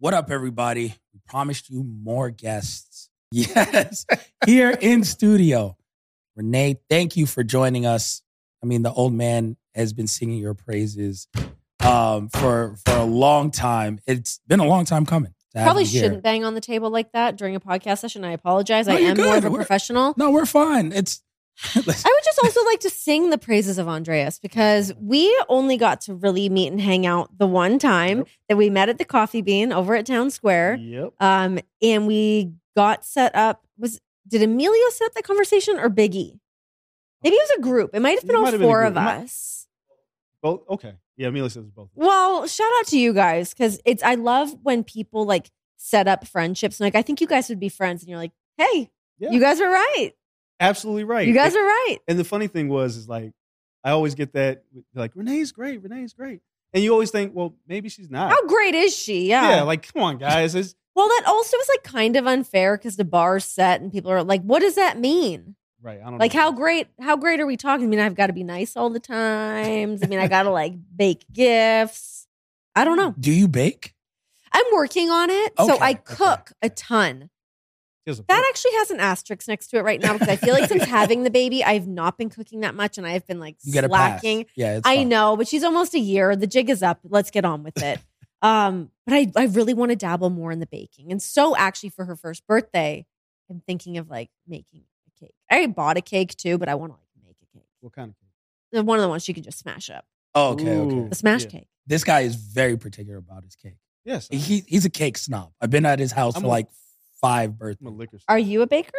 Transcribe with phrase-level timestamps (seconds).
[0.00, 0.94] What up, everybody?
[1.12, 3.06] We promised you more guests.
[3.30, 4.06] Yes,
[4.46, 5.76] here in studio.
[6.34, 8.22] Renee, thank you for joining us.
[8.62, 11.28] I mean, the old man has been singing your praises
[11.84, 13.98] um, for for a long time.
[14.06, 15.34] It's been a long time coming.
[15.54, 18.24] Probably shouldn't bang on the table like that during a podcast session.
[18.24, 18.86] I apologize.
[18.86, 20.14] No, I am more of a We're- professional.
[20.16, 20.90] No, we're fine.
[20.92, 21.20] It's
[21.74, 21.84] I would
[22.24, 26.48] just also like to sing the praises of Andreas because we only got to really
[26.48, 29.94] meet and hang out the one time that we met at the Coffee Bean over
[29.96, 30.76] at Town Square.
[30.76, 31.14] Yep.
[31.20, 33.64] Um, and we got set up.
[33.78, 36.38] Was did Emilio set up the conversation or Biggie?
[37.24, 37.90] Maybe it was a group.
[37.94, 39.66] It might have been It all have been four of might- us.
[40.40, 40.60] Both.
[40.70, 40.94] Okay.
[41.16, 41.88] Yeah, Emilio says both.
[41.96, 46.24] Well, shout out to you guys because it's I love when people like set up
[46.28, 46.78] friendships.
[46.78, 49.30] And like I think you guys would be friends, and you're like, hey, Yeah.
[49.32, 50.12] you guys are right.
[50.60, 51.26] Absolutely right.
[51.26, 51.98] You guys And- are right.
[52.08, 53.32] And the funny thing was, is like,
[53.84, 54.64] I always get that,
[54.94, 55.82] like, Renee's great.
[55.82, 56.40] Renee's great.
[56.74, 58.30] And you always think, well, maybe she's not.
[58.30, 59.28] How great is she?
[59.28, 59.48] Yeah.
[59.56, 59.62] Yeah.
[59.62, 60.54] Like, come on, guys.
[60.54, 64.10] It's, well, that also is like kind of unfair because the bar's set and people
[64.10, 65.54] are like, what does that mean?
[65.80, 66.00] right.
[66.00, 66.40] I don't Like know.
[66.40, 67.86] how great how great are we talking?
[67.86, 70.02] I mean, I've got to be nice all the times.
[70.02, 72.26] I mean, I got to like bake gifts.
[72.74, 73.14] I don't know.
[73.18, 73.94] do you bake?
[74.52, 75.52] I'm working on it.
[75.56, 77.30] so Okay, I okay, cook a ton.
[78.08, 78.44] Here's a That book.
[78.48, 81.24] actually has an asterisk next to it right now because I feel like since having
[81.24, 83.90] the baby, I've not been cooking that much and I've been like You get pass.
[84.22, 84.46] slacking.
[84.56, 85.08] Yeah, it's I fine.
[85.10, 86.34] know, but she's almost a year.
[86.34, 87.00] The jig is up.
[87.04, 88.00] Let's get on with it.
[88.42, 91.12] um, but I, I really want to dabble more in the baking.
[91.12, 93.04] And so actually for her first birthday,
[93.50, 95.34] I'm thinking of like making a cake.
[95.50, 97.66] I bought a cake too, but I want to like make a cake.
[97.80, 98.30] What kind of cake?
[98.72, 100.06] The- One of the ones you can just smash up.
[100.34, 101.08] Oh, okay, okay.
[101.10, 101.50] The smash Yeah.
[101.50, 101.68] cake.
[101.86, 103.76] This guy is very particular about his cake.
[104.06, 104.28] Yes.
[104.30, 105.52] He, he's a cake snob.
[105.60, 106.68] I've been at his house I'm for a- like
[107.20, 107.90] five I'm a birthdays.
[107.92, 108.18] liquor.
[108.28, 108.92] Are you a baker?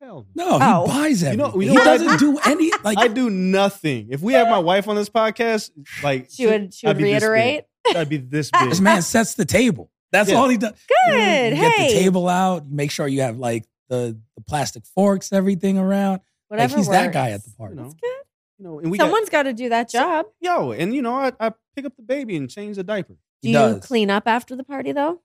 [0.00, 0.58] Hell no.
[0.58, 0.86] No, he Oh.
[0.86, 1.38] buys You everything.
[1.52, 2.98] know- you know he what I doesn't do any like.
[2.98, 4.08] I do nothing.
[4.10, 5.70] If we have my wife on this podcast,
[6.02, 7.30] like She would she I'd would be this big.
[7.30, 7.64] reiterate.
[7.96, 8.68] I'd be this big.
[8.68, 9.90] this man sets the table.
[10.12, 10.36] That's Yeah.
[10.36, 10.72] all he does.
[11.06, 11.56] Good.
[11.56, 11.78] You hey.
[11.78, 12.64] get the table out.
[12.66, 16.20] You make sure you have like the, the plastic forks, everything around.
[16.48, 17.74] Whatever like he's that guy at the party.
[17.74, 18.10] You know, That's good.
[18.58, 20.26] You know, and we got Someone's got to do that job.
[20.40, 23.14] yo, and you know, I, I pick up the baby and change the diaper.
[23.14, 23.86] Do He you does.
[23.86, 25.20] clean up after the party though?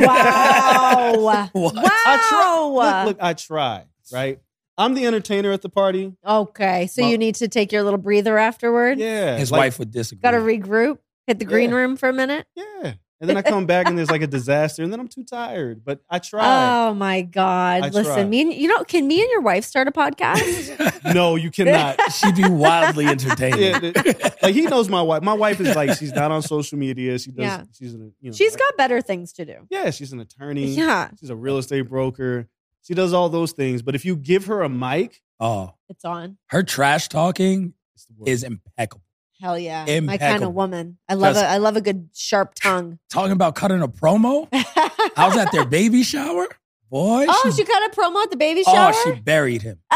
[0.00, 1.14] Wow.
[1.18, 1.54] What?
[1.54, 1.72] Wow.
[1.74, 3.04] I try.
[3.04, 3.84] Look, look, I try.
[4.12, 4.38] Right.
[4.76, 6.14] I'm the entertainer at the party.
[6.26, 8.98] Okay, so Well- you need to take your little breather afterward.
[8.98, 9.36] Yeah.
[9.36, 10.20] His like- wife would disagree.
[10.22, 11.76] Got to regroup, hit the green Yeah.
[11.76, 12.46] room for a minute.
[12.54, 12.94] Yeah.
[13.20, 15.84] And then I come back and there's like a disaster, and then I'm too tired.
[15.84, 16.88] But I try.
[16.88, 17.82] Oh my god!
[17.82, 18.24] I Listen, try.
[18.24, 21.04] me and you know, can me and your wife start a podcast?
[21.14, 21.98] no, you cannot.
[22.12, 23.92] She'd be wildly entertaining.
[23.94, 25.22] yeah, like he knows my wife.
[25.22, 27.18] My wife is like she's not on social media.
[27.18, 27.44] She does.
[27.44, 27.64] Yeah.
[27.76, 28.36] She's an you know.
[28.36, 29.66] She's got better things to do.
[29.68, 30.66] Yeah, she's an attorney.
[30.66, 32.48] Yeah, She's a real estate broker.
[32.82, 33.82] She does all those things.
[33.82, 36.38] But if you give her a mic, oh, it's on.
[36.46, 38.30] her trash talking it's the worst.
[38.30, 39.02] is impeccable.
[39.40, 40.98] Hell yeah, my kind of woman.
[41.08, 42.98] I love Just- a I love a good sharp tongue.
[43.10, 44.48] Talking about cutting a promo.
[44.52, 46.48] I was at their baby shower?
[46.90, 48.92] Boy, Oh, she cut a promo at the baby oh, shower?
[48.94, 49.78] oh, she buried him.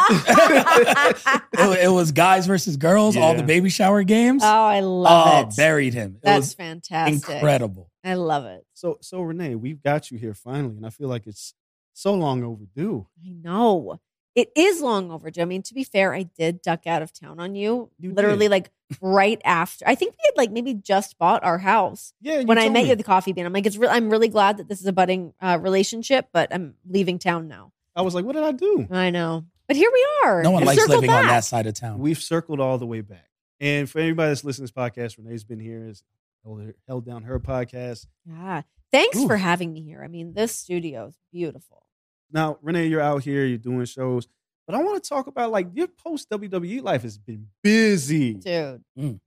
[1.54, 4.42] It, it was guys versus girls, all the baby shower games.
[4.44, 5.56] oh, I love oh, it.
[5.56, 6.16] buried him.
[6.16, 7.14] It That's was fantastic.
[7.14, 7.90] incredible.
[8.04, 8.64] I love it.
[8.74, 11.54] so so Renee, we've got you here finally, and I feel like it's
[11.94, 13.06] so long overdue.
[13.24, 14.00] I know.
[14.34, 15.42] It is long overdue.
[15.42, 18.46] I mean, to be fair, I did duck out of town on you, You literally
[18.46, 18.50] did.
[18.52, 18.70] like
[19.00, 19.86] right after.
[19.88, 22.82] I think we had like maybe just bought our house Yeah, you when I met
[22.82, 22.86] me.
[22.86, 23.44] you at the coffee bean.
[23.46, 26.52] I'm like, it's re- I'm really glad that this is a budding uh, relationship, but
[26.54, 27.72] I'm leaving town now.
[27.94, 28.86] I was like, what did I do?
[28.90, 30.42] I know, but here we are.
[30.42, 31.98] No one We've likes circled living on that side of town.
[31.98, 33.28] We've circled all the way back.
[33.60, 36.02] And for anybody that's listening to this podcast, Renee's been here, has
[36.42, 38.06] held, held down her podcast.
[38.26, 38.62] Yeah.
[38.90, 39.26] Thanks Ooh.
[39.26, 40.02] for having me here.
[40.02, 41.86] I mean, this studio is beautiful.
[42.32, 44.26] Now, Renee, you're out here, you're doing shows,
[44.66, 48.34] but I want to talk about like your post WWE life has been busy.
[48.34, 48.82] Dude.
[48.98, 49.20] Mm.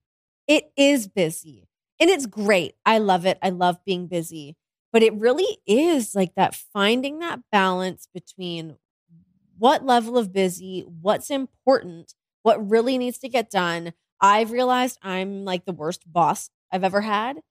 [0.48, 1.68] It is busy.
[2.00, 2.76] And it's great.
[2.86, 3.38] I love it.
[3.42, 4.56] I love being busy.
[4.92, 8.78] But it really is like that finding that balance between
[9.58, 12.14] what level of busy, what's important,
[12.44, 13.94] what really needs to get done.
[14.22, 17.42] I've realized I'm like the worst boss I've ever had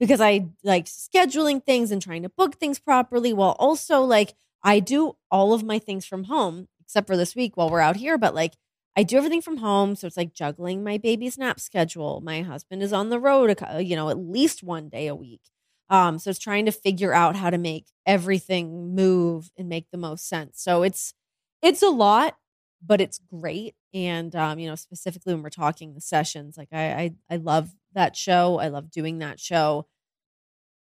[0.00, 4.34] because I like scheduling things and trying to book things properly while also like
[4.64, 7.96] I do all of my things from home except for this week while we're out
[7.96, 8.18] here.
[8.18, 8.54] But like
[8.96, 12.20] I do everything from home, so it's like juggling my baby's nap schedule.
[12.22, 15.42] My husband is on the road, you know, at least one day a week.
[15.90, 19.98] Um, so it's trying to figure out how to make everything move and make the
[19.98, 20.60] most sense.
[20.62, 21.14] So it's
[21.62, 22.36] it's a lot,
[22.84, 23.74] but it's great.
[23.92, 27.70] And um, you know, specifically when we're talking the sessions, like I I, I love
[27.94, 28.58] that show.
[28.58, 29.86] I love doing that show.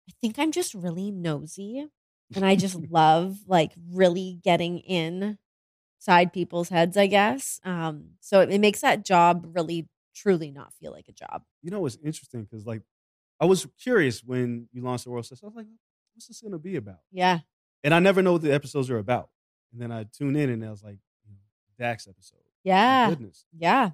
[0.08, 1.86] I think I'm just really nosy,
[2.34, 5.38] and I just love like really getting in
[5.98, 7.60] side people's heads, I guess.
[7.64, 11.42] Um, so it, it makes that job really truly not feel like a job.
[11.62, 12.82] You know, it's interesting because like
[13.40, 15.42] I was curious when you launched the World Series.
[15.42, 15.66] I was like,
[16.14, 17.00] what's this going to be about?
[17.12, 17.40] Yeah.
[17.84, 19.28] And I never know what the episodes are about.
[19.72, 20.98] And then I tune in and I was like,
[21.78, 22.38] Dax episode.
[22.64, 23.10] My Yeah.
[23.10, 23.44] goodness.
[23.56, 23.90] Yeah.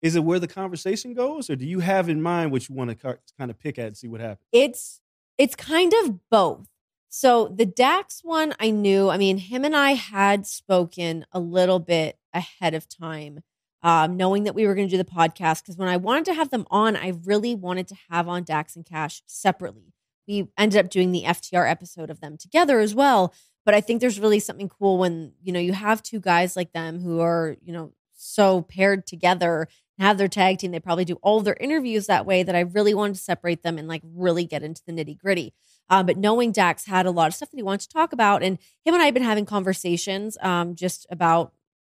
[0.00, 2.90] Is it where the conversation goes, or do you have in mind what you want
[2.98, 4.46] to kind of pick at and see what happens?
[4.52, 5.00] It's
[5.36, 6.66] it's kind of both.
[7.08, 11.78] So the Dax one I knew, I mean, him and I had spoken a little
[11.78, 13.40] bit ahead of time,
[13.82, 15.62] um, knowing that we were going to do the podcast.
[15.62, 18.76] Because when I wanted to have them on, I really wanted to have on Dax
[18.76, 19.94] and Cash separately.
[20.28, 23.32] We ended up doing the FTR episode of them together as well.
[23.64, 26.72] But I think there's really something cool when, you know, you have two guys like
[26.72, 29.68] them who are, you know, so paired together
[29.98, 30.72] have their tag team.
[30.72, 33.78] They probably do all their interviews that way that I really wanted to separate them
[33.78, 35.54] and like really get into the nitty gritty.
[35.88, 38.42] Um, but knowing Dax had a lot of stuff that he wanted to talk about,
[38.42, 41.52] and him and I have been having conversations um, just about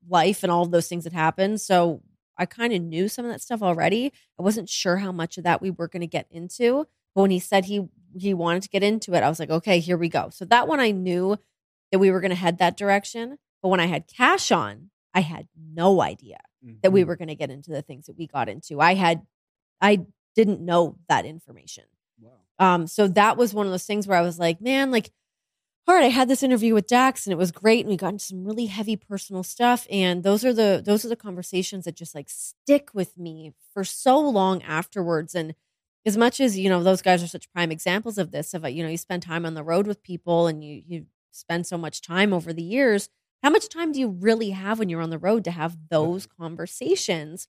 [0.08, 1.60] life and all of those things that happened.
[1.60, 2.02] So
[2.38, 4.12] I kind of knew some of that stuff already.
[4.38, 7.30] I wasn't sure how much of that we were going to get into, but when
[7.30, 10.08] he said he he wanted to get into it, I was like, okay, here we
[10.10, 10.28] go.
[10.30, 11.38] So that one I knew
[11.90, 13.38] that we were going to head that direction.
[13.62, 16.94] But when I had Cash on, I had no idea that Mm-hmm.
[16.94, 18.80] we were going to get into the things that we got into.
[18.80, 19.22] I had,
[19.80, 20.06] I
[20.36, 21.84] didn't know that information.
[22.22, 22.74] Wow.
[22.74, 25.10] Um, so that was one of those things where I was like, man, like,
[25.88, 28.12] all right, I had this interview with Dax and it was great, and we got
[28.12, 29.86] into some really heavy personal stuff.
[29.90, 33.82] And those are the those are the conversations that just like stick with me for
[33.82, 35.34] so long afterwards.
[35.34, 35.54] And
[36.06, 38.54] as much as you know, those guys are such prime examples of this.
[38.54, 41.66] Of you know, you spend time on the road with people, and you you spend
[41.66, 43.08] so much time over the years.
[43.42, 46.26] How much time do you really have when you're on the road to have those
[46.26, 47.48] conversations?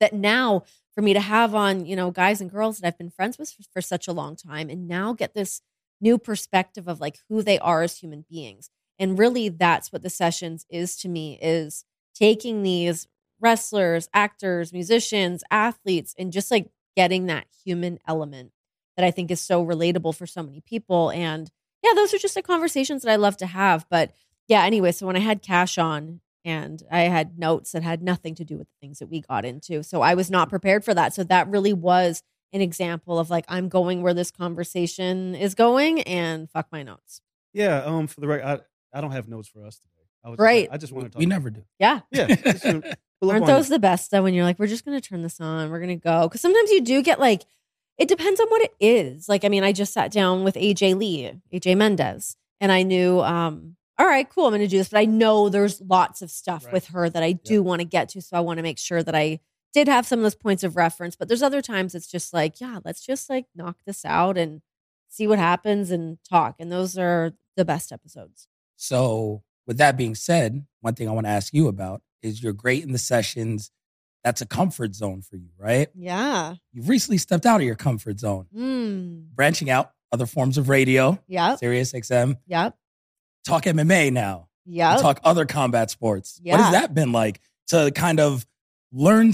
[0.00, 0.64] That now
[1.00, 3.50] for me to have on, you know, guys and girls that I've been friends with
[3.50, 5.62] for, for such a long time, and now get this
[5.98, 8.68] new perspective of like who they are as human beings.
[8.98, 13.08] And really, that's what the sessions is to me is taking these
[13.40, 18.52] wrestlers, actors, musicians, athletes, and just like getting that human element
[18.98, 21.10] that I think is so relatable for so many people.
[21.12, 21.50] And
[21.82, 23.86] yeah, those are just the conversations that I love to have.
[23.88, 24.12] But
[24.48, 28.34] yeah, anyway, so when I had Cash on and I had notes that had nothing
[28.36, 30.94] to do with the things that we got into, so I was not prepared for
[30.94, 31.14] that.
[31.14, 36.02] So that really was an example of like, I'm going where this conversation is going
[36.02, 37.20] and fuck my notes.
[37.52, 37.82] Yeah.
[37.84, 38.06] Um.
[38.06, 38.44] For the record,
[38.92, 40.06] I, I don't have notes for us today.
[40.24, 40.68] I was Right.
[40.70, 41.18] I just want to talk.
[41.20, 41.62] we never do.
[41.78, 42.00] Yeah.
[42.10, 42.26] Yeah.
[42.34, 42.82] just to
[43.22, 43.74] Aren't those you.
[43.74, 46.26] the best though when you're like, we're just gonna turn this on, we're gonna go?
[46.28, 47.42] Because sometimes you do get like,
[47.98, 49.28] it depends on what it is.
[49.28, 53.20] Like, I mean, I just sat down with AJ Lee, AJ Mendez, and I knew,
[53.20, 56.64] um, all right, cool, I'm gonna do this, but I know there's lots of stuff
[56.64, 56.72] Right.
[56.72, 59.02] with her that I do want to get to, so I want to make sure
[59.02, 59.40] that I
[59.72, 61.14] did have some of those points of reference.
[61.16, 64.62] But there's other times it's just like, yeah, let's just like knock this out and
[65.08, 66.56] see what happens and talk.
[66.58, 68.48] And those are the best episodes.
[68.76, 72.52] So, with that being said, one thing I want to ask you about is you're
[72.52, 73.70] great in the sessions.
[74.24, 75.88] That's a comfort zone for you, right?
[75.94, 76.54] Yeah.
[76.72, 79.28] You've recently stepped out of your comfort zone, Mm.
[79.34, 81.54] branching out other forms of radio, Yeah.
[81.56, 82.76] Sirius XM, Yep.
[83.50, 84.96] Talk MMA now, Yeah.
[84.96, 86.40] talk other combat sports.
[86.42, 86.56] Yeah.
[86.56, 88.46] What has that been like to kind of
[88.92, 89.32] learn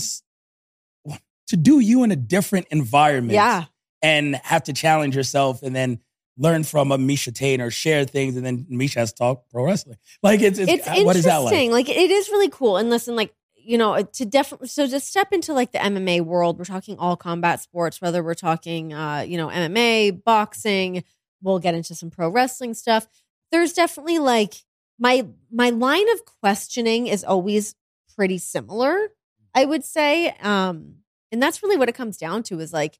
[1.48, 3.64] to do you in a different environment yeah.
[4.02, 6.00] and have to challenge yourself and then
[6.38, 9.64] learn from a Miesha Tate or share things, and then Miesha has to talk pro
[9.64, 9.96] wrestling.
[10.22, 11.70] Like it's, it's, it's what is that like?
[11.70, 12.76] Like it is really cool.
[12.76, 16.58] And listen, like you know, to definitely so to step into like the MMA world,
[16.58, 21.04] we're talking all combat sports, whether we're talking, uh, you know, MMA, boxing.
[21.42, 23.06] We'll get into some pro wrestling stuff.
[23.50, 24.54] There's definitely like
[24.98, 27.74] my my line of questioning is always
[28.14, 29.08] pretty similar.
[29.54, 30.96] I would say, um,
[31.32, 32.98] and that's really what it comes down to is like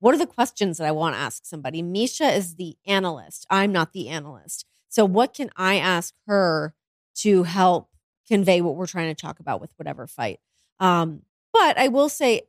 [0.00, 1.82] what are the questions that I want to ask somebody?
[1.82, 3.46] Miesha is the analyst.
[3.50, 4.66] I'm not the analyst.
[4.88, 6.74] So, what can I ask her
[7.16, 7.90] to help
[8.28, 10.40] convey what we're trying to talk about with whatever fight?
[10.80, 12.42] Um, but I will say,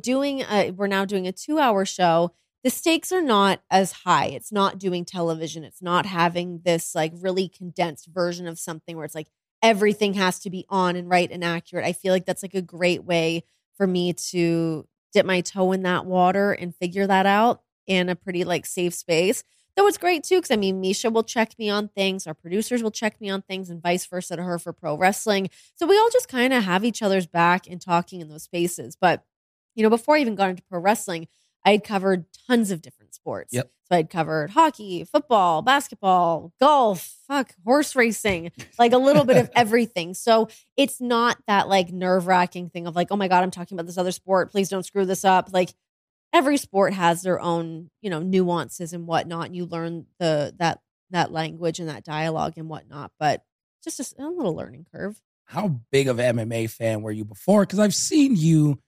[0.00, 2.32] doing a, we're now doing a two hour show.
[2.64, 4.26] The stakes are not as high.
[4.26, 5.64] It's not doing television.
[5.64, 9.28] It's not having this like really condensed version of something where it's like
[9.62, 11.84] everything has to be on and right and accurate.
[11.84, 13.44] I feel like that's like a great way
[13.76, 18.16] for me to dip my toe in that water and figure that out in a
[18.16, 19.44] pretty like safe space.
[19.76, 22.82] Though it's great too, because I mean, Miesha will check me on things, our producers
[22.82, 25.50] will check me on things, and vice versa to her for pro wrestling.
[25.74, 28.96] So we all just kind of have each other's back and talking in those spaces.
[28.98, 29.24] But,
[29.74, 31.26] you know, before I even got into pro wrestling,
[31.64, 33.52] I had covered tons of different sports.
[33.52, 33.70] Yep.
[33.88, 39.50] So I'd covered hockey, football, basketball, golf, fuck, horse racing, like a little bit of
[39.54, 40.14] everything.
[40.14, 43.76] So it's not that like nerve wracking thing of like, oh my God, I'm talking
[43.76, 44.50] about this other sport.
[44.50, 45.50] Please don't screw this up.
[45.52, 45.70] Like
[46.32, 49.46] every sport has their own, you know, nuances and whatnot.
[49.46, 50.80] And you learn the that
[51.10, 53.12] that language and that dialogue and whatnot.
[53.18, 53.44] But
[53.82, 55.20] just a, a little learning curve.
[55.46, 57.62] How big of an MMA fan were you before?
[57.62, 58.80] Because I've seen you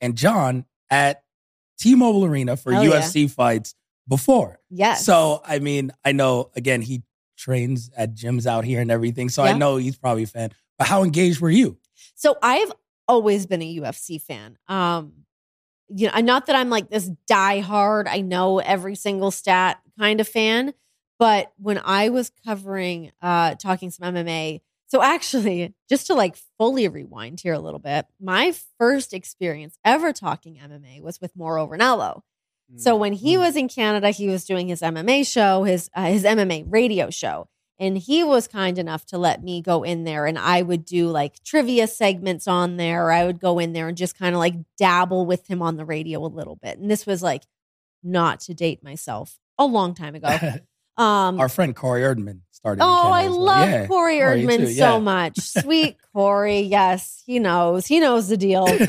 [0.00, 1.22] and John at
[1.82, 3.00] T-Mobile Arena for Hell yeah.
[3.00, 3.74] UFC fights
[4.08, 4.58] before.
[4.70, 5.04] Yes.
[5.04, 7.02] So I mean, I know again he
[7.36, 9.28] trains at gyms out here and everything.
[9.28, 10.52] So I know he's probably a fan.
[10.78, 11.78] But how engaged were you?
[12.14, 12.72] So I've
[13.08, 14.58] always been a UFC fan.
[14.68, 15.24] Um,
[15.88, 20.28] you know, not that I'm like this diehard, I know every single stat kind of
[20.28, 20.72] fan,
[21.18, 24.60] but when I was covering uh talking some MMA,
[24.92, 30.12] so actually, just to like fully rewind here a little bit, my first experience ever
[30.12, 32.20] talking MMA was with Mauro Ranallo.
[32.76, 36.24] So when he was in Canada, he was doing his MMA show, his uh, his
[36.24, 40.38] MMA radio show, and he was kind enough to let me go in there, and
[40.38, 43.06] I would do like trivia segments on there.
[43.06, 45.78] Or I would go in there and just kind of like dabble with him on
[45.78, 46.78] the radio a little bit.
[46.78, 47.44] And this was like
[48.02, 50.28] not to date myself a long time ago.
[50.96, 52.82] Um, Our friend Corey Erdman started.
[52.84, 53.86] Oh, I love Yeah.
[53.86, 55.38] Corey Corey, Erdman too, so much.
[55.40, 56.60] Sweet Corey.
[56.60, 57.86] Yes, he knows.
[57.86, 58.66] He knows the deal.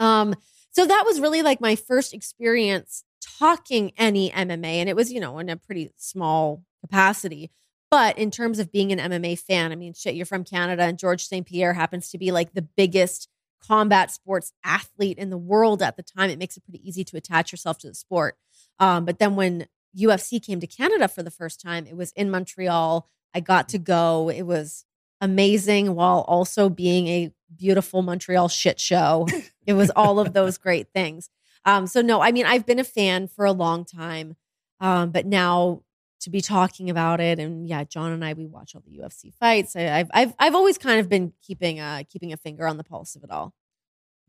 [0.00, 0.36] Um,
[0.70, 5.18] so that was really like my first experience talking any MMA, and it was, you
[5.18, 7.50] know, in a pretty small capacity.
[7.90, 10.96] But in terms of being an MMA fan, I mean, shit, you're from Canada, and
[10.96, 11.44] Georges St.
[11.44, 13.28] Pierre happens to be like the biggest
[13.66, 16.30] combat sports athlete in the world at the time.
[16.30, 18.36] It makes it pretty easy to attach yourself to the sport.
[18.78, 19.66] Um, but then when
[19.98, 23.06] UFC came to Canada for the first time, it was in Montreal.
[23.34, 24.30] I got to go.
[24.30, 24.84] It was
[25.20, 29.26] amazing while also being a beautiful Montreal shit show.
[29.66, 31.30] it was all of those great things.
[31.64, 34.36] Um, so no, I mean I've been a fan for a long time,
[34.80, 35.82] um, but now
[36.20, 39.34] to be talking about it and yeah, John and I we watch all the UFC
[39.34, 39.76] fights.
[39.76, 42.84] I, I've I've I've always kind of been keeping uh keeping a finger on the
[42.84, 43.54] pulse of it all.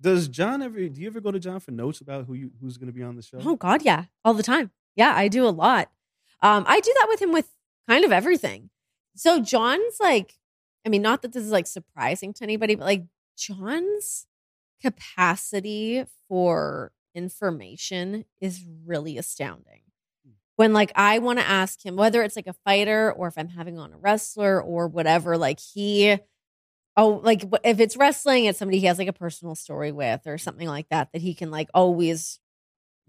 [0.01, 0.77] Does John ever?
[0.77, 3.03] Do you ever go to John for notes about who you who's going to be
[3.03, 3.39] on the show?
[3.43, 4.71] Oh God, yeah, all the time.
[4.99, 5.89] Yeah, I do a lot.
[6.41, 7.47] Um, I do that with him with
[7.87, 8.69] kind of everything.
[9.15, 10.33] So John's like,
[10.85, 13.05] I mean, not that this is like surprising to anybody, but like
[13.37, 14.27] John's
[14.81, 19.83] capacity for information is really astounding.
[20.57, 23.47] When like I want to ask him whether it's like a fighter or if I'm
[23.47, 26.17] having on a wrestler or whatever, like he
[26.97, 30.37] oh like if it's wrestling it's somebody he has like a personal story with or
[30.37, 32.39] something like that that he can like always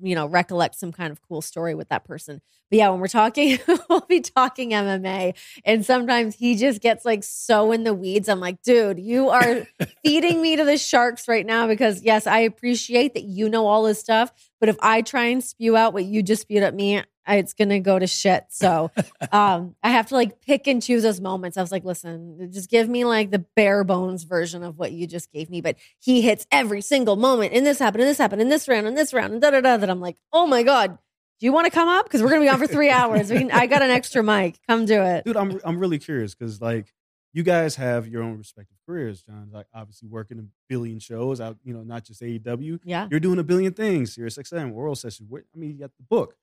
[0.03, 2.41] you know recollect some kind of cool story with that person.
[2.71, 7.25] But yeah when we're talking we'll be talking mma and sometimes he just gets like
[7.25, 8.29] so in the weeds.
[8.29, 9.67] I'm like dude you are
[10.05, 13.83] feeding me to the sharks right now because yes i appreciate that you know all
[13.85, 17.03] this stuff but if i try and spew out what you just spewed at me
[17.29, 18.45] it's gonna go to shit.
[18.49, 18.91] So
[19.33, 21.57] um i have to like pick and choose those moments.
[21.57, 25.07] I was like listen just give me like the bare bones version of what you
[25.07, 25.61] just gave me.
[25.61, 28.87] But he hits every single moment and this happened and this happened and this round
[28.87, 30.99] and this round and da da da that i'm like oh my god
[31.39, 32.05] do you want to come up?
[32.05, 33.31] Because we're gonna be on for three hours.
[33.31, 34.59] We can, i got an extra mic.
[34.69, 35.25] Come do it.
[35.25, 36.93] Dude, I'm I'm really curious because like
[37.33, 39.23] you guys have your own respective careers.
[39.23, 42.81] John, like obviously working a billion shows out, you know, not just AEW.
[42.85, 44.15] yeah You're doing a billion things.
[44.15, 45.27] Sirius XM, Oral Session.
[45.29, 46.37] What- I mean, you got the book.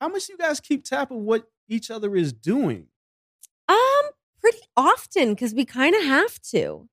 [0.00, 2.86] How much do you guys keep tap of what each other is doing?
[3.68, 6.88] Um, pretty often because we kind of have to.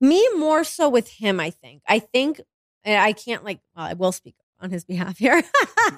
[0.00, 1.82] Me more so with him, I think.
[1.88, 2.40] I think
[2.84, 5.42] I can't like well, I will speak on his behalf here,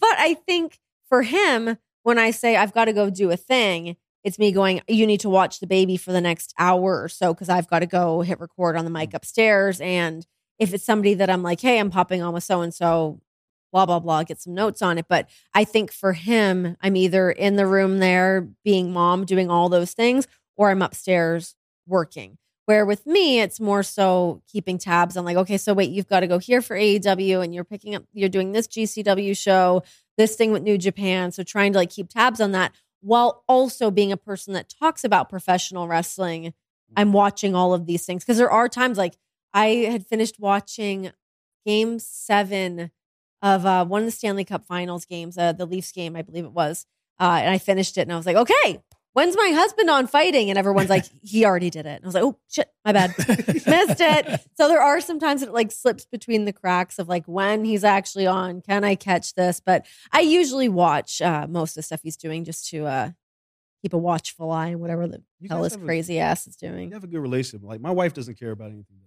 [0.00, 3.96] but I think for him, when I say I've got to go do a thing,
[4.24, 7.34] it's me going, you need to watch the baby for the next hour or so
[7.34, 9.14] because I've got to go hit record on the mic mm.
[9.14, 9.80] upstairs.
[9.80, 10.26] And
[10.58, 13.20] if it's somebody that I'm like, hey, I'm popping on with so and so,
[13.72, 15.06] blah, blah, blah, get some notes on it.
[15.08, 19.68] But I think for him, I'm either in the room there being mom, doing all
[19.68, 22.38] those things, or I'm upstairs working.
[22.66, 26.20] Where with me, it's more so keeping tabs on like, okay, so wait, you've got
[26.20, 29.82] to go here for AEW and you're picking up, you're doing this GCW show,
[30.16, 31.32] this thing with New Japan.
[31.32, 35.04] So trying to like keep tabs on that while also being a person that talks
[35.04, 36.54] about professional wrestling.
[36.96, 39.16] I'm watching all of these things because there are times like
[39.54, 41.10] I had finished watching
[41.66, 42.90] game seven
[43.40, 46.44] of uh, one of the Stanley Cup finals games, uh, the Leafs game, I believe
[46.44, 46.86] it was.
[47.18, 48.80] Uh, and I finished it and I was like, okay,
[49.14, 50.50] when's my husband on fighting?
[50.50, 51.96] And everyone's like, he already did it.
[51.96, 53.14] And I was like, oh shit, my bad.
[53.28, 54.40] Missed it.
[54.56, 57.84] So there are some times it like slips between the cracks of like when he's
[57.84, 58.60] actually on.
[58.62, 59.60] Can I catch this?
[59.64, 63.10] But I usually watch uh, most of the stuff he's doing just to uh,
[63.82, 66.56] keep a watchful eye on whatever the You hell his have a- crazy ass is
[66.62, 66.92] You doing.
[66.92, 67.66] have a good relationship.
[67.66, 68.98] Like my wife doesn't care about anything.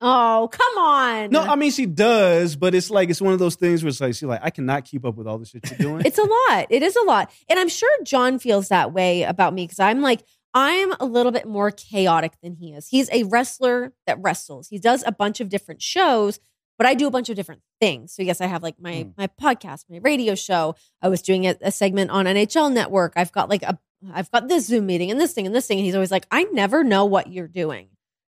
[0.00, 0.42] That I do.
[0.44, 1.30] Oh, come on.
[1.30, 4.00] No, I mean she does, but it's like it's one of those things where it's
[4.00, 6.02] like she's like, I cannot keep up with all the shit you're doing.
[6.04, 6.66] It's a lot.
[6.70, 7.30] It is a lot.
[7.48, 11.30] And I'm sure John feels that way about me because I'm like, I'm a little
[11.32, 12.88] bit more chaotic than he is.
[12.88, 14.68] He's a wrestler that wrestles.
[14.68, 16.40] He does a bunch of different shows,
[16.76, 18.12] but I do a bunch of different things.
[18.12, 19.12] So yes, I have like my Mm.
[19.16, 20.74] my podcast, my radio show.
[21.02, 23.12] I was doing a, a segment on NHL Network.
[23.16, 23.78] I've got like a
[24.12, 25.78] I've got this Zoom meeting and this thing and this thing.
[25.78, 27.88] And he's always like, I never know what you're doing.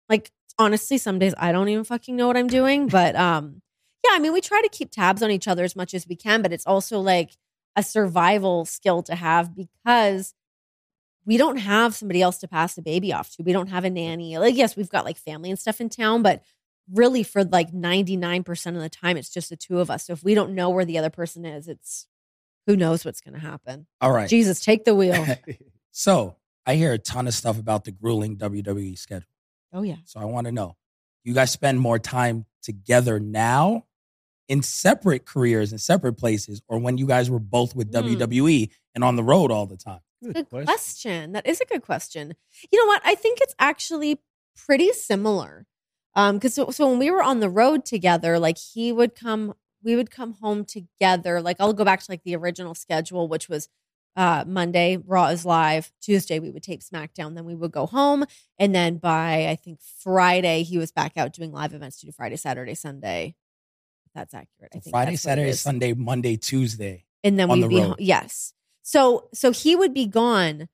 [0.07, 2.87] Like honestly, some days I don't even fucking know what I'm doing.
[2.95, 3.61] But um,
[4.03, 6.15] yeah, I mean, we try to keep tabs on each other as much as we
[6.15, 7.31] can, but it's also like
[7.75, 10.33] a survival skill to have because
[11.25, 13.43] we don't have somebody else to pass the baby off to.
[13.43, 14.37] We don't have a nanny.
[14.37, 16.43] Like, yes, we've got like family and stuff in town, but
[16.91, 20.05] really for like 99% of the time, it's just the two of us.
[20.05, 22.05] So if we don't know where the other person is, it's
[22.67, 23.87] who knows what's going to happen.
[24.01, 24.29] All right.
[24.29, 25.25] Jesus, take the wheel.
[25.97, 26.35] So
[26.65, 29.29] I hear a ton of stuff about the grueling WWE schedule.
[29.75, 29.97] Oh, yeah.
[30.05, 30.75] So I want to know,
[31.23, 33.85] you guys spend more time together now
[34.47, 38.05] in separate careers in separate places, or when you guys were both with Hmm.
[38.07, 39.99] WWE and on the road all the time?
[40.23, 41.33] Good question.
[41.33, 42.33] That is a good question.
[42.71, 43.01] You know what?
[43.05, 44.21] I think it's actually
[44.55, 45.65] pretty similar.
[46.15, 49.53] Um, because so, so when we were on the road together, like he would come,
[49.83, 51.41] we would come home together.
[51.41, 53.67] Like I'll go back to like the original schedule, which was
[54.15, 55.91] uh Monday, Raw is live.
[56.01, 58.25] Tuesday we would tape SmackDown, then we would go home.
[58.57, 62.11] And then by I think Friday, he was back out doing live events to do
[62.11, 63.35] Friday, Saturday, Sunday.
[64.13, 64.71] That's accurate.
[64.73, 67.05] I think Friday, that's what it Saturday, Sunday, Monday, Tuesday.
[67.23, 67.87] and then we'd the be road.
[67.89, 68.53] ho- yes.
[68.83, 70.69] So so he would be gone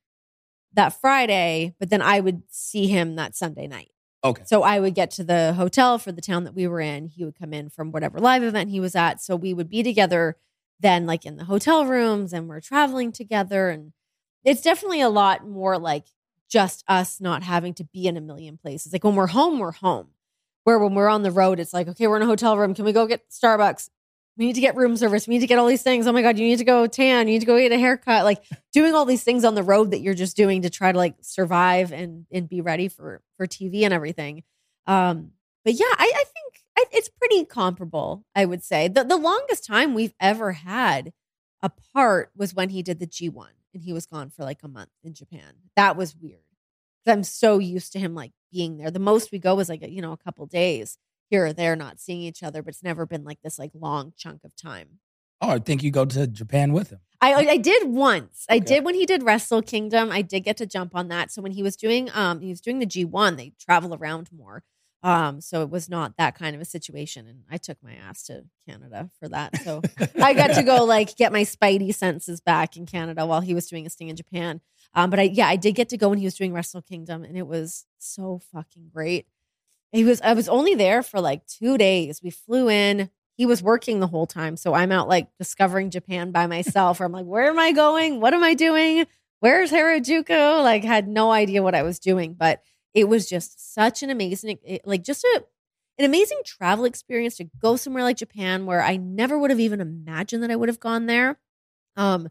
[0.74, 3.92] that Friday, but then I would see him that Sunday night.
[4.24, 4.44] Okay.
[4.46, 7.08] So I would get to the hotel for the town that we were in.
[7.08, 9.22] He would come in from whatever live event he was at.
[9.22, 10.38] So we would be together
[10.82, 13.94] then like in the hotel rooms and we're traveling together and
[14.44, 16.06] it's definitely a lot more like
[16.50, 18.91] just us not having to be in a million places.
[18.91, 20.08] Like when we're home, we're home.
[20.63, 22.76] Where when we're on the road, it's like, okay, we're in a hotel room.
[22.76, 23.89] Can we go get Starbucks?
[24.38, 25.28] We need to get room service.
[25.28, 26.06] We need to get all these things.
[26.08, 27.28] Oh my God, you need to go tan.
[27.28, 28.26] You need to go get a haircut.
[28.26, 30.98] Like doing all these things on the road that you're just doing to try to
[30.98, 34.44] like survive and and be ready for for TV and everything.
[34.88, 35.32] Um,
[35.63, 36.24] but yeah, I, I
[36.82, 38.26] I, it's pretty comparable.
[38.36, 41.13] I would say the the longest time we've ever had
[41.62, 44.89] apart was when he did the G1 and he was gone for like a month
[45.04, 45.54] in Japan.
[45.76, 46.39] That was weird.
[47.08, 48.91] I'm so used to him like being there.
[48.91, 50.98] The most we go is like, a, you know, a couple days
[51.30, 54.13] here or there, not seeing each other, but it's never been like this like long
[54.17, 55.00] chunk of time.
[55.41, 57.00] Oh, I think you go to Japan with him.
[57.20, 58.46] I I did once.
[58.50, 60.12] I did when he did Wrestle Kingdom.
[60.12, 61.32] I did get to jump on that.
[61.32, 64.63] So when he was doing um he was doing the G1, they travel around more.
[65.04, 68.24] Um so it was not that kind of a situation and I took my ass
[68.24, 69.58] to Canada for that.
[69.64, 69.82] So
[70.22, 73.68] I got to go like get my spidey senses back in Canada while he was
[73.68, 74.62] doing his thing in Japan.
[74.94, 77.24] Um but I yeah, I did get to go when he was doing Wrestle Kingdom
[77.24, 79.26] and it was so fucking great.
[79.92, 82.22] He was I was only there for like 2 days.
[82.22, 83.10] We flew in.
[83.38, 84.56] He was working the whole time.
[84.56, 87.02] So I'm out like discovering Japan by myself.
[87.02, 88.20] Or I'm like, where am I going?
[88.22, 89.08] What am I doing?
[89.40, 90.64] Where's Harajuku?
[90.64, 92.62] Like had no idea what I was doing, but
[92.94, 95.44] it was just such an amazing like just a
[95.98, 99.82] an amazing travel experience to go somewhere like Japan where I never would have even
[99.82, 101.40] imagined that I would have gone there.
[101.96, 102.30] Um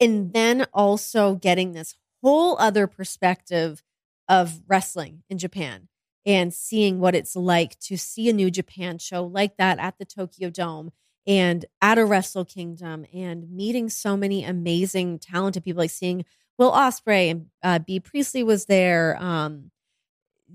[0.00, 3.82] and then also getting this whole other perspective
[4.28, 5.88] of wrestling in Japan
[6.26, 10.04] and seeing what it's like to see a new Japan show like that at the
[10.04, 10.92] Tokyo Dome
[11.26, 16.24] and at a Wrestle Kingdom and meeting so many amazing, talented people, like seeing
[16.58, 19.16] Will Ospreay and uh, Bea Priestley was there.
[19.20, 19.70] Um,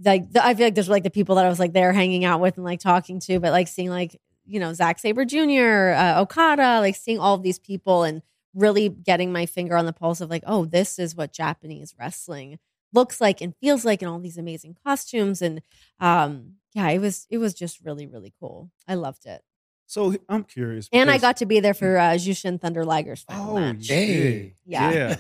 [0.04, 2.26] like the, I feel like there's like the people that I was like there hanging
[2.26, 5.94] out with and like talking to, but like seeing like you know Zack Sabre Jr.,
[5.96, 8.22] uh, Okada, like seeing all of these people and
[8.54, 12.60] really getting my finger on the pulse of like, oh, this is what Japanese wrestling
[12.94, 15.42] looks like and feels like, and all these amazing costumes.
[15.42, 15.62] And
[16.00, 18.70] um, yeah, it was it was just really really cool.
[18.88, 19.42] I loved it,
[19.86, 20.90] So I'm curious.
[20.92, 24.44] and I got to be there for uh, Jushin Thunder Liger's final Oh, match, yeah.
[24.66, 24.92] Yeah.
[24.92, 25.16] yeah.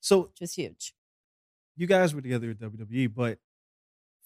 [0.00, 0.94] So just huge.
[1.76, 3.38] you guys were together at WWE, but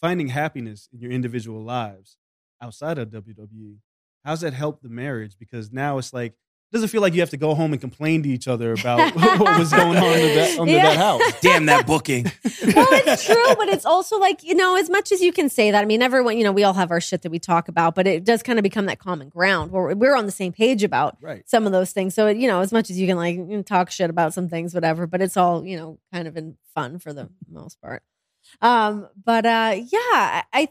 [0.04, 2.18] finding happiness in your individual lives
[2.60, 3.76] outside of WWE,
[4.22, 5.36] how's that help the marriage?
[5.38, 8.22] Because now it's like it doesn't feel like you have to go home and complain
[8.24, 10.82] to each other about what was going on under that, under Yeah.
[10.82, 11.22] that house.
[11.40, 12.24] Damn that booking.
[12.44, 15.70] well, it's true, but it's also like, you know, as much as you can say
[15.70, 17.94] that, I mean, everyone, you know, we all have our shit that we talk about,
[17.94, 20.82] but it does kind of become that common ground where we're on the same page
[20.82, 21.48] about Right.
[21.48, 22.14] some of those things.
[22.14, 25.06] So, you know, as much as you can like talk shit about some things, whatever,
[25.06, 28.02] but it's all, you know, kind of in fun for the most part.
[28.60, 30.68] Um, but uh yeah, I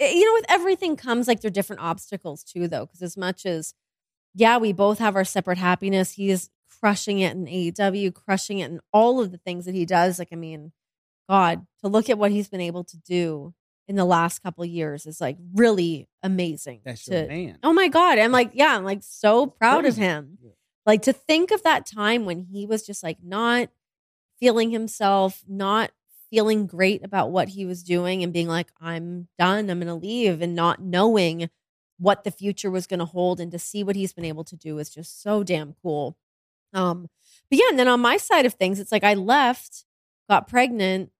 [0.00, 3.46] you know, with everything comes like there are different obstacles too, though, because as much
[3.46, 3.74] as
[4.34, 6.12] yeah, we both have our separate happiness.
[6.12, 6.50] He is
[6.80, 10.18] crushing it in AEW, crushing it in all of the things that he does.
[10.18, 10.72] Like, I mean,
[11.28, 13.54] God, to look at what he's been able to do
[13.86, 16.80] in the last couple of years is like really amazing.
[16.84, 17.58] That's to- your man.
[17.62, 18.18] Oh my God.
[18.18, 20.38] I'm like, yeah, I'm like so proud of him.
[20.42, 20.50] Yeah.
[20.84, 23.68] Like to think of that time when he was just like not
[24.40, 25.90] feeling himself, not
[26.34, 29.94] feeling great about what he was doing and being like, I'm done, I'm going to
[29.94, 31.48] leave, and not knowing
[31.96, 34.56] what the future was going to hold and to see what he's been able to
[34.56, 36.16] do is just so damn cool.
[36.72, 37.08] Um,
[37.48, 39.84] but yeah, and then on my side of things, it's like I left,
[40.28, 41.12] got pregnant,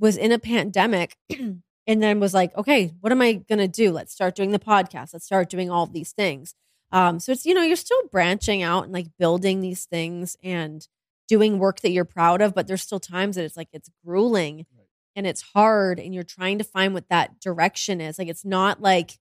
[0.00, 3.92] was in a pandemic, and then was like, okay, what am I gonna do?
[3.92, 5.12] Let's start doing the podcast.
[5.12, 6.56] Let's start doing all these things.
[6.90, 10.88] Um, so it's you know you're still branching out and like building these things and
[11.28, 14.66] doing work that you're proud of, but there's still times that it's like it's grueling
[14.76, 14.86] Right.
[15.16, 18.18] and it's hard, and you're trying to find what that direction is.
[18.18, 19.18] Like it's not like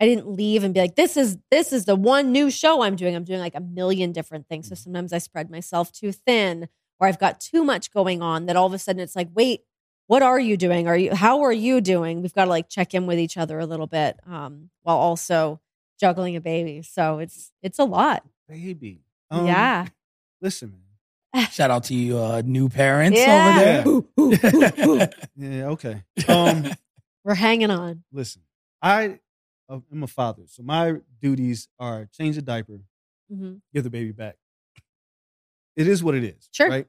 [0.00, 2.94] I didn't leave and be like, this is this is the one new show I'm
[2.96, 3.16] doing.
[3.16, 4.68] I'm doing like a million different things.
[4.68, 6.68] So sometimes I spread myself too thin
[7.00, 9.62] or I've got too much going on that all of a sudden it's like, wait,
[10.06, 10.86] what are you doing?
[10.88, 12.22] Are you how are you doing?
[12.22, 15.60] We've got to like check in with each other a little bit um, while also
[16.00, 16.82] juggling a baby.
[16.82, 18.24] So it's it's a lot.
[18.48, 19.02] Baby.
[19.32, 19.86] yeah.
[20.40, 20.80] Listen, man.
[21.50, 23.84] Shout out to you, uh, new parents Yeah.
[23.86, 25.10] over there.
[25.36, 26.02] Yeah, okay.
[26.28, 26.64] Um,
[27.24, 28.04] We're hanging on.
[28.12, 28.42] listen,
[28.80, 29.18] I
[29.70, 32.78] am a father, so my duties are change the diaper,
[33.30, 34.36] hmm give the baby back.
[35.76, 36.48] It is what it is.
[36.52, 36.68] Sure.
[36.68, 36.86] Right.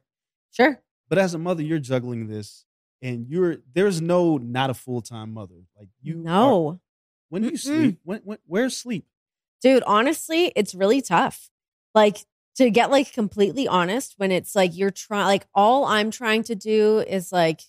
[0.52, 0.82] Sure.
[1.10, 2.66] But as a mother, you're juggling this,
[3.02, 5.56] and you're there's no not a full time mother.
[5.78, 6.20] Like you.
[6.20, 6.80] are- no.
[7.30, 7.60] when do you Mm-mm.
[7.60, 8.00] sleep?
[8.04, 9.06] When, when where's sleep?
[9.62, 11.50] dude honestly it's really tough
[11.94, 12.20] like
[12.60, 16.56] to get like completely honest when it's like you're trying like all i'm trying to
[16.56, 17.62] do is like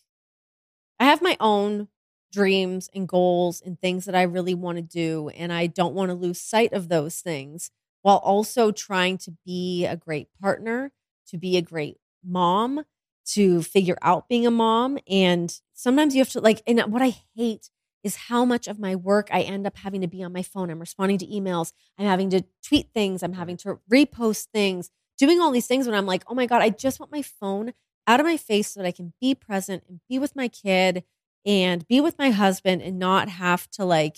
[0.98, 1.86] i have my own
[2.32, 6.08] dreams and goals and things that i really want to do and i don't want
[6.08, 7.70] to lose sight of those things
[8.02, 10.90] while also trying to be a great partner
[11.24, 12.84] to be a great mom
[13.24, 17.14] to figure out being a mom and sometimes you have to like and what i
[17.36, 17.70] hate
[18.02, 20.70] is how much of my work I end up having to be on my phone.
[20.70, 21.72] I'm responding to emails.
[21.98, 23.22] I'm having to tweet things.
[23.22, 26.62] I'm having to repost things, doing all these things when I'm like, oh my God,
[26.62, 27.72] I just want my phone
[28.06, 31.04] out of my face so that I can be present and be with my kid
[31.46, 34.16] and be with my husband and not have to like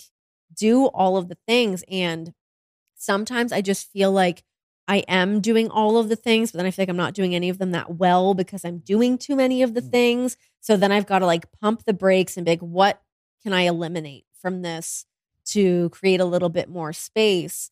[0.55, 1.83] do all of the things.
[1.89, 2.33] And
[2.95, 4.43] sometimes I just feel like
[4.87, 7.33] I am doing all of the things, but then I feel like I'm not doing
[7.33, 9.89] any of them that well because I'm doing too many of the mm.
[9.89, 10.37] things.
[10.59, 13.01] So then I've got to like pump the brakes and be like, what
[13.43, 15.05] can I eliminate from this
[15.45, 17.69] to create a little bit more space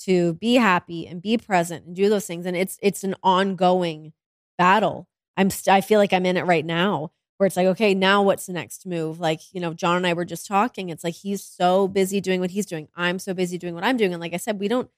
[0.00, 2.46] to be happy and be present and do those things?
[2.46, 4.12] And it's it's an ongoing
[4.58, 5.08] battle.
[5.36, 8.22] I'm st- I feel like I'm in it right now where it's like, okay, now
[8.22, 9.18] what's the next move?
[9.18, 10.88] Like, you know, John and I were just talking.
[10.88, 12.88] It's like he's so busy doing what he's doing.
[12.94, 14.12] I'm so busy doing what I'm doing.
[14.12, 14.88] And like I said, we don't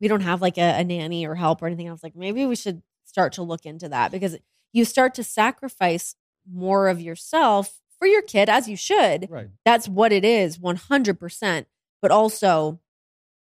[0.00, 1.88] we don't have like a, a nanny or help or anything.
[1.88, 4.36] I was like, maybe we should start to look into that because
[4.72, 6.16] you start to sacrifice
[6.50, 9.28] more of yourself for your kid as you should.
[9.30, 9.48] Right.
[9.64, 11.66] That's what it is, 100%.
[12.02, 12.80] But also,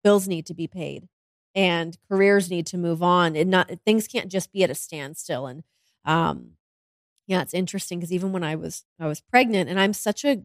[0.04, 1.08] bills need to be paid
[1.56, 5.48] and careers need to move on and not things can't just be at a standstill
[5.48, 5.64] and
[6.06, 6.52] um
[7.28, 10.44] yeah it's interesting because even when i was i was pregnant and i'm such a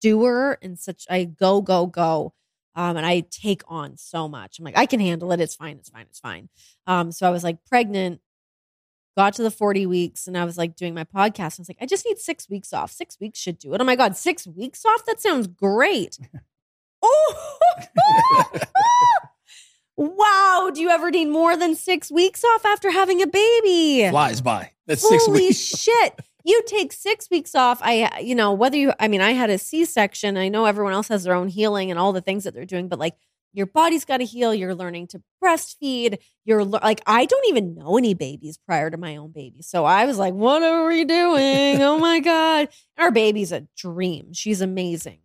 [0.00, 2.32] doer and such i go go go
[2.74, 5.76] um and i take on so much i'm like i can handle it it's fine
[5.78, 6.48] it's fine it's fine
[6.86, 8.20] um so i was like pregnant
[9.16, 11.78] got to the 40 weeks and i was like doing my podcast i was like
[11.80, 14.46] i just need six weeks off six weeks should do it oh my god six
[14.46, 16.18] weeks off that sounds great
[17.02, 17.58] oh
[19.96, 24.40] wow do you ever need more than six weeks off after having a baby Flies
[24.40, 24.70] by.
[24.86, 25.58] That's six Holy weeks.
[25.80, 26.20] shit.
[26.44, 27.80] You take six weeks off.
[27.82, 30.36] I, you know, whether you, I mean, I had a C section.
[30.36, 32.88] I know everyone else has their own healing and all the things that they're doing,
[32.88, 33.16] but like
[33.56, 34.54] your body's got to heal.
[34.54, 36.18] You're learning to breastfeed.
[36.44, 39.62] You're like, I don't even know any babies prior to my own baby.
[39.62, 41.80] So I was like, what are we doing?
[41.80, 42.68] oh my God.
[42.98, 44.34] Our baby's a dream.
[44.34, 45.20] She's amazing.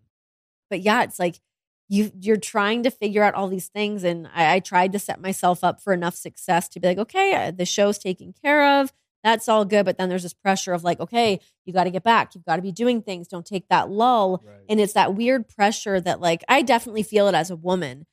[0.69, 1.41] But yeah, it's like
[1.89, 4.05] you you're trying to figure out all these things.
[4.05, 7.33] And I, I tried to set myself up for enough success to be like, okay,
[7.33, 8.93] uh, the show's taken care of.
[9.25, 9.85] That's all good.
[9.85, 12.33] But then there's this pressure of like, okay, you got to get back.
[12.33, 13.27] You've got to be doing things.
[13.27, 14.41] Don't take that lull.
[14.45, 14.55] Right.
[14.69, 18.05] And it's that weird pressure that like I definitely feel it as a woman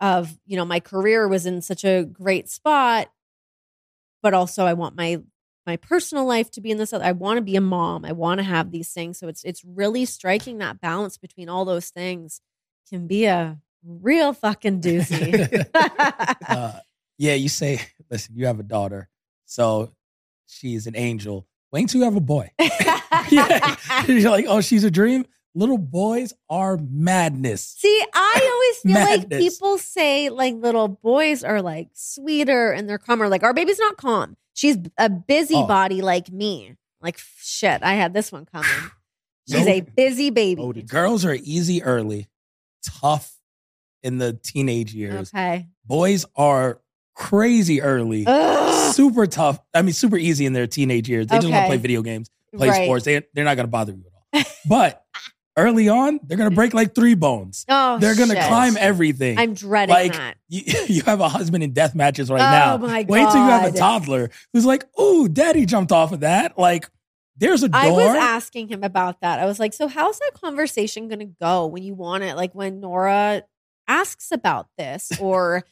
[0.00, 3.08] of, you know, my career was in such a great spot,
[4.22, 5.20] but also I want my
[5.66, 7.04] my personal life to be in this other.
[7.04, 8.04] I want to be a mom.
[8.04, 9.18] I want to have these things.
[9.18, 12.40] So it's it's really striking that balance between all those things
[12.88, 15.66] can be a real fucking doozy.
[16.48, 16.72] uh,
[17.18, 17.80] yeah, you say,
[18.10, 19.08] listen, you have a daughter,
[19.44, 19.92] so
[20.46, 21.46] she's an angel.
[21.72, 22.50] Wait until you have a boy.
[23.28, 23.76] yeah.
[24.06, 25.26] You're like, oh, she's a dream.
[25.56, 27.76] Little boys are madness.
[27.78, 28.40] See, I
[28.84, 33.26] always feel like people say like little boys are like sweeter and they're calmer.
[33.28, 34.36] Like our baby's not calm.
[34.52, 36.04] She's a busybody oh.
[36.04, 36.74] like me.
[37.00, 38.68] Like shit, I had this one coming.
[39.50, 39.72] She's No.
[39.72, 40.60] a busy baby.
[40.60, 42.26] Oh, Girls are easy early,
[42.84, 43.32] tough
[44.02, 45.32] in the teenage years.
[45.32, 45.68] Okay.
[45.86, 46.82] Boys are
[47.14, 48.92] crazy early, Ugh.
[48.94, 49.58] super tough.
[49.72, 51.28] I mean, super easy in their teenage years.
[51.28, 52.84] They just want to play video games, play Right.
[52.84, 53.06] sports.
[53.06, 54.52] They, they're not going to bother you at all.
[54.68, 55.02] But
[55.56, 57.64] early on, they're going to break like three bones.
[57.68, 58.44] Oh, They're going to shit.
[58.44, 59.38] climb everything.
[59.38, 60.36] I'm dreading like that.
[60.48, 62.86] you, you have a husband in death matches right Oh, now.
[62.86, 66.58] my Wait till you have a toddler who's like, "Ooh, daddy jumped off of that."
[66.58, 66.88] Like,
[67.38, 67.80] there's a door.
[67.80, 69.40] I was asking him about that.
[69.40, 72.34] I was like, so how's that conversation going to go when you want it?
[72.36, 73.42] Like when Nora
[73.88, 75.64] asks about this or,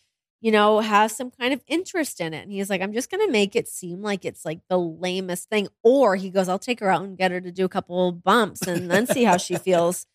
[0.45, 2.43] you know, has some kind of interest in it.
[2.43, 5.49] And he's like, I'm just going to make it seem like it's like the lamest
[5.49, 5.69] thing.
[5.83, 8.67] Or he goes, I'll take her out and get her to do a couple bumps
[8.67, 10.07] and then see how she feels.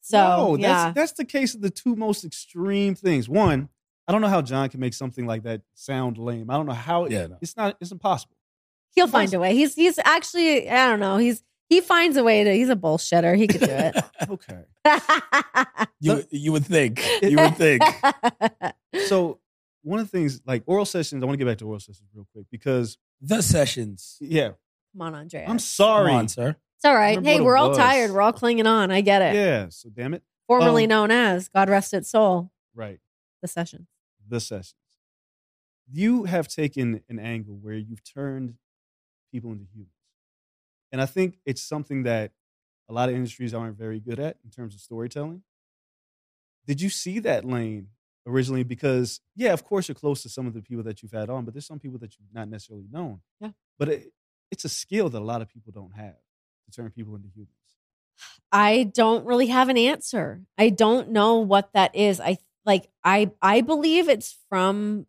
[0.00, 0.84] So, no, yeah.
[0.84, 3.28] that's that's the case of the two most extreme things.
[3.28, 3.68] One,
[4.08, 6.48] I don't know how John can make something like that sound lame.
[6.48, 7.06] I don't know how.
[7.08, 7.36] Yeah, no.
[7.42, 7.76] it's not.
[7.82, 8.36] It's impossible.
[8.94, 9.54] He'll find a way.
[9.54, 11.18] He's, he's actually, I don't know.
[11.18, 13.36] He's, he finds a way to, he's a bullshitter.
[13.36, 13.94] He could do it.
[14.28, 14.64] Okay.
[16.00, 17.02] you you would think.
[17.22, 17.82] You would think.
[19.06, 19.40] so
[19.82, 22.08] one of the things like oral sessions, I want to get back to oral sessions
[22.14, 24.16] real quick because The sessions.
[24.20, 24.50] yeah,
[24.92, 25.46] Come on, Andrea.
[25.48, 26.10] I'm sorry.
[26.10, 26.56] Come on, sir.
[26.76, 27.22] It's all right.
[27.22, 27.78] Hey, we're all was.
[27.78, 28.10] tired.
[28.10, 28.90] We're all clinging on.
[28.90, 29.34] I get it.
[29.34, 29.68] Yeah.
[29.70, 30.22] So damn it.
[30.46, 32.98] Formerly Um, known as God rest its soul, Right.
[33.42, 33.86] the sessions.
[34.28, 34.74] The sessions.
[35.92, 38.54] You have taken an angle where you've turned
[39.30, 39.92] people into humans.
[40.92, 42.32] And I think it's something that
[42.88, 45.42] a lot of industries aren't very good at in terms of storytelling.
[46.66, 47.88] Did you see that lane
[48.26, 48.62] originally?
[48.62, 51.44] Because, yeah, of course, you're close to some of the people that you've had on,
[51.44, 53.20] but there's some people that you've not necessarily known.
[53.40, 53.50] Yeah.
[53.78, 54.12] But it,
[54.50, 56.16] it's a skill that a lot of people don't have
[56.64, 57.54] to turn people into humans.
[58.52, 60.42] I don't really have an answer.
[60.58, 62.20] I don't know what that is.
[62.20, 65.06] I like I I believe it's from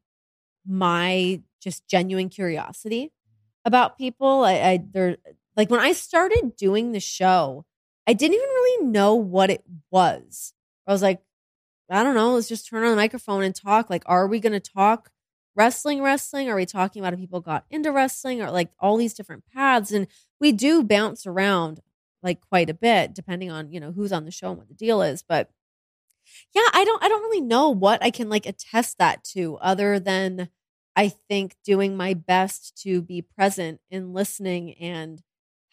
[0.66, 3.66] my just genuine curiosity mm-hmm.
[3.66, 4.44] about people.
[4.44, 5.18] I, I they're
[5.58, 7.66] like when I started doing the show,
[8.08, 10.54] I didn't even really know what it was.
[10.88, 11.22] I was like,
[11.92, 13.90] I don't know, let's just turn on the microphone and talk.
[13.90, 15.12] Like, are we gonna talk
[15.56, 16.50] wrestling wrestling?
[16.50, 19.92] Are we talking about how people got into wrestling or like all these different paths?
[19.92, 20.08] And
[20.40, 21.82] we do bounce around
[22.24, 24.74] like quite a bit depending on you know who's on the show and what the
[24.74, 25.50] deal is but
[26.54, 30.00] yeah i don't i don't really know what i can like attest that to other
[30.00, 30.50] than
[30.96, 35.22] i think doing my best to be present and listening and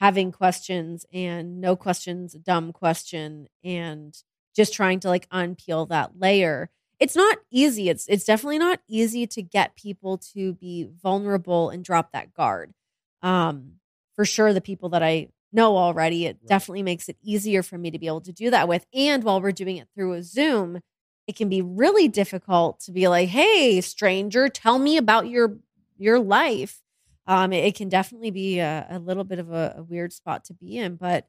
[0.01, 4.23] having questions and no questions dumb question and
[4.59, 6.71] just trying to like unpeel that layer.
[7.01, 7.89] It's not easy.
[7.89, 12.75] It's it's definitely not easy to get people to be vulnerable and drop that guard.
[13.23, 13.75] Um
[14.17, 17.91] for sure the people that i know already it definitely makes it easier for me
[17.91, 18.85] to be able to do that with.
[18.93, 20.81] And while we're doing it through a zoom
[21.29, 25.57] it can be really difficult to be like hey stranger tell me about your
[25.99, 26.83] your life.
[27.27, 30.45] Um it, it can definitely be a, a little bit of a, a weird spot
[30.47, 31.27] to be in but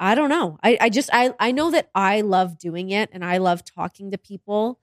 [0.00, 3.24] i don't know I, I just I, I know that i love doing it and
[3.24, 4.80] i love talking to people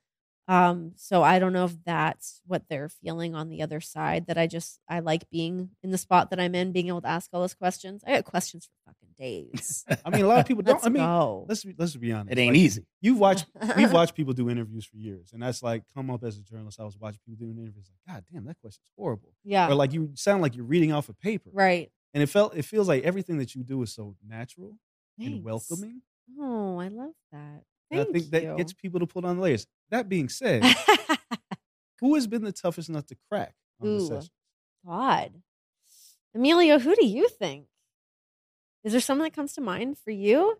[0.47, 4.37] um so i don't know if that's what they're feeling on the other side that
[4.37, 7.29] i just i like being in the spot that i'm in being able to ask
[7.33, 10.61] all those questions i got questions for fucking days I mean, a lot of people
[10.69, 10.75] don't.
[10.75, 11.45] Let's I mean, go.
[11.49, 12.31] let's be, let's be honest.
[12.33, 12.85] It ain't Like, easy.
[13.01, 16.37] You've watched we've watched people do interviews for years, and that's like come up as
[16.37, 16.79] a journalist.
[16.79, 19.33] I was watching people doing interviews, like, God damn, that question's horrible.
[19.43, 22.55] yeah Or like you sound like you're reading off a paper, right and it felt
[22.55, 24.77] it feels like everything that you do is so natural
[25.19, 25.45] and Thanks.
[25.45, 26.01] welcoming.
[26.39, 28.57] oh i love that And Thank I think that you.
[28.57, 29.65] gets people to put on layers.
[29.91, 30.61] That being said,
[32.01, 34.07] who has been the toughest nut to crack on the Ooh.
[34.07, 34.29] session?
[34.85, 35.31] God.
[36.35, 37.67] Emilio, who do you think?
[38.83, 40.59] Is there someone that comes to mind for you?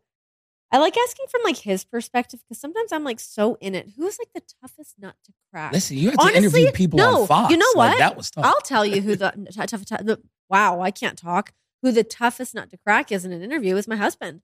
[0.71, 3.89] I like asking from like his perspective because sometimes I'm like so in it.
[3.97, 5.71] Who's like the toughest nut to crack?
[5.73, 7.51] Listen, you had to Honestly, interview people no, on Fox.
[7.51, 7.99] you know Like, what?
[7.99, 8.45] that was tough.
[8.45, 11.53] I'll tell you who the tough, tough, the wow, I can't talk.
[11.83, 14.41] Who the toughest nut to crack is in an interview is my husband.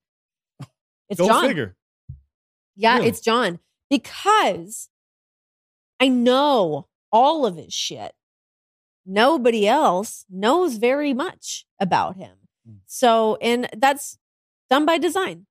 [1.10, 1.48] It's Go John.
[1.48, 1.76] figure.
[2.76, 3.08] Yeah, Really?
[3.10, 4.90] it's John because
[6.00, 8.14] I know all of his shit.
[9.06, 12.38] Nobody else knows very much about him.
[12.68, 12.78] Mm.
[12.86, 14.18] So, and that's
[14.70, 15.46] done by design.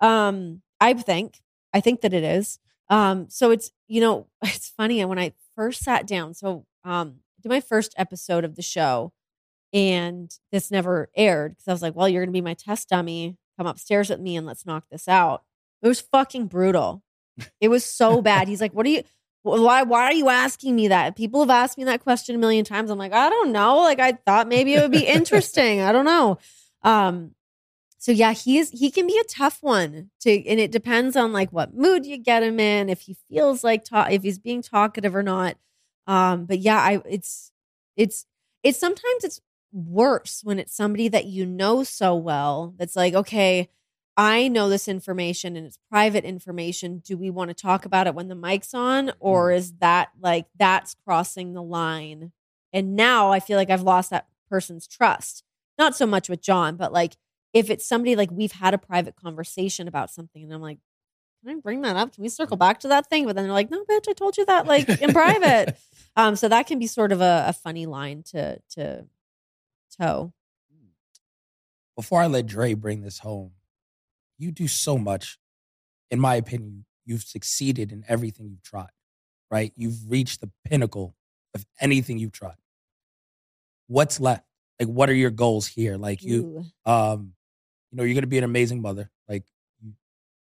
[0.00, 1.40] Um, I think,
[1.72, 2.58] I think that it is.
[2.90, 6.34] Um, so it's, you know, it's funny And when I first sat down.
[6.34, 9.12] So, um, did my first episode of the show
[9.72, 12.88] and this never aired because I was like, well, you're going to be my test
[12.88, 13.36] dummy.
[13.56, 15.42] Come upstairs with me and let's knock this out.
[15.82, 17.02] It was fucking brutal.
[17.60, 18.48] It was so bad.
[18.48, 19.02] He's like, what are you,
[19.42, 21.16] why, why are you asking me that?
[21.16, 22.90] People have asked me that question a million times.
[22.90, 23.78] I'm like, I don't know.
[23.78, 25.80] Like, I thought maybe it would be interesting.
[25.80, 26.38] I don't know.
[26.82, 27.34] Um,
[27.98, 31.50] so yeah, he's he can be a tough one to, and it depends on like
[31.50, 35.16] what mood you get him in, if he feels like ta- if he's being talkative
[35.16, 35.56] or not.
[36.06, 37.50] Um, but yeah, I it's
[37.96, 38.24] it's
[38.62, 39.40] it's sometimes it's
[39.72, 43.68] worse when it's somebody that you know so well that's like, okay,
[44.16, 46.98] I know this information and it's private information.
[46.98, 50.46] Do we want to talk about it when the mic's on, or is that like
[50.58, 52.32] that's crossing the line?
[52.72, 55.44] And now I feel like I've lost that person's trust.
[55.78, 57.16] Not so much with John, but like
[57.52, 60.78] if it's somebody like we've had a private conversation about something and I'm like,
[61.44, 62.12] can I bring that up?
[62.12, 63.24] Can we circle back to that thing?
[63.24, 65.76] But then they're like, no, bitch, I told you that like in private.
[66.16, 69.06] Um, so that can be sort of a, a funny line to to
[70.00, 70.32] toe.
[71.96, 73.52] Before I let Dre bring this home,
[74.38, 75.38] you do so much.
[76.10, 78.90] In my opinion, you've succeeded in everything you've tried,
[79.50, 79.72] right?
[79.76, 81.16] You've reached the pinnacle
[81.54, 82.56] of anything you've tried.
[83.88, 84.44] What's left?
[84.78, 85.96] Like, what are your goals here?
[85.96, 86.90] Like, you, Ooh.
[86.90, 87.32] um,
[87.90, 89.10] you know, you're going to be an amazing mother.
[89.28, 89.44] Like,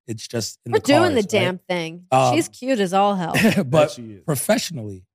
[0.08, 2.06] it's just in We're the doing the cards, damn thing.
[2.12, 3.36] Um, She's cute as all hell.
[3.66, 5.06] but professionally,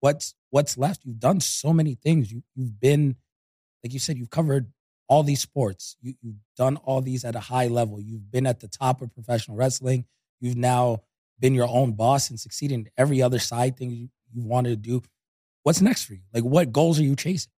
[0.00, 1.04] what's what's left?
[1.04, 2.30] You've done so many things.
[2.32, 3.16] You you've been,
[3.82, 4.72] like you said, you've covered
[5.08, 5.96] all these sports.
[6.00, 8.00] You you've done all these at a high level.
[8.00, 10.04] You've been at the top of professional wrestling.
[10.40, 11.02] You've now
[11.40, 14.76] been your own boss and succeeded in every other side thing you, you wanted to
[14.76, 15.02] do.
[15.62, 16.20] What's next for you?
[16.32, 17.52] Like what goals are you chasing?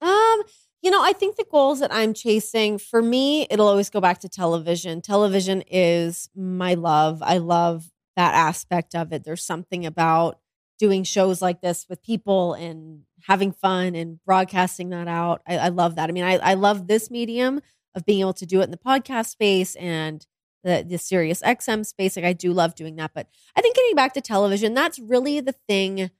[0.00, 0.42] Um,
[0.82, 4.20] you know, I think the goals that I'm chasing for me, it'll always go back
[4.20, 5.00] to television.
[5.00, 7.22] Television is my love.
[7.22, 9.24] I love that aspect of it.
[9.24, 10.38] There's something about
[10.78, 15.42] doing shows like this with people and having fun and broadcasting that out.
[15.46, 16.08] I, I love that.
[16.08, 17.60] I mean, I, I love this medium
[17.94, 20.26] of being able to do it in the podcast space and
[20.64, 22.16] the the Sirius XM space.
[22.16, 23.12] Like I do love doing that.
[23.14, 26.10] But I think getting back to television, that's really the thing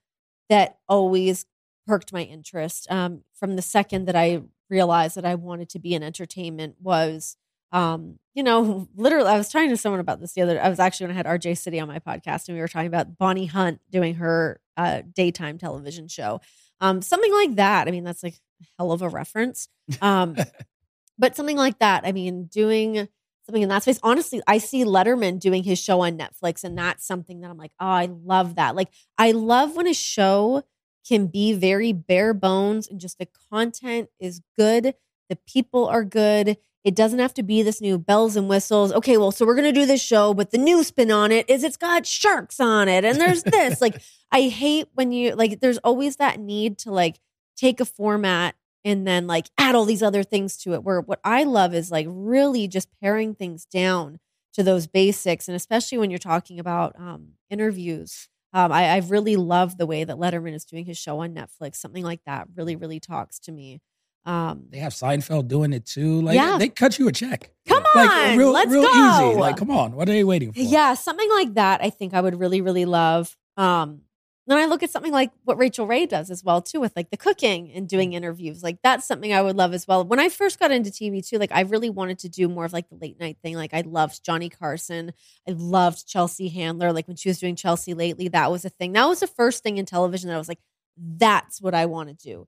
[0.48, 1.46] that always
[1.86, 5.94] perked my interest um, from the second that I realized that I wanted to be
[5.94, 7.36] in entertainment was,
[7.72, 10.60] um, you know, literally, I was talking to someone about this the other.
[10.60, 12.86] I was actually when I had RJ City on my podcast, and we were talking
[12.86, 16.40] about Bonnie Hunt doing her uh, daytime television show,
[16.80, 17.88] um, something like that.
[17.88, 19.68] I mean, that's like a hell of a reference,
[20.00, 20.36] um,
[21.18, 22.06] but something like that.
[22.06, 23.08] I mean, doing
[23.48, 23.98] something in that space.
[24.02, 27.72] Honestly, I see Letterman doing his show on Netflix, and that's something that I'm like,
[27.80, 28.76] oh, I love that.
[28.76, 30.64] Like, I love when a show
[31.08, 34.94] can be very bare bones and just the content is good,
[35.30, 36.58] the people are good.
[36.84, 38.92] It doesn't have to be this new bells and whistles.
[38.92, 41.64] Okay, well, so we're gonna do this show, but the new spin on it is
[41.64, 43.80] it's got sharks on it, and there's this.
[43.80, 44.00] like,
[44.32, 45.60] I hate when you like.
[45.60, 47.18] There's always that need to like
[47.56, 50.84] take a format and then like add all these other things to it.
[50.84, 54.20] Where what I love is like really just paring things down
[54.54, 58.28] to those basics, and especially when you're talking about um, interviews.
[58.54, 61.76] Um, I, I really love the way that Letterman is doing his show on Netflix.
[61.76, 63.82] Something like that really, really talks to me.
[64.28, 66.20] Um, They have Seinfeld doing it too.
[66.20, 66.58] Like Yeah.
[66.58, 67.50] they cut you a check.
[67.66, 68.88] come Like on, real, let's real go.
[69.30, 69.38] easy.
[69.40, 70.60] Like come on, what are you waiting for?
[70.60, 71.80] Yeah, something like that.
[71.82, 73.36] I think I would really, really love.
[73.56, 74.02] Um,
[74.46, 77.10] then I look at something like what Rachael Ray does as well too, with like
[77.10, 78.62] the cooking and doing interviews.
[78.62, 80.04] Like that's something I would love as well.
[80.04, 82.72] When I first got into TV too, like I really wanted to do more of
[82.72, 83.56] like the late night thing.
[83.56, 85.12] Like I loved Johnny Carson.
[85.46, 86.92] I loved Chelsea Handler.
[86.94, 88.92] Like when she was doing Chelsea Lately, that was a thing.
[88.92, 90.60] That was the first thing in television that I was like,
[90.96, 92.46] that's what I want to do.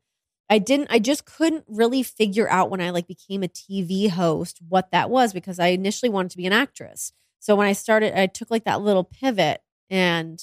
[0.50, 4.60] I didn't I just couldn't really figure out when I like became a TV host
[4.68, 7.12] what that was because I initially wanted to be an actress.
[7.40, 10.42] So when I started I took like that little pivot and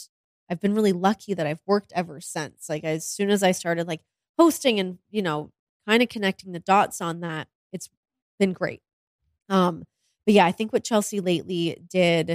[0.50, 2.70] I've been really lucky that I've worked ever since.
[2.70, 4.02] Like as soon as I started like
[4.40, 5.52] hosting and, you know,
[5.88, 7.90] kind of connecting the dots on that, it's
[8.40, 8.82] been great.
[9.50, 9.86] Um
[10.25, 12.29] but yeah, I think what Chelsea Lately did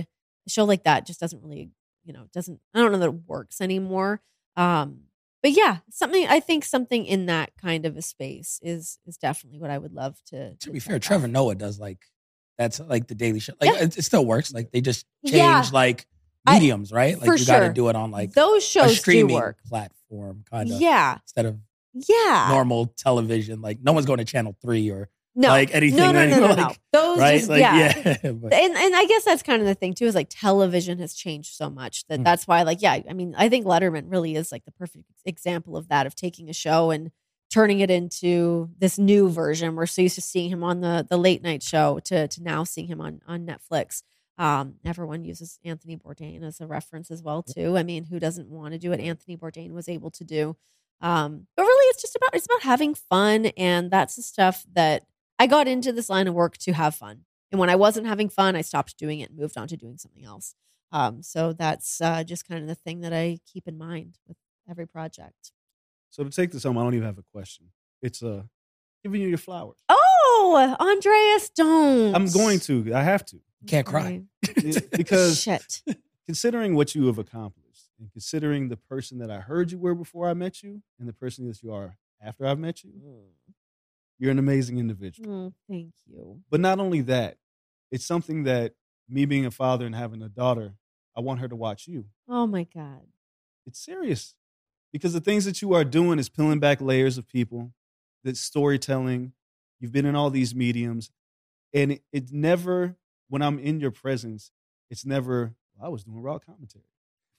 [0.47, 1.71] a show like that just doesn't really,
[2.05, 4.23] you know, doesn't I don't know that it works anymore.
[4.57, 5.03] Um
[5.43, 9.59] but yeah, something I think something in that kind of a space is is definitely
[9.61, 10.55] what I would love to.
[10.55, 11.99] To be fair, Trevor Noah does like
[12.59, 13.55] That's like the Daily Show.
[13.61, 13.83] Like Yeah.
[13.85, 14.53] it, it still works.
[14.53, 15.65] Like they just change Yeah.
[15.73, 16.07] like
[16.47, 17.19] I- mediums, right?
[17.21, 19.59] Like you got to do it on like Those a shows do streaming work.
[19.69, 20.81] platform, kind of.
[20.81, 21.19] Yeah.
[21.25, 21.59] Instead of
[21.95, 22.49] Yeah.
[22.51, 25.49] normal television, like no one's going to Channel Three or no.
[25.49, 26.73] like anything no, no, no, no, like- no.
[26.93, 27.37] Those right.
[27.39, 27.93] just, like yeah.
[28.23, 31.15] but- and and I guess that's kind of the thing too is like television has
[31.15, 32.25] changed so much that Mm.
[32.25, 35.77] that's why like yeah I mean I think Letterman really is like the perfect example
[35.77, 37.11] of that of taking a show and
[37.51, 39.77] turning it into this new version.
[39.77, 42.65] We're so used to seeing him on the the late night show to to now
[42.65, 44.03] seeing him on on Netflix.
[44.39, 47.77] Um, everyone uses Anthony Bourdain as a reference as well too.
[47.77, 50.57] I mean, who doesn't want to do what Anthony Bourdain was able to do?
[51.03, 55.05] Um, but really, it's just about it's about having fun, and that's the stuff that
[55.43, 57.25] I got into this line of work to have fun.
[57.51, 59.99] And when I wasn't having fun, I stopped doing it and moved on to doing
[59.99, 60.55] something else.
[60.93, 64.37] Um, so that's uh, just kind of the thing that I keep in mind with
[64.71, 65.51] every project.
[66.11, 67.71] So to take this home, I don't even have a question.
[68.03, 68.45] It's uh
[69.03, 69.79] giving you your flowers.
[69.89, 72.15] Oh, Andreas, don't.
[72.15, 72.95] I'm going to.
[72.95, 74.23] I have to Can't cry.
[74.97, 75.83] Because Shit.
[76.25, 80.29] considering what you have accomplished and considering the person that I heard you were before
[80.29, 82.93] I met you and the person that you are after I've met you,
[84.23, 85.29] you're an amazing individual.
[85.29, 86.43] Mm, thank you.
[86.49, 87.39] But not only that,
[87.91, 88.75] it's something that
[89.09, 90.75] me being a father and having a daughter,
[91.17, 92.05] I want her to watch you.
[92.29, 93.01] Oh my God.
[93.67, 94.37] It's serious
[94.93, 97.73] because the things that you are doing is peeling back layers of people,
[98.23, 99.33] that storytelling.
[99.81, 101.11] You've been in all these mediums,
[101.75, 102.95] and it, it never,
[103.29, 104.53] when I'm in your presence,
[104.89, 106.85] it's never, I was doing raw commentary.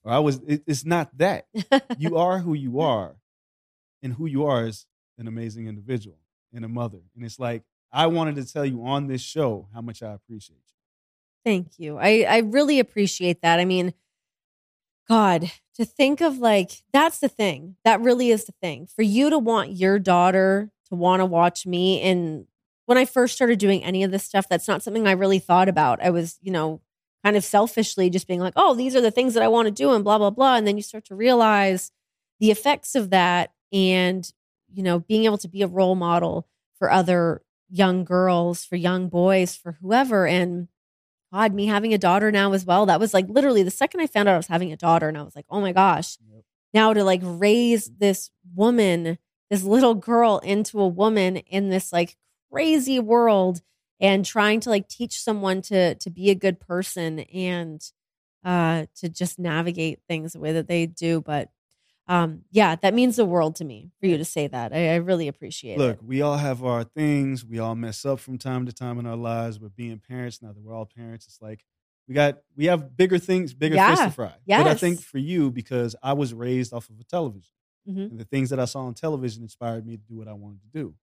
[0.04, 1.46] Or I was, it, it's not that.
[1.98, 3.16] You are who you are,
[4.02, 4.86] and who you are is
[5.18, 6.18] an amazing individual
[6.54, 7.00] and a mother.
[7.16, 10.62] And it's like, I wanted to tell you on this show how much I appreciate
[10.68, 10.74] you.
[11.46, 11.98] Thank you.
[11.98, 13.60] I, I really appreciate that.
[13.60, 13.94] I mean,
[15.10, 17.76] God, to think of like, that's the thing.
[17.84, 18.88] That really is the thing.
[18.88, 22.02] For you to want your daughter to want to watch me.
[22.02, 22.48] And
[22.86, 25.70] when I first started doing any of this stuff, that's not something I really thought
[25.70, 26.02] about.
[26.02, 26.82] I was, you know,
[27.24, 29.72] kind of selfishly just being like, oh, these are the things that I want to
[29.72, 30.56] do and blah, blah, blah.
[30.56, 31.92] And then you start to realize
[32.40, 34.32] the effects of that and,
[34.74, 36.48] you know, being able to be a role model
[36.78, 40.28] for other young girls, for young boys, for whoever.
[40.28, 40.68] And
[41.32, 42.86] God, me having a daughter now as well.
[42.86, 45.18] That was like literally the second I found out I was having a daughter, and
[45.18, 46.18] I was like, oh my gosh.
[46.32, 46.44] Yep.
[46.74, 49.18] Now to like raise this woman,
[49.50, 52.18] this little girl into a woman in this like
[52.52, 53.62] crazy world
[54.00, 57.82] and trying to like teach someone to to be a good person and
[58.44, 61.22] uh to just navigate things the way that they do.
[61.22, 61.50] But
[62.08, 64.74] um yeah, that means the world to me for you to say that.
[64.74, 66.02] I, I really appreciate Look, it.
[66.02, 67.46] Look, we all have our things.
[67.46, 69.58] We all mess up from time to time in our lives.
[69.58, 71.64] But being parents, now that we're all parents, it's like
[72.08, 74.34] we got we have bigger things, bigger fish to fry.
[74.48, 77.54] But I think for you, because I was raised off of a television,
[77.88, 78.12] Mhm.
[78.12, 80.62] and the things that I saw on television inspired me to do what I wanted
[80.62, 80.96] to do.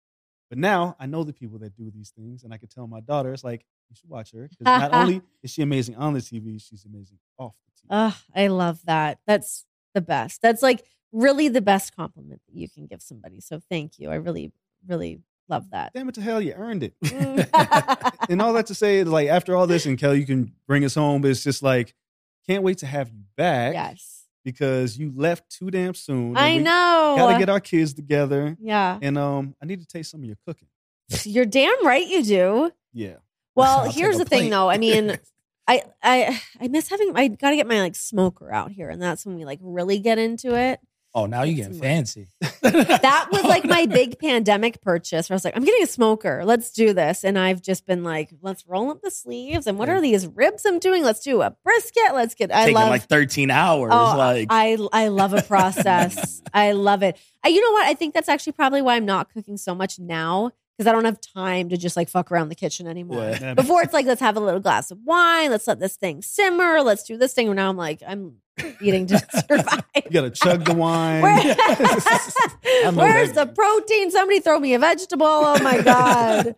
[0.49, 2.99] But now I know the people that do these things, and I can tell my
[3.01, 6.19] daughter, it's like you should watch her because not only is she amazing on the
[6.21, 7.87] TV, she's amazing off the TV.
[7.91, 9.19] Oh, I love that.
[9.27, 10.41] That's the best.
[10.41, 13.39] That's like really the best compliment that you can give somebody.
[13.41, 14.09] So thank you.
[14.09, 14.51] I really,
[14.87, 15.93] really love that.
[15.93, 16.93] Damn it to hell, you earned it.
[17.03, 18.13] Mm.
[18.29, 20.95] and all that to say, like after all this, and Kelly, you can bring us
[20.95, 21.21] home.
[21.21, 21.93] But it's just like,
[22.47, 24.25] can't wait to have you back yes.
[24.43, 26.37] because you left too damn soon.
[26.37, 27.15] I know.
[27.17, 28.97] Gotta get our kids together, yeah.
[29.01, 30.67] and um, I need to taste some of your cooking.
[31.23, 32.71] You're damn right you do.
[32.93, 33.15] Yeah,
[33.55, 34.69] Well, I'll here's the thing though.
[34.69, 35.17] I mean,
[35.69, 39.25] I I I miss having I gotta get my like smoker out here, and that's
[39.25, 40.79] when we like really get into it.
[41.13, 42.27] oh, now you Some, getting fancy.
[42.61, 46.43] That was like my big pandemic purchase where I was like, I'm getting a smoker.
[46.45, 47.23] Let's do this.
[47.23, 49.65] And I've just been like, let's roll up the sleeves.
[49.65, 51.03] And what are these ribs I'm doing?
[51.03, 52.13] Let's do a brisket.
[52.13, 53.91] Let's get I taking love like 13 hours.
[53.93, 56.41] Oh, like I I love a process.
[56.53, 57.17] I love it.
[57.43, 57.87] I, you know what?
[57.87, 61.03] I think that's actually probably why I'm not cooking so much now because I don't
[61.03, 63.35] have time to just like fuck around the kitchen anymore.
[63.41, 63.53] Yeah.
[63.55, 66.81] Before it's like let's have a little glass of wine, let's let this thing simmer,
[66.81, 67.47] let's do this thing.
[67.47, 68.35] And now I'm like I'm
[68.81, 69.19] eating to
[69.49, 69.83] survive.
[69.95, 71.21] you gotta chug the wine.
[71.21, 74.09] Where- Where's the protein?
[74.11, 75.25] Somebody throw me a vegetable.
[75.27, 76.55] Oh my god.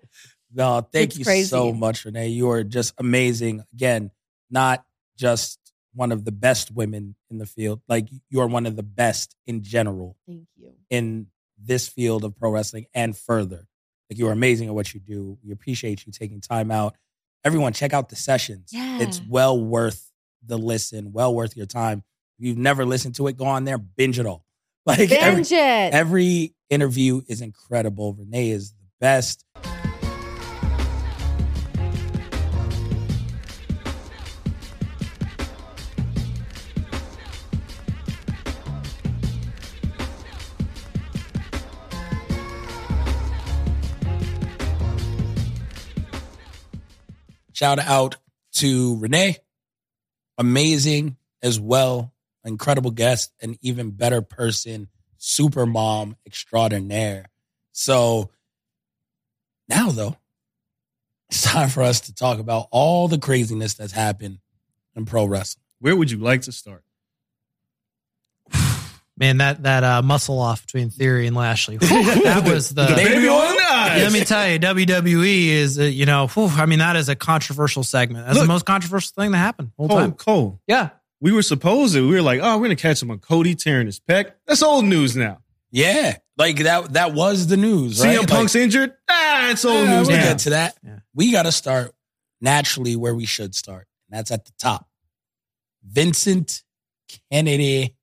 [0.53, 1.47] No, thank It's you crazy.
[1.47, 2.27] so much, Renee.
[2.27, 3.63] You are just amazing.
[3.73, 4.11] Again,
[4.51, 4.85] not
[5.17, 5.57] just
[5.93, 9.35] one of the best women in the field, like you are one of the best
[9.47, 10.73] in general Thank you.
[10.89, 13.67] in this field of pro wrestling and further.
[14.11, 15.37] Like you are amazing at what you do.
[15.41, 16.97] We appreciate you taking time out.
[17.45, 18.69] Everyone, check out the sessions.
[18.73, 18.99] Yeah.
[18.99, 20.11] It's well worth
[20.45, 22.03] the listen, well worth your time.
[22.37, 24.45] If you've never listened to it, go on there, binge it all.
[24.85, 25.93] Like every, Binge it.
[25.93, 28.13] every interview is incredible.
[28.15, 29.45] Renee is the best.
[47.61, 48.15] Shout out
[48.53, 49.37] to Renee.
[50.39, 52.11] Amazing as well.
[52.43, 54.87] Incredible guest, an even better person,
[55.17, 57.25] super mom extraordinaire.
[57.71, 58.31] So
[59.69, 60.17] now, though,
[61.29, 64.39] it's time for us to talk about all the craziness that's happened
[64.95, 65.63] in pro wrestling.
[65.77, 66.83] Where would you like to start?
[69.17, 71.77] Man, that that uh, muscle off between Theory and Lashley.
[71.77, 72.87] that was the.
[72.87, 73.60] The baby on
[73.97, 77.09] the let me tell you, WWE is uh, you know, whew, I mean that is
[77.09, 78.25] a controversial segment.
[78.25, 78.43] That's Look.
[78.45, 80.11] the most controversial thing that happened whole Cole, time.
[80.13, 80.89] Cole, Yeah,
[81.19, 82.07] we were supposed to.
[82.07, 84.31] We were like, oh, we're gonna catch him on Cody tearing his pec.
[84.47, 85.39] That's old news now.
[85.71, 86.93] Yeah, like that.
[86.93, 88.03] That was the news.
[88.03, 88.17] Right?
[88.19, 88.93] CM Punk's injured.
[89.09, 90.23] Ah, it's old Yeah, news we'll now.
[90.23, 90.77] get to that.
[90.83, 90.99] Yeah.
[91.13, 91.93] We got to start
[92.41, 94.87] naturally where we should start, and that's at the top.
[95.83, 96.63] Vincent
[97.31, 97.95] Kennedy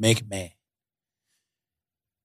[0.00, 0.52] McMahon.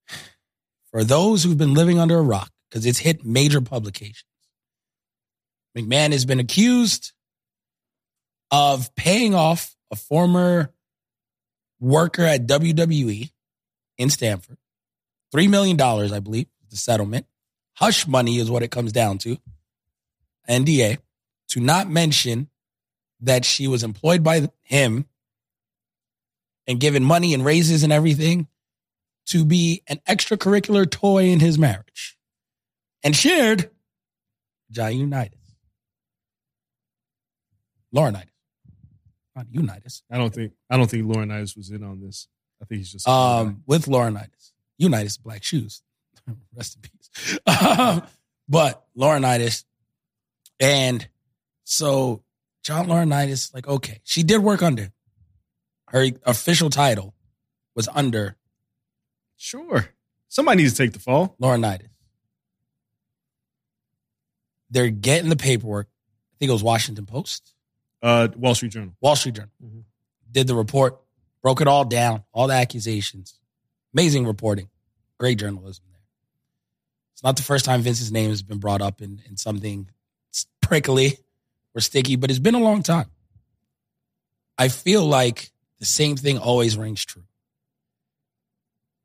[0.92, 4.24] For those who've been living under a rock, because it's hit major publications,
[5.78, 7.12] McMahon has been accused
[8.50, 10.72] of paying off a former
[11.78, 13.30] worker at WWE
[13.96, 14.58] in Stamford,
[15.32, 17.26] $3 million, I believe, the settlement.
[17.74, 19.36] Hush money is what it comes down to.
[20.50, 20.98] NDA
[21.50, 22.48] to not mention
[23.20, 25.06] that she was employed by him
[26.66, 28.48] and given money and raises and everything
[29.26, 32.18] to be an extracurricular toy in his marriage
[33.04, 33.70] and shared
[34.70, 35.38] John Unitas.
[37.94, 38.28] Laurinaitis.
[39.36, 40.02] Not Unitas.
[40.10, 40.52] I don't think.
[40.70, 42.28] I don't think Laurinaitis was in on this.
[42.60, 43.06] I think he's just.
[43.06, 44.52] um, with Laurinaitis.
[44.78, 45.82] Unitas, black shoes.
[46.56, 47.38] Rest in peace.
[47.78, 48.02] Um,
[48.48, 49.64] but Laurinaitis,
[50.60, 51.06] and
[51.62, 52.22] so
[52.64, 54.92] John Laurinaitis, like, okay, she did work under.
[55.90, 57.14] Her official title
[57.76, 58.36] was under
[59.36, 59.90] sure.
[60.28, 61.36] Somebody needs to take the fall.
[61.40, 61.93] Laurinaitis.
[64.74, 65.86] They're getting the paperwork.
[65.86, 67.54] I think it was Washington Post.
[68.02, 68.94] Uh, Wall Street Journal.
[69.00, 69.84] Wall Street Journal Mhm.
[70.30, 71.00] did the report,
[71.42, 73.38] broke it all down, all the accusations.
[73.94, 74.68] Amazing reporting,
[75.18, 76.00] great journalism there.
[77.12, 79.88] It's not the first time Vince's name has been brought up in, in something
[80.60, 81.18] prickly
[81.74, 83.10] or sticky, but it's been a long time.
[84.58, 87.24] I feel like the same thing always rings true.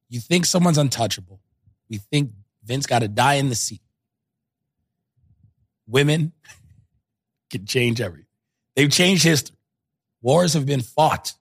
[0.09, 1.39] You think someone's untouchable.
[1.89, 2.32] We think
[2.63, 3.82] Vince got to die in the seat.
[5.90, 6.34] Women
[7.50, 8.28] can change everything.
[8.76, 9.58] They've changed history.
[10.22, 11.34] Wars have been fought.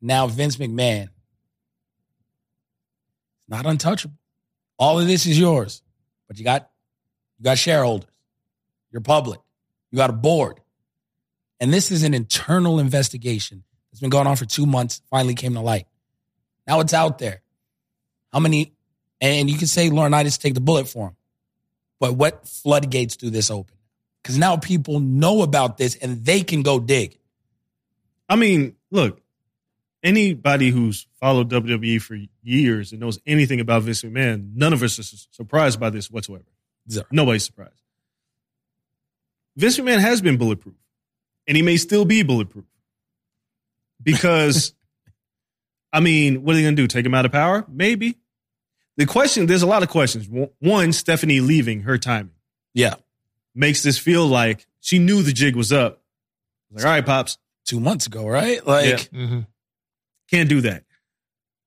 [0.00, 1.08] Now Vince McMahon,
[3.38, 4.16] It's not untouchable.
[4.78, 5.82] All of this is yours,
[6.26, 6.70] but you got
[7.38, 8.08] you got shareholders.
[8.90, 9.40] You're public.
[9.90, 10.60] You got a board,
[11.58, 15.02] and this is an internal investigation that's been going on for two months.
[15.10, 15.86] Finally came to light.
[16.66, 17.42] Now it's out there.
[18.32, 18.72] How many?
[19.20, 21.16] And you can say Laurinaitis take the bullet for him,
[22.00, 23.76] but what floodgates do this open?
[24.22, 27.18] Because now people know about this and they can go dig.
[28.28, 29.20] I mean, look,
[30.02, 34.98] anybody who's followed WWE for years and knows anything about Vince McMahon, none of us
[34.98, 36.44] are surprised by this whatsoever.
[36.90, 37.06] Zero.
[37.10, 37.82] Nobody's surprised.
[39.56, 40.76] Vince McMahon has been bulletproof,
[41.46, 42.64] and he may still be bulletproof
[44.02, 44.74] because,
[45.92, 46.86] I mean, what are they going to do?
[46.86, 47.64] Take him out of power?
[47.68, 48.16] Maybe.
[49.00, 50.28] The question, there's a lot of questions.
[50.58, 52.34] One, Stephanie leaving her timing
[52.74, 52.96] Yeah.
[53.54, 56.02] makes this feel like she knew the jig was up.
[56.70, 58.66] Like, all right, pops, Two months ago, right?
[58.66, 59.18] Like, Yeah.
[59.20, 59.46] Mhm.
[60.30, 60.84] can't do that.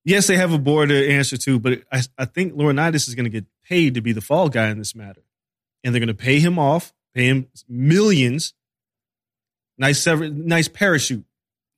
[0.06, 3.24] Yes, they have a board to answer to, but I, I think Laurinaitis is going
[3.24, 5.24] to get paid to be the fall guy in this matter,
[5.84, 8.54] and they're going to pay him off, pay him millions.
[9.78, 11.26] Nice, sever- nice parachute.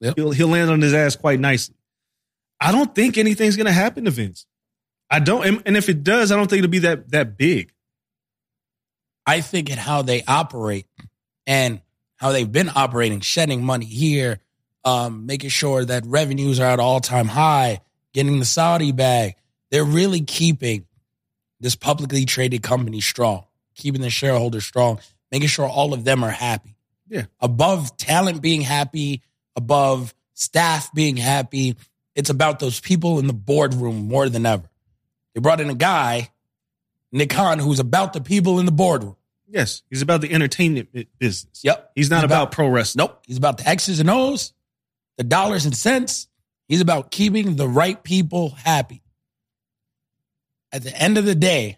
[0.01, 0.15] Yep.
[0.17, 1.75] He'll he'll land on his ass quite nicely.
[2.59, 4.47] I don't think anything's going to happen to Vince.
[5.09, 7.71] I don't, and, and if it does, I don't think it'll be that that big.
[9.25, 10.85] I think at how they operate
[11.47, 11.81] and
[12.17, 14.39] how they've been operating, shedding money here,
[14.83, 17.81] um, making sure that revenues are at all time high,
[18.13, 19.35] getting the Saudi bag.
[19.71, 20.85] They're really keeping
[21.59, 23.45] this publicly traded company strong,
[23.75, 24.99] keeping the shareholders strong,
[25.31, 26.75] making sure all of them are happy.
[27.07, 27.25] Yeah.
[27.39, 29.21] Above talent being happy,
[29.55, 31.75] above staff being happy,
[32.15, 34.69] it's about those people in the boardroom more than ever.
[35.35, 36.31] They brought in a guy,
[37.11, 39.15] Nick Khan, who's about the people in the boardroom.
[39.47, 41.61] Yes, he's about the entertainment business.
[41.63, 41.91] Yep.
[41.93, 43.03] He's not He's about, about- pro wrestling.
[43.05, 43.21] Nope.
[43.27, 44.53] He's about the X's and O's,
[45.17, 46.27] the dollars and cents.
[46.67, 49.03] He's about keeping the right people happy.
[50.71, 51.77] At the end of the day,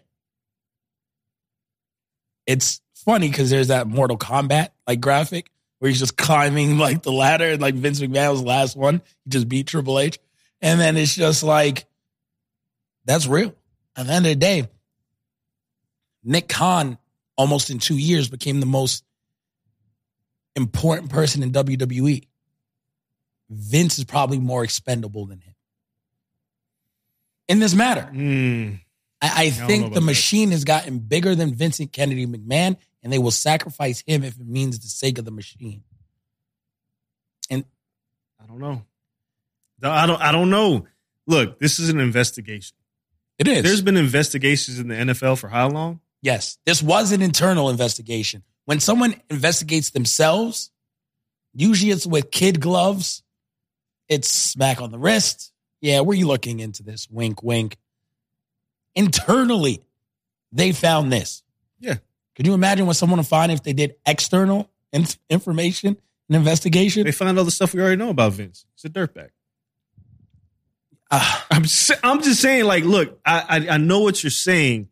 [2.46, 7.12] it's funny because there's that Mortal Kombat like graphic where he's just climbing like the
[7.12, 9.02] ladder and like Vince McMahon was the last one.
[9.24, 10.18] He just beat Triple H.
[10.60, 11.84] And then it's just like,
[13.08, 13.54] that's real.
[13.96, 14.68] At the end of the day,
[16.22, 16.98] Nick Khan
[17.38, 19.04] almost in two years, became the most
[20.56, 22.26] important person in WWE.
[23.48, 25.54] Vince is probably more expendable than him.
[27.46, 28.80] In this matter, Mm,
[29.22, 30.04] I, I think the that.
[30.06, 34.46] machine has gotten bigger than Vincent Kennedy McMahon, and they will sacrifice him if it
[34.46, 35.82] means the sake of the machine.
[37.48, 37.64] And
[38.42, 38.82] I don't know.
[39.82, 40.20] I don't.
[40.20, 40.86] I don't know.
[41.26, 42.76] Look, this is an investigation.
[43.38, 43.62] It is.
[43.62, 46.00] There's been investigations in the NFL for how long?
[46.22, 48.42] Yes, this was an internal investigation.
[48.64, 50.70] When someone investigates themselves,
[51.54, 53.22] usually it's with kid gloves.
[54.08, 55.52] It's smack on the wrist.
[55.80, 57.08] Yeah, we're looking into this.
[57.10, 57.76] Wink, wink.
[58.94, 59.84] Internally,
[60.50, 61.42] they found this.
[61.78, 61.96] Yeah.
[62.34, 64.70] Could you imagine what someone would find if they did external
[65.30, 65.96] information
[66.28, 67.04] and investigation?
[67.04, 68.66] They found all the stuff we already know about Vince.
[68.74, 69.28] He's a dirtbag.
[71.50, 74.88] I'm just, I'm just saying, like, look, I, I I know what you're saying,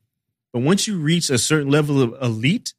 [0.53, 2.73] but once you reach a certain level of elite,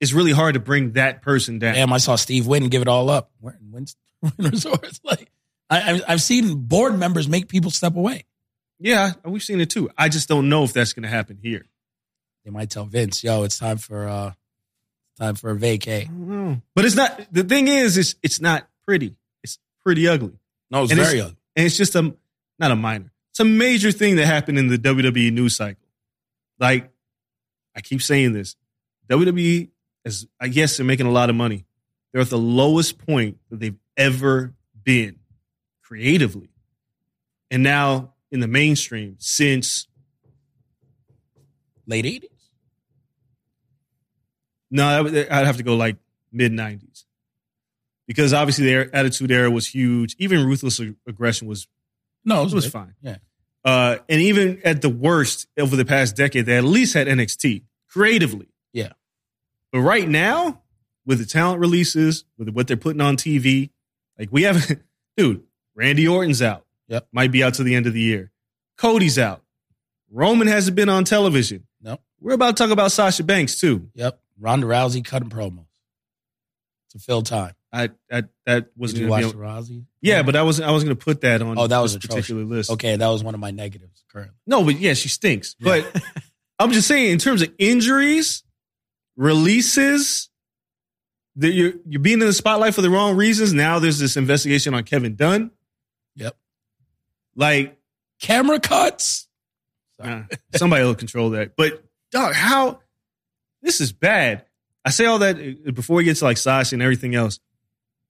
[0.00, 1.74] it's really hard to bring that person down.
[1.74, 3.30] damn, I saw Steve Wynn give it all up.
[3.40, 3.86] Wynn
[4.38, 5.00] resorts.
[5.04, 5.30] Like,
[5.68, 8.24] I, I- I've seen board members make people step away.
[8.80, 9.90] Yeah, we've seen it too.
[9.96, 11.66] I just don't know if that's going to happen here.
[12.44, 14.32] they might tell Vince, "Yo, it's time for uh
[15.18, 16.62] time for a vacay." I don't know.
[16.74, 17.20] But it's not.
[17.30, 19.14] The thing is, it's it's not pretty.
[19.44, 20.32] It's pretty ugly,
[20.70, 21.36] No, it's And very it's- ugly.
[21.56, 22.14] and it's just a
[22.60, 23.10] not a minor.
[23.30, 25.82] It's a major thing that happened in the WWE news cycle.
[26.58, 26.90] Like
[27.74, 28.54] I keep saying this,
[29.08, 29.70] WWE
[30.04, 30.26] is.
[30.38, 31.64] I guess they're making a lot of money.
[32.12, 34.52] They're at the lowest point that they've ever
[34.84, 35.16] been
[35.82, 36.50] creatively,
[37.50, 39.86] and now in the mainstream since
[41.86, 42.30] Late eighties.
[44.70, 45.96] No, I would- have to go like
[46.30, 47.04] mid '90s,
[48.06, 50.14] because obviously their attitude era was huge.
[50.18, 51.66] Even ruthless aggression was
[52.24, 52.72] No, it was good.
[52.72, 52.94] fine.
[53.00, 53.16] Yeah.
[53.64, 57.64] Uh, and even at the worst over the past decade, they at least had NXT
[57.88, 58.48] creatively.
[58.72, 58.92] Yeah.
[59.72, 60.62] But right now,
[61.06, 63.70] with the talent releases, with what they're putting on TV,
[64.18, 64.70] like we have,
[65.16, 65.42] dude,
[65.74, 66.64] Randy Orton's out.
[66.88, 67.08] Yep.
[67.12, 68.32] Might be out to the end of the year.
[68.76, 69.42] Cody's out.
[70.10, 71.66] Roman hasn't been on television.
[71.80, 72.00] Nope.
[72.20, 73.90] We're about to talk about Sasha Banks too.
[73.94, 74.18] Yep.
[74.38, 75.66] Ronda Rousey cutting promos
[76.90, 77.52] to fill time.
[77.72, 79.84] I, I that was you gonna watch Rousey?
[80.00, 80.68] Yeah, but I wasn't.
[80.68, 81.56] I wasn't going to put that on.
[81.58, 82.26] Oh, that was atrocious.
[82.26, 82.70] particular list.
[82.72, 84.34] Okay, that was one of my negatives currently.
[84.46, 85.54] No, but yeah, she stinks.
[85.58, 85.82] Yeah.
[85.82, 86.02] But
[86.58, 88.42] I'm just saying, in terms of injuries,
[89.16, 90.30] releases,
[91.36, 93.52] that you're you're being in the spotlight for the wrong reasons.
[93.52, 95.52] Now there's this investigation on Kevin Dunn.
[96.16, 96.36] Yep.
[97.36, 97.78] Like
[98.20, 99.28] Camera cuts.
[100.02, 100.22] Uh,
[100.56, 101.56] somebody will control that.
[101.56, 102.80] But dog, how
[103.62, 104.44] this is bad.
[104.84, 107.38] I say all that uh, before we get to like Sasha and everything else.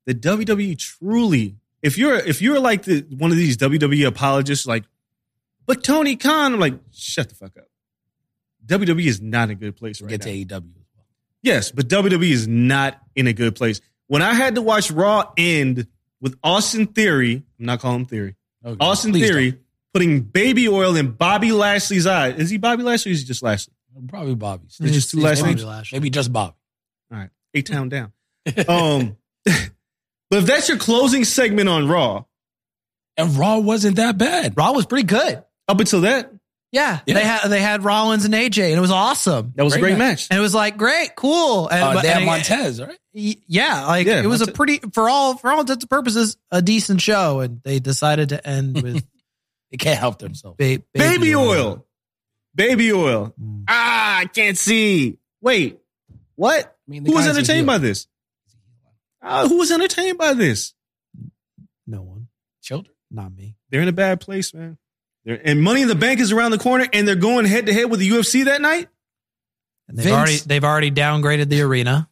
[0.07, 4.85] The WWE truly, if you're if you're like the one of these WWE apologists, like,
[5.67, 7.65] but Tony Khan, I'm like, shut the fuck up.
[8.67, 10.27] WWE is not in a good place right get now.
[10.27, 10.73] to AEW.
[11.43, 13.81] Yes, but WWE is not in a good place.
[14.09, 15.87] When I had to watch Raw end
[16.21, 19.59] with Austin Theory, I'm not calling him Theory, Okay, Austin please Theory
[19.95, 22.29] putting baby oil in Bobby Lashley's eye.
[22.29, 23.73] Is he Bobby Lashley or is he just Lashley?
[24.09, 24.65] Probably Bobby.
[24.79, 25.65] There's just two It's- it's last names?
[25.65, 25.99] Lashley.
[25.99, 26.55] Maybe just Bobby.
[27.13, 28.13] All right, eight town down.
[28.69, 29.17] Um,
[30.31, 32.25] but if that's your closing segment on Raw,
[33.17, 34.57] And Raw wasn't that bad.
[34.57, 35.43] Raw was pretty good.
[35.69, 36.33] up until that,
[36.73, 37.15] Yeah, Yeah.
[37.15, 39.53] they had they had Rollins and AJ, and it was awesome.
[39.57, 40.09] that was Great a great match.
[40.09, 40.27] match.
[40.31, 41.67] And it was like great, cool.
[41.69, 42.97] And, Uh, but- they had and- Montez, right?
[43.13, 46.37] y- yeah, like Yeah, it was a pretty for all for all intents and purposes
[46.53, 49.05] a decent show, and they decided to end with
[49.73, 50.57] They can't help themselves.
[50.59, 51.85] ba- Baby oil.
[52.55, 53.33] Baby oil.
[53.41, 53.65] Mm.
[53.69, 55.19] Ah, I can't see.
[55.41, 55.79] Wait,
[56.37, 56.65] what?
[56.67, 58.07] I mean, Who was entertained by this?
[59.23, 60.75] Uh, who was entertained by this?
[61.87, 62.29] No one,
[62.63, 62.95] children?
[63.11, 63.57] not me.
[63.71, 64.79] They're in a bad place, man.
[65.25, 67.73] They're, and Money in the Bank is around the corner, and they're going head to
[67.73, 68.89] head with the UFC that night.
[69.89, 72.09] And they've Vince- already they've already downgraded the arena.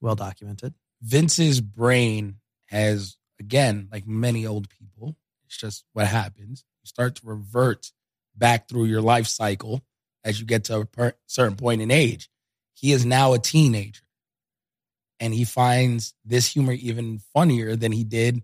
[0.00, 0.74] Well documented.
[1.00, 2.36] Vince's brain
[2.66, 5.16] has, again, like many old people,
[5.46, 6.64] it's just what happens.
[6.82, 7.90] You start to revert
[8.36, 9.82] back through your life cycle
[10.24, 12.28] as you get to a per- certain point in age.
[12.74, 14.02] He is now a teenager.
[15.20, 18.42] And he finds this humor even funnier than he did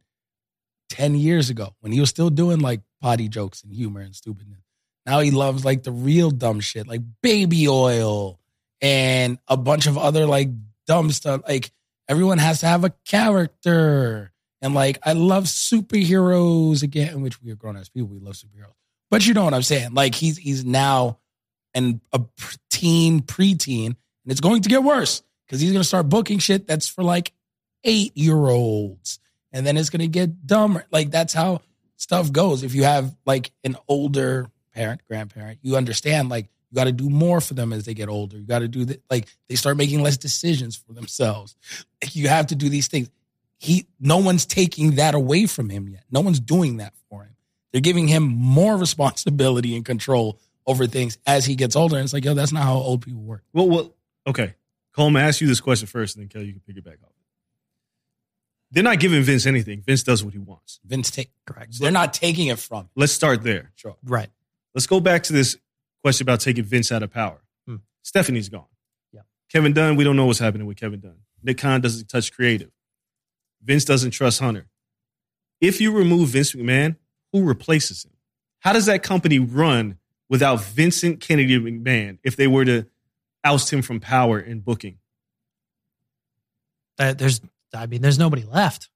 [0.90, 4.60] 10 years ago when he was still doing like potty jokes and humor and stupidness.
[5.06, 8.40] Now he loves like the real dumb shit, like baby oil
[8.80, 10.48] and a bunch of other like
[10.86, 11.42] dumb stuff.
[11.46, 11.70] Like
[12.08, 14.32] everyone has to have a character.
[14.62, 18.74] And like I love superheroes again, which we are grown as people, we love superheroes.
[19.10, 19.94] But you know what I'm saying?
[19.94, 21.18] Like he's he's now
[21.74, 22.20] an a
[22.70, 23.96] teen, preteen, and
[24.26, 27.32] it's going to get worse because he's gonna start booking shit that's for like
[27.84, 29.18] eight year olds,
[29.52, 30.84] and then it's gonna get dumber.
[30.90, 31.60] Like that's how
[31.96, 32.62] stuff goes.
[32.62, 37.08] If you have like an older parent, grandparent, you understand like You got to do
[37.08, 38.36] more for them as they get older.
[38.36, 39.02] You got to do that.
[39.08, 41.56] Like they start making less decisions for themselves.
[42.02, 43.10] Like you have to do these things.
[43.58, 46.02] He, no one's taking that away from him yet.
[46.10, 47.36] No one's doing that for him.
[47.72, 51.96] They're giving him more responsibility and control over things as he gets older.
[51.96, 53.42] And it's like, yo, that's not how old people work.
[53.52, 53.94] Well, well,
[54.26, 54.54] okay.
[54.94, 57.12] Coleman, ask you this question first, and then Kelly, you can pick it back up.
[58.70, 59.82] They're not giving Vince anything.
[59.82, 60.80] Vince does what he wants.
[60.84, 61.78] Vince take correct.
[61.78, 62.90] They're not taking it from him.
[62.96, 63.72] Let's start there.
[63.76, 63.96] Sure.
[64.04, 64.28] Right.
[64.74, 65.56] Let's go back to this
[66.02, 67.42] question about taking Vince out of power.
[67.66, 67.76] Hmm.
[68.02, 68.66] Stephanie's gone.
[69.12, 69.20] Yeah.
[69.48, 71.18] Kevin Dunn, we don't know what's happening with Kevin Dunn.
[71.42, 72.70] Nick Khan doesn't touch creative.
[73.62, 74.66] Vince doesn't trust Hunter.
[75.60, 76.96] If you remove Vince McMahon,
[77.32, 78.12] who replaces him?
[78.58, 82.86] How does that company run without Vincent Kennedy McMahon if they were to
[83.44, 84.98] oust him from power in booking?
[86.98, 87.40] Uh, there's,
[87.74, 88.88] I mean, there's nobody left.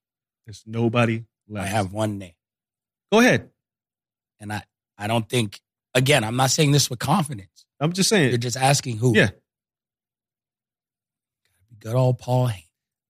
[0.45, 1.67] There's nobody left.
[1.67, 2.33] I have one name.
[3.11, 3.49] Go ahead.
[4.39, 4.63] And I,
[4.97, 5.59] I don't think,
[5.93, 7.65] again, I'm not saying this with confidence.
[7.79, 8.29] I'm just saying.
[8.29, 9.15] You're just asking who.
[9.15, 9.29] Yeah.
[11.79, 12.63] Good old Paul Heyman.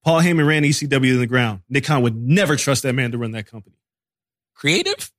[0.04, 1.62] Paul Heyman ran ECW in the ground.
[1.70, 3.76] Nick Khan would never trust that man to run that company.
[4.56, 5.12] Creative?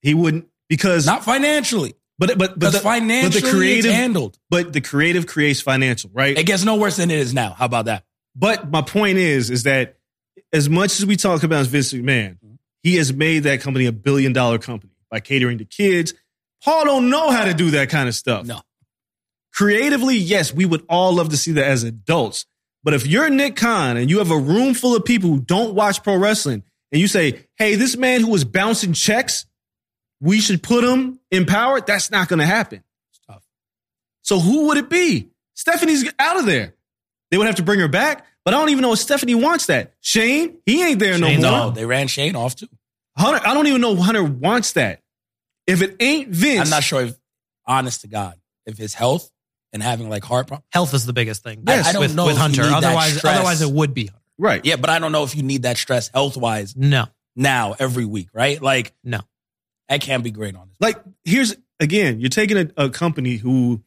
[0.00, 1.94] He wouldn't because Not financially.
[2.28, 4.38] But but but the, financially but the creative it's handled.
[4.48, 6.38] but the creative creates financial, right?
[6.38, 7.52] It gets no worse than it is now.
[7.52, 8.04] How about that?
[8.36, 9.98] But my point is, is that
[10.52, 12.38] as much as we talk about Vince McMahon,
[12.82, 16.14] he has made that company a billion dollar company by catering to kids.
[16.64, 18.46] Paul don't know how to do that kind of stuff.
[18.46, 18.60] No.
[19.52, 22.46] Creatively, yes, we would all love to see that as adults.
[22.84, 25.74] But if you're Nick Khan and you have a room full of people who don't
[25.74, 29.46] watch pro wrestling, and you say, "Hey, this man who was bouncing checks,
[30.22, 32.82] we should put him in power," that's not going to happen.
[33.10, 33.42] It's tough.
[34.22, 35.28] So who would it be?
[35.54, 36.74] Stephanie's out of there.
[37.30, 39.66] They would have to bring her back, but I don't even know if Stephanie wants
[39.66, 39.92] that.
[40.00, 41.58] Shane, he ain't there Shane's no more.
[41.66, 42.68] No, they ran Shane off too.
[43.16, 45.00] Hunter, I don't even know if Hunter wants that.
[45.66, 47.14] If it ain't Vince, I'm not sure if,
[47.66, 48.34] honest to God,
[48.66, 49.30] if his health
[49.72, 50.66] and having like heart problems.
[50.70, 51.62] Health is the biggest thing.
[51.66, 51.86] Yes.
[51.86, 52.62] I don't with, know with if you Hunter.
[52.64, 53.34] need Otherwise, stress.
[53.36, 54.22] otherwise it would be Hunter.
[54.38, 54.64] right.
[54.64, 57.06] Yeah, but I don't know if you need that stress health wise No,
[57.36, 58.60] now every week, right?
[58.60, 59.20] Like, no.
[59.92, 60.76] That can't be great on this.
[60.80, 63.82] Like here's again, you're taking a, a company who,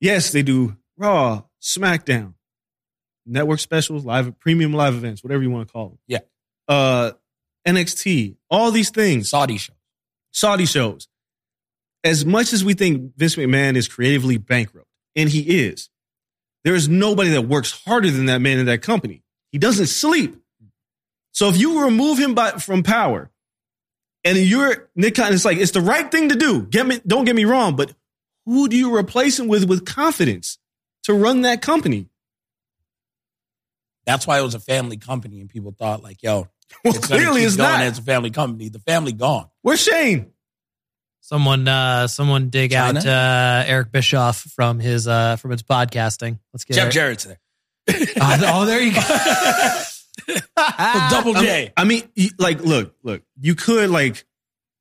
[0.00, 2.34] yes, they do Raw, SmackDown,
[3.26, 5.98] network specials, live premium live events, whatever you want to call them.
[6.06, 6.18] Yeah.
[6.68, 7.12] Uh,
[7.66, 9.74] NXT, all these things, Saudi shows.
[10.30, 11.08] Saudi shows.
[12.04, 15.90] As much as we think Vince McMahon is creatively bankrupt, and he is,
[16.62, 19.24] there is nobody that works harder than that man in that company.
[19.50, 20.36] He doesn't sleep.
[21.32, 23.30] So if you remove him by, from power,
[24.26, 26.62] and you're Nick Khan, it's like it's the right thing to do.
[26.62, 27.92] Get me, don't get me wrong, but
[28.44, 30.58] who do you replace him with with confidence
[31.04, 32.08] to run that company?
[34.04, 36.48] That's why it was a family company, and people thought like, "Yo,
[36.84, 37.80] Well, it's gonna clearly it's not.
[37.80, 39.48] as a family company." The family gone.
[39.62, 40.32] Where's Shane?
[41.20, 43.00] Someone, uh, someone dig China?
[43.00, 46.38] out uh, Eric Bischoff from his uh, from his podcasting.
[46.52, 47.38] Let's get Jeff Eric- Jarrett's there.
[48.20, 49.00] Oh, oh, there you go.
[51.10, 51.72] Double J.
[51.76, 54.24] I mean, you- like, look, look, you could like,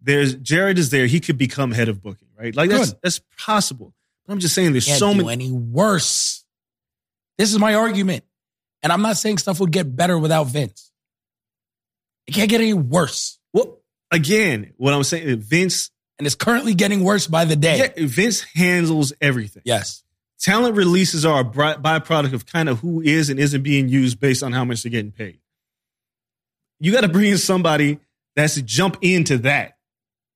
[0.01, 1.05] there's Jarrett is there.
[1.07, 2.55] He could become head of booking, right?
[2.55, 2.99] Like that's Could.
[3.03, 3.93] that's possible.
[4.25, 5.45] But I'm just saying, there's Can't so do many.
[5.45, 6.43] any worse.
[7.37, 8.23] This is my argument,
[8.81, 10.91] and I'm not saying stuff would get better without Vince.
[12.27, 17.03] It can't get any worse, Well, again, what I'm saying, Vince, and it's currently getting
[17.03, 17.77] worse by the day.
[17.77, 19.61] yeah, Vince handles everything.
[19.65, 20.03] Yes.
[20.39, 24.43] Talent releases are a byproduct of kind of who is and isn't being used based
[24.43, 25.39] on how much they're getting paid.
[26.79, 27.99] You got to bring in somebody
[28.35, 29.77] that's to jump into that,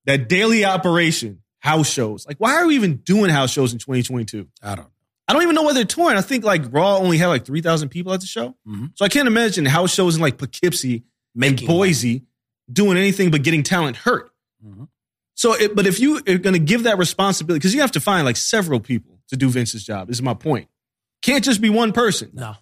[0.06, 2.26] that daily operation, house shows.
[2.26, 4.48] Like, why are we even doing house shows in 2022?
[4.64, 4.88] I don't.
[5.28, 6.18] I don't even know where they're touring.
[6.18, 8.56] I think like Raw only had like 3,000 people at the show.
[8.68, 8.92] Mhm.
[8.96, 11.04] So I can't imagine house shows in like Poughkeepsie
[11.36, 12.24] Making and Boise
[12.72, 14.32] doing anything but getting talent hurt.
[14.66, 14.88] Mhm.
[15.36, 18.00] So, it, but if you are going to give that responsibility, because you have to
[18.02, 20.68] find like several people to do Vince's job, This is my point.
[21.22, 22.32] Can't just be one person.
[22.34, 22.56] No,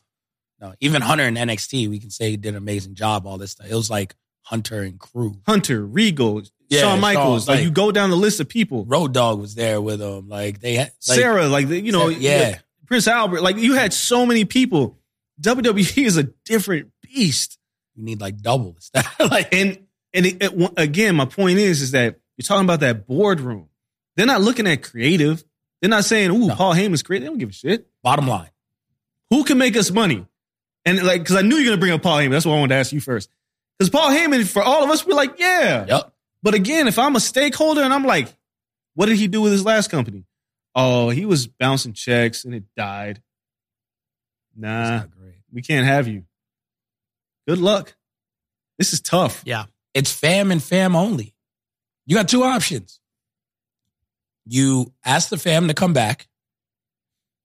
[0.59, 3.25] No, even Hunter and NXT, we can say he did an amazing job.
[3.27, 3.67] All this stuff.
[3.69, 5.35] It was like Hunter and crew.
[5.45, 7.45] Hunter, Regal, Yeah, Shawn Michaels.
[7.45, 8.85] Shawn, like, you go down the list of people.
[8.85, 10.27] Road Dog was there with them.
[10.29, 12.59] Like they had like, Sarah, like you know, yeah.
[12.85, 13.41] Prince Albert.
[13.41, 14.97] Like you had so many people.
[15.41, 17.57] WWE is a different beast.
[17.95, 18.89] You need like double this.
[19.19, 19.79] like And
[20.13, 23.69] and it, it- again, my point is, is that you're talking about that boardroom.
[24.15, 25.43] They're not looking at creative.
[25.81, 26.55] They're not saying, "Ooh, No.
[26.55, 27.87] Paul Heyman's creative." They don't give a shit.
[28.03, 28.49] bottom line.
[29.29, 30.25] Who can make us money?
[30.85, 32.31] And like, because I knew you were gonna bring up Paul Heyman.
[32.31, 33.29] That's why I wanted to ask you first.
[33.77, 35.85] Because Paul Heyman, for all of us, we're like, yeah.
[35.87, 36.13] Yep.
[36.41, 38.33] But again, if I'm a stakeholder and I'm like,
[38.95, 40.23] what did he do with his last company?
[40.73, 43.21] Oh, he was bouncing checks and it died.
[44.55, 45.35] Nah, not great.
[45.51, 46.23] we can't have you.
[47.47, 47.95] Good luck.
[48.77, 49.41] This is tough.
[49.45, 51.33] yeah, It's fam and fam only.
[52.05, 52.99] You got two options.
[54.49, 56.27] You ask the fam to come back.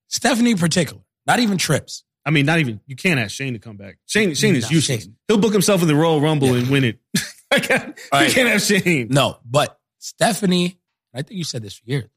[0.08, 2.04] Stephanie in particular, not even trips.
[2.24, 3.98] I mean, not even you can't ask Shane to come back.
[4.06, 5.04] Shane mm, Shane is No, useless.
[5.04, 5.16] Shane.
[5.28, 6.58] He'll book himself in the Royal Rumble Yeah.
[6.62, 6.98] and win it.
[7.50, 8.28] I can't, Right.
[8.28, 9.08] You can't have Shane.
[9.10, 10.78] No, but Stephanie,
[11.14, 12.08] I think you said this for years.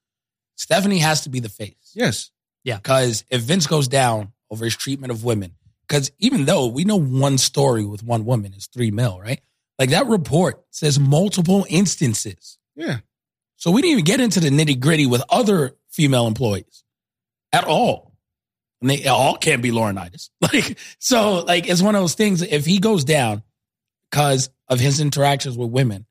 [0.56, 1.92] Stephanie has to be the face.
[1.96, 2.32] Yes.
[2.64, 2.78] Yeah.
[2.78, 5.54] Because if Vince goes down over his treatment of women,
[5.88, 9.42] because even though we know one story with one woman is three mil, right?
[9.80, 12.58] Like that report says multiple instances.
[12.76, 13.00] Yeah.
[13.58, 16.84] So we didn't even get into the nitty gritty with other female employees
[17.54, 18.14] at all.
[18.82, 20.30] And they all can't be Laurinaitis.
[20.42, 22.42] Like, so like it's one of those things.
[22.42, 23.44] If he goes down
[24.12, 26.06] because of his interactions with women,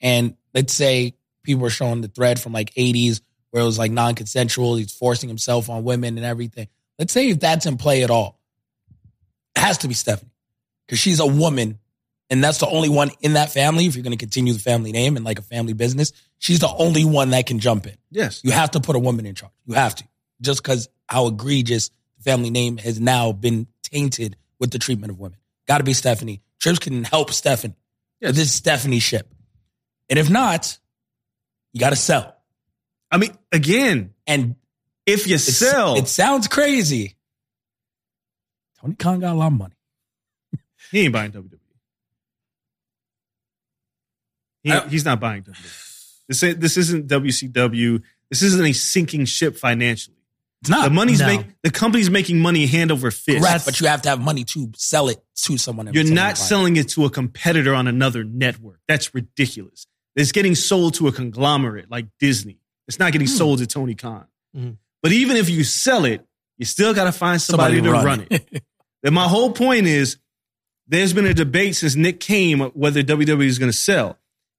[0.00, 3.20] and let's say people were showing the thread from like 80s
[3.50, 6.68] where it was like non-consensual, he's forcing himself on women and everything.
[6.98, 8.40] Let's say if that's in play at all,
[9.56, 10.30] it has to be Stephanie.
[10.86, 11.78] Because she's a woman
[12.32, 13.84] and that's the only one in that family.
[13.84, 16.74] If you're going to continue the family name and like a family business, she's the
[16.74, 17.94] only one that can jump in.
[18.10, 18.40] Yes.
[18.42, 19.52] You have to put a woman in charge.
[19.66, 20.04] You have to,
[20.40, 25.20] just because how egregious the family name has now been tainted with the treatment of
[25.20, 25.36] women.
[25.68, 26.40] Got to be Stephanie.
[26.58, 27.76] Trips can help Stephanie.
[28.18, 28.34] Yes.
[28.34, 29.28] This is Stephanie's ship.
[30.08, 30.78] And if not,
[31.74, 32.34] you got to sell.
[33.10, 34.56] I mean, again, And
[35.04, 37.14] if you sell, it sounds crazy.
[38.80, 39.74] Tony Khan got a lot of money.
[40.90, 41.58] he ain't buying WWE.
[44.62, 45.88] He, he's not buying WWE.
[46.28, 48.02] This this isn't WCW.
[48.30, 50.16] This isn't a sinking ship financially.
[50.60, 50.84] It's not.
[50.84, 51.26] The money's no.
[51.26, 53.40] make the company's making money hand over fist.
[53.44, 55.88] correct, but you have to have money to sell it to someone.
[55.88, 56.36] and You're not buy it.
[56.36, 58.78] selling it to a competitor on another network.
[58.86, 59.86] That's ridiculous.
[60.14, 62.58] It's getting sold to a conglomerate like Disney.
[62.86, 64.26] It's not getting sold to Tony Khan.
[64.56, 64.76] Mhm.
[65.02, 66.24] But even if you sell it,
[66.58, 68.62] you still got to find somebody, to run, it.
[69.04, 70.16] And my whole point is
[70.86, 74.16] there's been a debate since Nick came whether WWE is going to sell.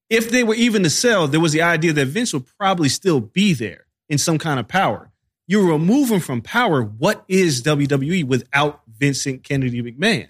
[0.10, 3.20] If they were even to sell, there was the idea that Vince would probably still
[3.20, 5.12] be there in some kind of power.
[5.48, 6.82] You remove him from power.
[6.84, 10.28] What is WWE without Vincent Kennedy McMahon?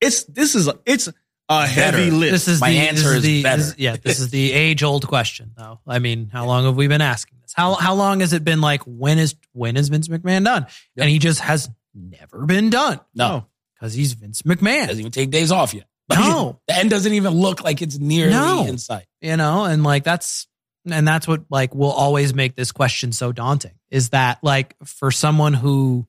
[0.00, 1.08] It's this is a, it's
[1.48, 2.16] a heavy Better.
[2.16, 2.32] lift.
[2.32, 3.62] This is My the, answer this is the, better.
[3.62, 5.80] this- yeah, this is the age old question, though.
[5.86, 7.52] I mean, how long have we been asking this?
[7.54, 8.60] How how long has it been?
[8.60, 10.66] Like, when is when is Vince McMahon done?
[10.96, 14.86] And he just has never been done No, because he's Vince McMahon.
[14.86, 15.84] doesn't even take days off yet.
[16.10, 16.60] No.
[16.68, 18.66] the end doesn't even look like it's nearly No.
[18.66, 19.06] in sight.
[19.20, 20.46] You know, and like that's
[20.90, 23.74] and that's what like will always make this question so daunting.
[23.90, 26.06] Is that like for someone who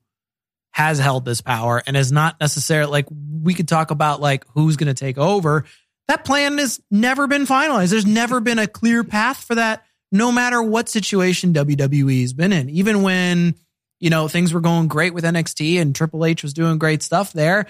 [0.72, 3.06] has held this power and is not necessarily like
[3.42, 5.64] we could talk about like who's going to take over.
[6.08, 7.90] That plan has never been finalized.
[7.90, 12.68] There's never been a clear path for that, no matter what situation WWE's been in.
[12.70, 13.54] Even when,
[14.00, 17.32] you know, things were going great with NXT and Triple H was doing great stuff
[17.32, 17.66] there,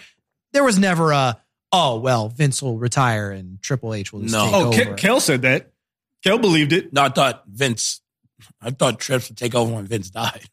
[0.54, 1.38] there was never a,
[1.74, 4.44] oh, well, Vince will retire and Triple H will just No.
[4.44, 4.94] take oh, over.
[4.94, 5.72] Ke- Kel said that.
[6.22, 6.92] Kel believed it.
[6.92, 8.00] No, I thought Vince.
[8.62, 10.44] I thought Trips would take over when Vince died.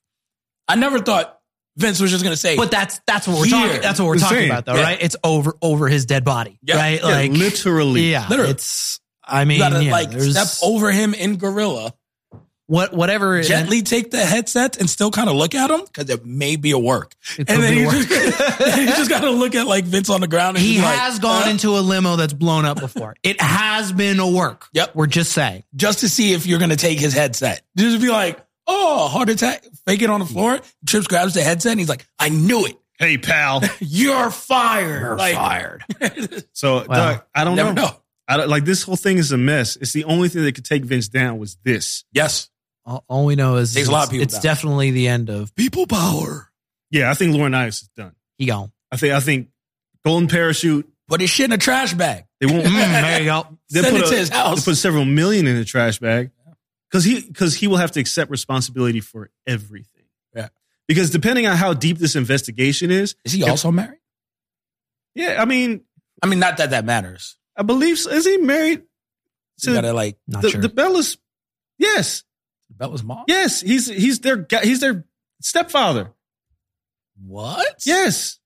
[0.68, 1.40] I never thought
[1.78, 3.68] Vince was just going to say, But that's that's what we're Here.
[3.68, 3.82] talking.
[3.82, 4.52] That's what we're The talking same.
[4.52, 4.82] about, though, Yeah.
[4.84, 4.98] right?
[5.02, 6.76] It's over over his dead body, Yeah.
[6.78, 7.00] right?
[7.02, 8.12] Yeah, like literally.
[8.12, 8.52] yeah, Literally.
[8.52, 9.00] it's.
[9.24, 11.94] I mean, you got to yeah, like step over him in Gorilla,
[12.72, 13.38] what whatever.
[13.38, 16.56] it- gently take the headset and still kind of look at him because it may
[16.56, 17.14] be a work.
[17.38, 18.10] it And then you just,
[18.98, 20.56] just got to look at like Vince on the ground.
[20.58, 23.16] And he just like, has gone uh, into a limo that's blown up before.
[23.24, 24.68] It has been a work.
[24.74, 24.96] Yep.
[24.96, 25.64] We're just saying.
[25.76, 27.62] just to see if you're going to take his headset.
[27.78, 30.60] Just be like, oh, heart attack, fake it on the floor.
[30.88, 32.78] Trips grabs the headset and he's like, I knew it.
[33.00, 33.62] Hey, pal.
[33.80, 35.02] You're fired.
[35.02, 35.84] You're Like- fired.
[36.54, 37.86] So, Well, Doc, I don't Never know.
[37.88, 37.96] know.
[38.28, 39.76] I don't, like this whole thing is a mess.
[39.76, 42.06] It's the only thing that could take Vince down was this.
[42.14, 42.50] Yes.
[42.86, 44.42] All, all we know is Takes a lot of people It's down.
[44.42, 46.50] definitely the end of people power.
[46.90, 48.16] Yeah, I think Laurinaitis is done.
[48.38, 48.72] He gone.
[48.92, 49.50] I think I think
[50.06, 50.88] Golden Parachute.
[51.08, 52.26] Put his shit in a trash bag.
[52.40, 52.66] They won't.
[52.66, 53.60] Mm, there you go.
[53.70, 54.64] they Send put it to his house.
[54.66, 56.32] They put several million in a trash bag
[56.90, 60.06] because he because he will have to accept responsibility for everything.
[60.34, 60.48] Yeah.
[60.88, 64.00] Because depending on how deep this investigation is, Is he also married?
[65.16, 65.82] yeah, I mean,
[66.24, 67.38] I mean, not that that matters.
[67.56, 68.10] I believe so.
[68.10, 68.80] is he married
[69.62, 70.62] You to gotta like Not the, sure.
[70.62, 71.18] the Bellas?
[71.78, 72.24] Yes,
[72.82, 73.26] Bella's mom.
[73.28, 73.62] yes.
[73.62, 75.06] He's he's their he's their
[75.40, 76.12] stepfather.
[77.24, 77.84] What?
[77.86, 78.40] Yes,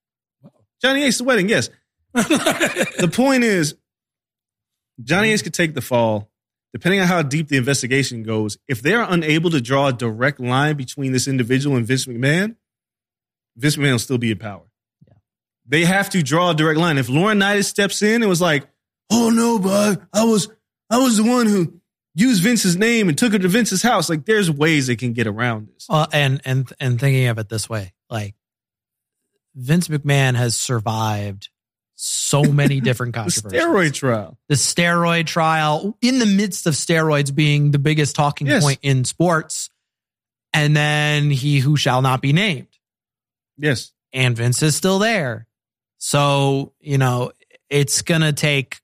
[0.82, 1.48] Johnny Ace the wedding.
[1.48, 1.70] Yes.
[2.14, 3.76] the point is,
[5.02, 6.30] Johnny Ace could take the fall.
[6.74, 10.42] Depending on how deep the investigation goes, if they are unable to draw a direct
[10.42, 12.58] line between this individual and Vince McMahon,
[13.56, 14.64] Vince McMahon will still be in power.
[15.08, 15.14] Yeah.
[15.66, 16.98] They have to draw a direct line.
[16.98, 18.68] If Laurinaitis steps in and was like,
[19.10, 20.50] "Oh no, bud, I was
[20.90, 21.80] I was the one who
[22.16, 25.28] used Vince's name and took her to Vince's house," like there's ways they can get
[25.28, 25.86] around this.
[25.90, 28.34] Uh, and and and thinking of it this way, like
[29.56, 31.50] Vince McMahon has survived
[31.96, 33.62] so many different The controversies.
[33.62, 34.38] steroid trial.
[34.50, 38.64] the steroid trial in the midst of steroids being the biggest talking Yes.
[38.64, 39.70] point in sports.
[40.54, 42.68] And then he who shall not be named.
[43.58, 43.92] Yes.
[44.14, 45.48] And Vince is still there.
[45.98, 47.32] So, you know,
[47.70, 48.80] it's gonna take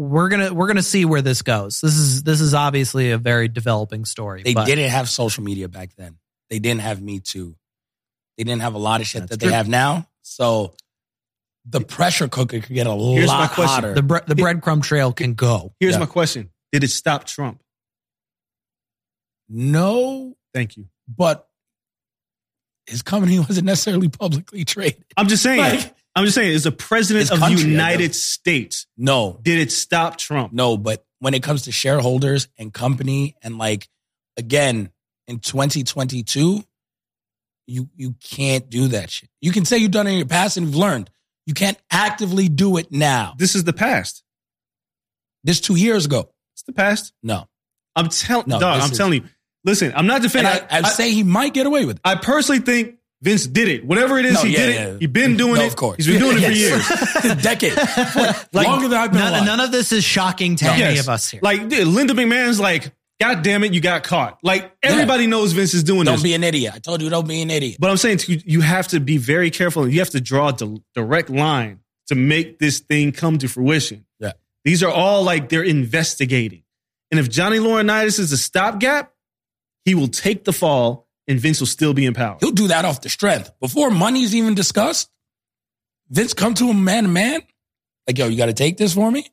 [0.00, 1.80] we're gonna we're gonna see where this goes.
[1.82, 4.42] This is this is obviously a very developing story.
[4.42, 6.16] They but didn't have social media back then.
[6.48, 7.54] They didn't have Me Too.
[8.38, 9.50] They didn't have a lot of shit That's that true.
[9.50, 10.06] they have now.
[10.22, 10.72] So
[11.66, 13.66] the pressure cooker could get a Here's my lot question.
[13.74, 13.92] hotter.
[13.94, 15.74] the bre- the breadcrumb trail can go.
[15.80, 16.00] Here's Yeah.
[16.00, 17.60] my question: Did it stop Trump?
[19.48, 20.86] no, Thank you.
[21.08, 21.46] but
[22.86, 25.04] his company wasn't necessarily publicly traded.
[25.16, 25.58] I'm just saying.
[25.60, 26.54] Like- I'm just saying.
[26.54, 28.14] As the president His of the country, I United.
[28.14, 30.52] States, No, did it stop Trump?
[30.52, 33.88] no, but when it comes to shareholders and company and like
[34.36, 34.90] again
[35.28, 36.64] in 2022,
[37.66, 39.28] you you can't do that shit.
[39.40, 41.10] You can say you've done it in your past and you've learned.
[41.46, 43.34] You can't actively do it now.
[43.38, 44.22] This is the past.
[45.44, 46.30] This two years ago.
[46.54, 47.12] It's the past.
[47.22, 47.48] No.
[47.96, 48.48] I'm telling.
[48.48, 49.28] No, dog, I'm is- telling you.
[49.64, 50.52] Listen, I'm not And defending.
[50.70, 52.02] I, I, say he might get away with it.
[52.04, 53.84] I personally think Vince did it.
[53.84, 54.86] Whatever it is, No, he yeah, did yeah.
[54.86, 55.00] it.
[55.00, 55.66] He's been doing No, it.
[55.66, 55.96] of course.
[55.98, 57.24] He's been doing it for Yes.
[57.24, 57.42] years.
[57.42, 57.74] Decade.
[58.52, 59.44] Like, Longer than I've been none, alive.
[59.46, 61.00] none of this is shocking to any Yes.
[61.00, 61.40] of us here.
[61.42, 64.38] Like dude, Linda McMahon's like, God damn it, you got caught.
[64.42, 66.14] Like everybody knows Vince is doing this.
[66.14, 66.72] Don't be an idiot.
[66.74, 67.76] I told you don't be an idiot.
[67.78, 69.86] but I'm saying to you, you have to be very careful.
[69.86, 74.06] You have to draw a di- direct line to make this thing come to fruition.
[74.18, 74.32] Yeah.
[74.64, 76.62] These are all like they're investigating.
[77.10, 79.12] And if Johnny Laurinaitis is a stopgap,
[79.84, 82.36] he will take the fall and Vince will still be in power.
[82.40, 83.50] He'll do that off the strength.
[83.60, 85.08] Before money's even discussed,
[86.10, 87.40] Vince come to him man to man.
[88.06, 89.26] Like, yo, you got to take this for me.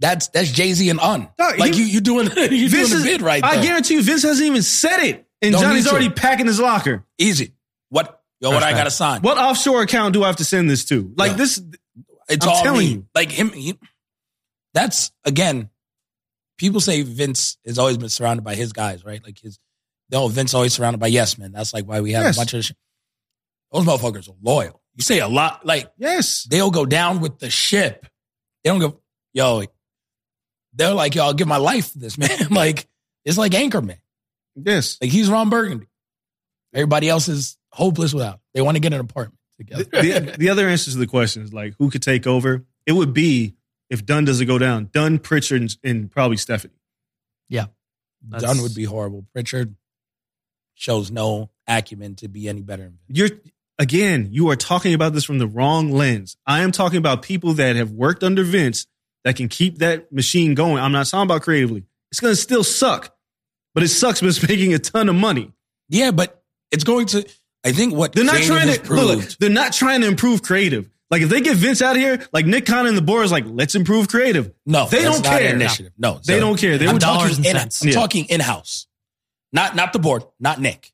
[0.00, 1.28] That's that's Jay Z and Un.
[1.38, 3.64] Dog, like he- you you doing you doing Vince a is- bid right I there.
[3.64, 5.26] guarantee you, Vince hasn't even said it.
[5.42, 5.94] And Don't Johnny's need to.
[5.94, 7.04] already packing his locker.
[7.18, 7.52] Easy.
[7.90, 8.50] What yo?
[8.50, 9.22] What I got to sign?
[9.22, 11.12] What offshore account do I have to send this to?
[11.16, 11.36] Like Yeah.
[11.38, 11.62] this,
[12.28, 12.86] It's I'm all telling me.
[12.92, 13.06] you.
[13.14, 13.50] Like him.
[13.50, 13.78] He,
[14.74, 15.70] that's again.
[16.58, 19.22] People say Vince has always been surrounded by his guys, right?
[19.24, 19.58] Like his.
[20.10, 21.52] No, Vince always surrounded by yes men.
[21.52, 22.36] That's like why we have Yes.
[22.36, 22.64] a bunch of.
[22.64, 22.72] sh-
[23.72, 24.80] Those motherfuckers are loyal.
[24.94, 25.64] You say a lot.
[25.66, 26.44] Like yes.
[26.50, 28.06] they'll go down with the ship.
[28.64, 29.00] They don't go,
[29.34, 29.64] yo.
[30.74, 32.48] They're like, yo, I'll give my life for this man.
[32.50, 32.86] like
[33.24, 33.98] it's like Anchorman.
[34.56, 34.96] Yes.
[35.00, 35.88] Like he's Ron Burgundy.
[36.74, 38.40] Everybody else is hopeless without.
[38.54, 39.84] They want to get an apartment together.
[39.84, 42.64] the, the other answer to the question is like, who could take over?
[42.86, 43.54] It would be
[43.90, 46.74] if Dunn doesn't go down, Dunn, Pritchard, and, and probably Stephanie.
[47.50, 49.24] That's- Dunn would be horrible.
[49.32, 49.76] Pritchard
[50.78, 52.92] shows no acumen to be any better.
[53.08, 53.30] You're
[53.78, 56.36] again, you are talking about this from the wrong lens.
[56.46, 58.86] I am talking about people that have worked under Vince
[59.24, 60.78] that can keep that machine going.
[60.82, 61.84] I'm not talking about creatively.
[62.10, 63.14] It's gonna still suck,
[63.74, 65.52] but it sucks, but it's making a ton of money.
[65.88, 67.28] Yeah, but it's going to.
[67.64, 70.88] I think what They're not trying to look, look, they're not trying to improve creative.
[71.10, 73.32] Like if they get Vince out of here, like Nick Khan and the board is
[73.32, 74.52] like, let's improve creative.
[74.66, 75.54] No, they don't care.
[75.54, 75.92] Initiative.
[75.98, 76.40] No, They zero.
[76.40, 76.76] don't care.
[76.78, 77.56] They were talking in.
[77.56, 77.92] I'm Yeah.
[77.92, 78.86] talking in house,
[79.52, 80.92] not not the board, not Nick.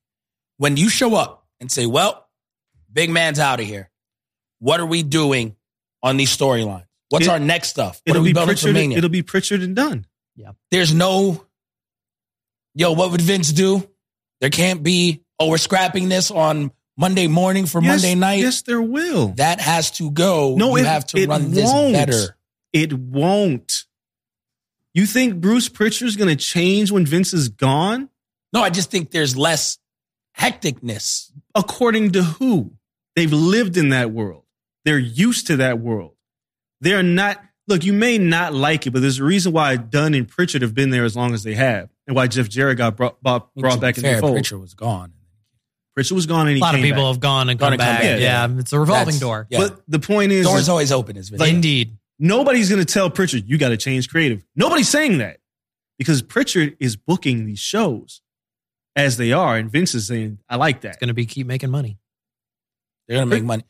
[0.59, 2.27] When you show up and say, "Well,
[2.93, 3.91] big man's out of here.
[4.61, 5.57] What are we doing
[6.03, 6.87] on these storylines?
[7.11, 8.01] What's It- our next stuff?
[8.05, 8.75] What It'll are we be building for Pritchard.
[8.75, 10.07] Mania?" It'll be Pritchard and Dunn.
[10.37, 10.53] Yeah.
[10.71, 11.45] There's no,
[12.75, 13.89] yo, what would Vince do?
[14.41, 18.41] There can't be, oh, we're scrapping this on Monday morning for Yes, Monday night.
[18.41, 19.29] Yes, there will.
[19.37, 20.55] That has to go.
[20.57, 21.93] No, you it- have to it run this won't.
[21.95, 22.37] better.
[22.73, 23.85] It won't.
[24.93, 28.09] You think Bruce Pritchard's going to change when Vince is gone?
[28.55, 29.79] No, I just think there's less
[30.39, 31.31] hecticness.
[31.55, 32.73] According to who?
[33.17, 34.45] They've lived in that world.
[34.85, 36.13] They're used to that world.
[36.81, 37.41] They're not.
[37.67, 40.75] Look, you may not like it, but there's a reason why Dunn and Pritchard have
[40.75, 43.81] been there as long as they have, and why Jeff Jarrett got brought, brought, brought
[43.81, 44.35] back be in the fair, fold.
[44.35, 45.15] Pritchard was gone.
[45.95, 47.13] Pritchard was gone, and he a lot of people back.
[47.13, 48.01] have gone and Gone come and come back.
[48.03, 48.59] back, Yeah, yeah.
[48.59, 49.47] it's a revolving That's- door.
[49.49, 49.59] Yeah.
[49.61, 51.17] But the point is, Door's is always open.
[51.17, 51.43] Is Vince.
[51.43, 51.97] Indeed.
[52.19, 54.45] nobody's going to tell Pritchard you got to change creative.
[54.55, 55.39] Nobody's saying that
[55.97, 58.21] because Pritchard is booking these shows
[58.97, 61.47] as they are, and Vince is saying, "I like that." It's going to be keep
[61.47, 61.99] making money.
[63.09, 63.65] They're gonna make money.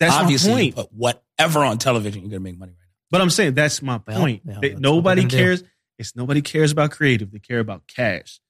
[0.00, 0.90] That's Obviously, my you point.
[0.90, 0.92] put
[1.38, 4.42] whatever on television, you're gonna make money right But I'm saying that's my Well, point.
[4.44, 5.36] yeah, They- that's nobody we're do.
[5.36, 5.64] cares.
[5.98, 7.30] It's nobody cares about creative.
[7.30, 8.40] They care about cash.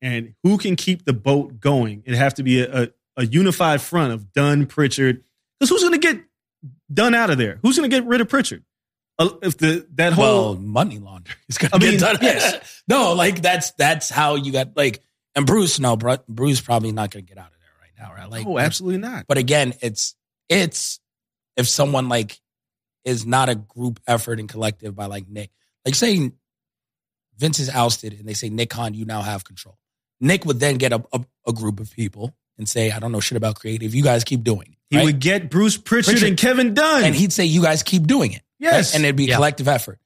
[0.00, 2.02] And who can keep the boat going?
[2.06, 5.22] It have to be a, a, a unified front of Dunn, Pritchard.
[5.60, 6.22] Because who's going to get
[6.92, 7.58] Dunn out of there?
[7.62, 8.64] Who's going to get rid of Pritchard?
[9.18, 12.16] Uh, if the that whole Well, money laundering is gonna I get mean, done.
[12.22, 12.82] yes.
[12.88, 15.02] no, like that's that's how you got like.
[15.34, 18.30] And Bruce, no, Bru- Bruce probably not gonna get out of there right now, right?
[18.30, 19.26] Like, oh, absolutely not.
[19.26, 20.14] But again, it's
[20.48, 21.00] it's
[21.56, 22.38] if someone like
[23.04, 25.50] is not a group effort and collective by like Nick,
[25.84, 26.30] like say
[27.38, 29.78] Vince is ousted and they say Nick Khan, you now have control.
[30.20, 33.18] Nick would then get a, a, a group of people and say, I don't know
[33.20, 33.94] shit about creative.
[33.94, 34.78] You guys keep doing it.
[34.90, 35.04] He Right.
[35.06, 36.28] would get Bruce Pritchard, Pritchard.
[36.28, 37.02] and Kevin Dunn.
[37.04, 38.90] and he'd say, "You guys keep doing it." yes.
[38.92, 38.96] right?
[38.96, 39.36] and it'd be a Yeah.
[39.36, 39.98] collective effort.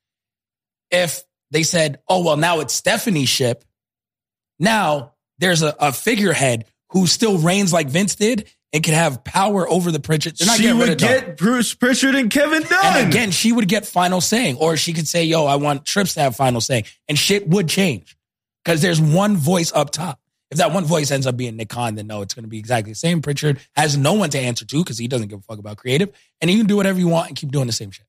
[0.92, 3.64] If they said, "Oh well, now it's Stephanie's ship,"
[4.60, 9.68] now there's a, a figurehead who still reigns like Vince did and can have power
[9.68, 10.36] over the Pritchard.
[10.36, 11.08] They're not she would of Dunn.
[11.08, 12.96] get Bruce Pritchard and Kevin Dunn.
[12.96, 16.14] And again, she would get final saying, or she could say, "Yo, I want Trips
[16.14, 18.16] to have final saying," and shit would change
[18.64, 20.20] because there's one voice up top.
[20.50, 22.58] If that one voice ends up being Nick Khan, then no, it's going to be
[22.58, 23.20] exactly the same.
[23.20, 26.10] Pritchard has no one to answer to because he doesn't give a fuck about creative,
[26.40, 28.06] and you can do whatever you want and keep doing the same shit.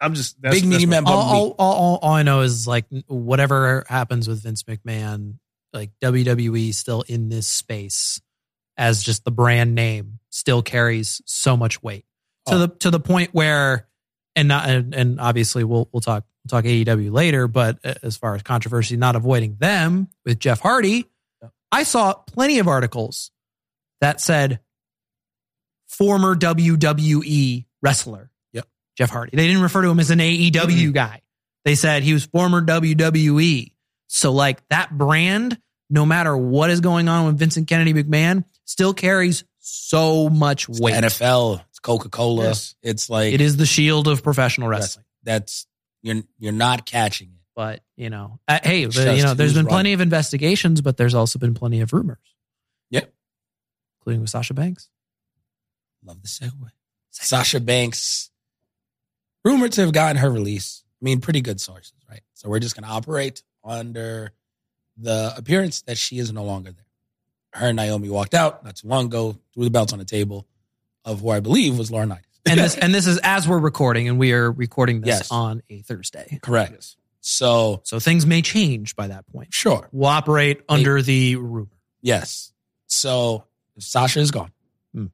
[0.00, 2.66] I'm just that's, Big that's meaty man, but all, all, all, all I know is
[2.66, 5.34] like whatever happens with Vince McMahon,
[5.72, 8.20] like WWE still in this space
[8.76, 12.04] as just the brand name still carries so much weight
[12.46, 12.58] to Oh.
[12.58, 13.86] the to the point where
[14.36, 18.34] and not and, and obviously we'll we'll talk we'll talk AEW later, but as far
[18.34, 21.06] as controversy, not avoiding them with Jeff Hardy,
[21.70, 23.30] I saw plenty of articles
[24.00, 24.60] that said
[25.88, 28.30] former WWE wrestler.
[28.52, 28.66] Yep.
[28.96, 29.36] Jeff Hardy.
[29.36, 30.90] They didn't refer to him as an AEW mm-hmm.
[30.92, 31.22] guy.
[31.64, 33.72] They said he was former WWE.
[34.12, 35.56] So like that brand,
[35.88, 40.80] no matter what is going on with Vincent Kennedy McMahon, still carries so much It's
[40.80, 40.94] weight.
[40.96, 42.46] NFL, it's Coca Cola.
[42.46, 42.74] Yes.
[42.82, 45.04] It's like It is the shield of professional wrestling.
[45.22, 45.66] That's
[46.02, 47.34] you're you're not catching it.
[47.54, 50.96] But you know, uh, hey, It's the- you know, there's been plenty of investigations, but
[50.96, 52.18] there's also been plenty of rumors.
[52.90, 53.12] Yep.
[54.00, 54.88] including with Sasha Banks.
[56.04, 56.50] Love the segue.
[57.10, 58.30] Sasha Banks,
[59.44, 60.82] rumored to have gotten her release.
[61.00, 62.22] I mean, pretty good sources, right?
[62.34, 64.32] So we're just going to operate under
[64.96, 66.84] the appearance that she is no longer there.
[67.52, 70.46] Her and Naomi walked out not too long ago, threw the belts on the table
[71.04, 72.22] of who I believe was Laurinaitis.
[72.46, 75.30] And this and this is as we're recording, and we are recording this Yes.
[75.30, 76.38] on a Thursday.
[76.42, 76.96] Correct.
[77.22, 79.52] So, So things may change by that point.
[79.52, 79.88] sure.
[79.92, 81.68] We'll operate under the rumor.
[82.00, 82.52] Yes.
[82.86, 83.44] So
[83.76, 84.52] if Sasha is gone,
[84.94, 85.06] Hmm.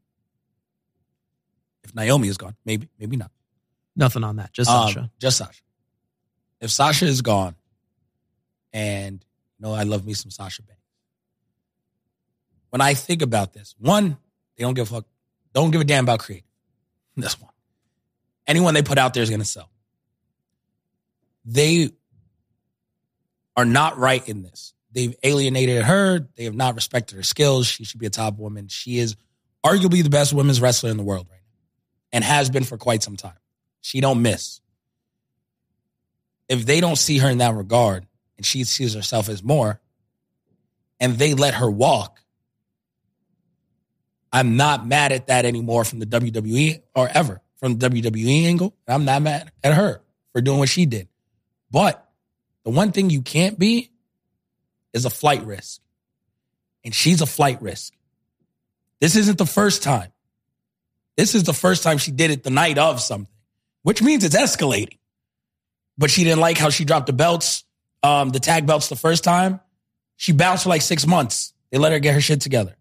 [1.84, 3.30] if Naomi is gone, maybe, maybe not.
[3.96, 4.52] Nothing on that.
[4.52, 5.10] Just Um, Sasha.
[5.18, 5.62] just Sasha.
[6.60, 7.56] If Sasha is gone,
[8.76, 9.24] and
[9.58, 10.82] you know, I love me some Sasha Banks.
[12.68, 14.18] When I think about this, one,
[14.56, 15.06] they don't give a fuck,
[15.54, 16.46] don't give a damn about creative.
[17.16, 17.52] That's one.
[18.46, 19.70] Anyone they put out there is going to sell.
[21.46, 21.90] They
[23.56, 24.74] are not right in this.
[24.92, 26.28] They've alienated her.
[26.36, 27.66] They have not respected her skills.
[27.66, 28.68] She should be a top woman.
[28.68, 29.16] She is
[29.64, 31.60] arguably the best women's wrestler in the world right now,
[32.12, 33.38] and has been for quite some time.
[33.80, 34.60] She don't miss.
[36.48, 38.06] If they don't see her in that regard,
[38.36, 39.80] and she sees herself as more,
[41.00, 42.20] and they let her walk,
[44.32, 48.74] I'm not mad at that anymore from the WWE or ever from the WWE angle.
[48.86, 51.08] I'm not mad at her for doing what she did.
[51.70, 52.06] But
[52.64, 53.90] the one thing you can't be
[54.92, 55.80] is a flight risk.
[56.84, 57.92] And she's a flight risk.
[59.00, 60.12] This isn't the first time.
[61.16, 63.32] This is the first time she did it the night of something,
[63.82, 64.98] which means it's escalating.
[65.98, 67.64] But she didn't like how she dropped the belts,
[68.06, 69.60] um, the tag belts the first time.
[70.16, 71.52] She bounced for like six months.
[71.70, 72.76] They let her get her shit together.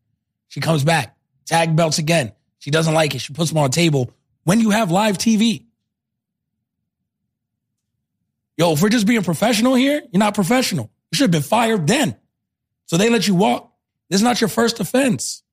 [0.47, 2.31] She comes back, tag belts again.
[2.59, 3.19] She doesn't like it.
[3.19, 4.11] She puts them on a table
[4.43, 5.65] when you have live TV.
[8.57, 10.89] Yo, if we're just being professional here, you're not professional.
[11.11, 12.15] You should have been fired then.
[12.85, 13.73] So they let you walk.
[14.09, 15.43] This is not your first offense.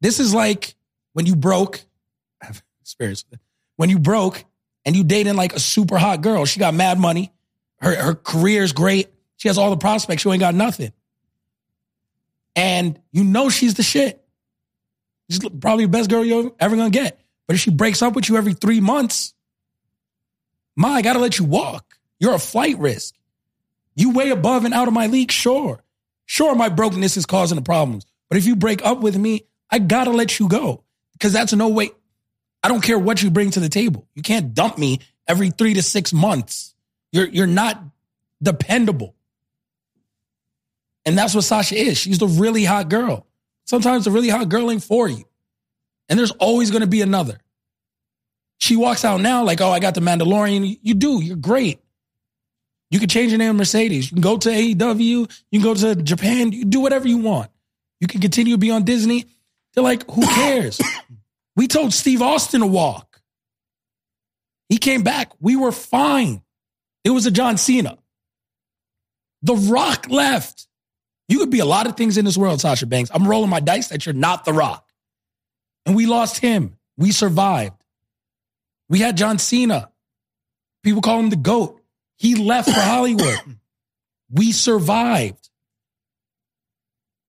[0.00, 0.74] This is like
[1.14, 1.80] when you broke,
[2.42, 3.40] I've experienced it.
[3.76, 4.44] When you broke
[4.84, 6.44] and you dating like a super hot girl.
[6.44, 7.32] She got mad money.
[7.80, 9.08] Her her career's great.
[9.36, 10.24] She has all the prospects.
[10.24, 10.92] You ain't got nothing.
[12.56, 14.22] And you know she's the shit.
[15.28, 17.18] She's probably the best girl you're ever gonna get.
[17.46, 19.34] But if she breaks up with you every three months,
[20.76, 21.98] Ma, I gotta let you walk.
[22.18, 23.14] You're a flight risk.
[23.94, 25.82] You way above and out of my league, sure.
[26.26, 28.06] Sure, my brokenness is causing the problems.
[28.28, 30.84] But if you break up with me, I gotta let you go.
[31.12, 31.90] Because that's no way.
[32.62, 34.06] I don't care what you bring to the table.
[34.14, 36.74] You can't dump me every three to six months.
[37.12, 37.82] You're you're not
[38.42, 39.14] dependable.
[41.04, 41.98] And that's what Sasha is.
[41.98, 43.26] She's the really hot girl.
[43.64, 45.24] Sometimes the really hot girl ain't for you.
[46.08, 47.38] And there's always gonna be another.
[48.58, 50.78] She walks out now like, oh, I got the Mandalorian.
[50.82, 51.80] You do, you're great.
[52.90, 54.10] You can change your name to Mercedes.
[54.10, 55.00] You can go to AEW.
[55.50, 56.52] You can go to Japan.
[56.52, 57.50] You do whatever you want.
[58.00, 59.26] You can continue to be on Disney.
[59.74, 60.80] They're like, who cares?
[61.56, 63.20] we told Steve Austin to walk.
[64.68, 65.32] He came back.
[65.40, 66.42] We were fine.
[67.04, 67.98] It was a John Cena.
[69.42, 70.66] The Rock left.
[71.28, 73.10] You could be a lot of things in this world, Sasha Banks.
[73.14, 74.86] I'm rolling my dice that you're not The Rock.
[75.86, 76.76] And we lost him.
[76.96, 77.82] We survived.
[78.88, 79.90] We had John Cena.
[80.82, 81.80] People call him the GOAT.
[82.16, 83.38] He left for Hollywood.
[84.30, 85.48] We survived.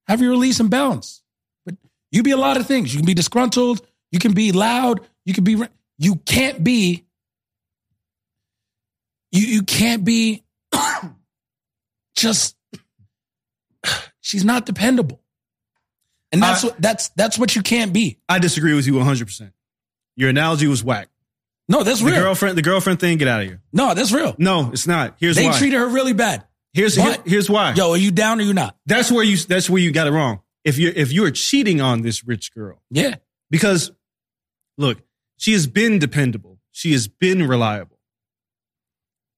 [0.07, 1.22] Have your release and bounce.
[1.65, 1.76] But
[2.11, 2.93] you be a lot of things.
[2.93, 3.85] You can be disgruntled.
[4.11, 5.02] You can be loud.
[5.26, 5.64] You can be.
[5.98, 7.06] You can't be.
[9.32, 10.44] You you can't be.
[12.16, 12.56] just.
[14.22, 15.20] She's not dependable,
[16.32, 18.20] and that's I- what that's that's what you can't be.
[18.30, 19.26] I disagree with you 100.
[19.26, 19.53] percent
[20.16, 21.08] Your analogy was whack.
[21.68, 22.22] No, that's The real.
[22.22, 23.62] girlfriend, the girlfriend thing, get out of here.
[23.74, 24.36] no, that's real.
[24.38, 25.16] No, it's not.
[25.20, 25.58] Here's They why.
[25.58, 26.45] treated her really bad.
[26.74, 27.74] here's here- here's why.
[27.74, 28.78] Yo, are you down or you not?
[28.86, 30.41] That's where you that's where you got it wrong.
[30.64, 33.16] If you if you are cheating on this rich girl, Yeah.
[33.49, 33.91] because
[34.78, 34.99] look,
[35.38, 36.60] she has been dependable.
[36.72, 37.90] She has been reliable.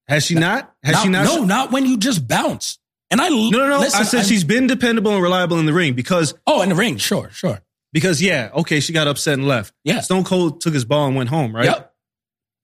[0.07, 0.73] Has she not?
[0.83, 1.25] Has Not- she not?
[1.25, 2.77] No, not when you just bounce.
[3.09, 3.79] And I no, no, no.
[3.79, 6.69] Listen, I said I'm- she's been dependable and reliable in the ring because Oh, in
[6.69, 7.61] the ring, sure, sure.
[7.91, 9.73] because yeah, okay, she got upset and left.
[9.83, 10.01] Yeah.
[10.01, 11.65] Stone Cold took his ball and went home, right?
[11.65, 11.93] Yep.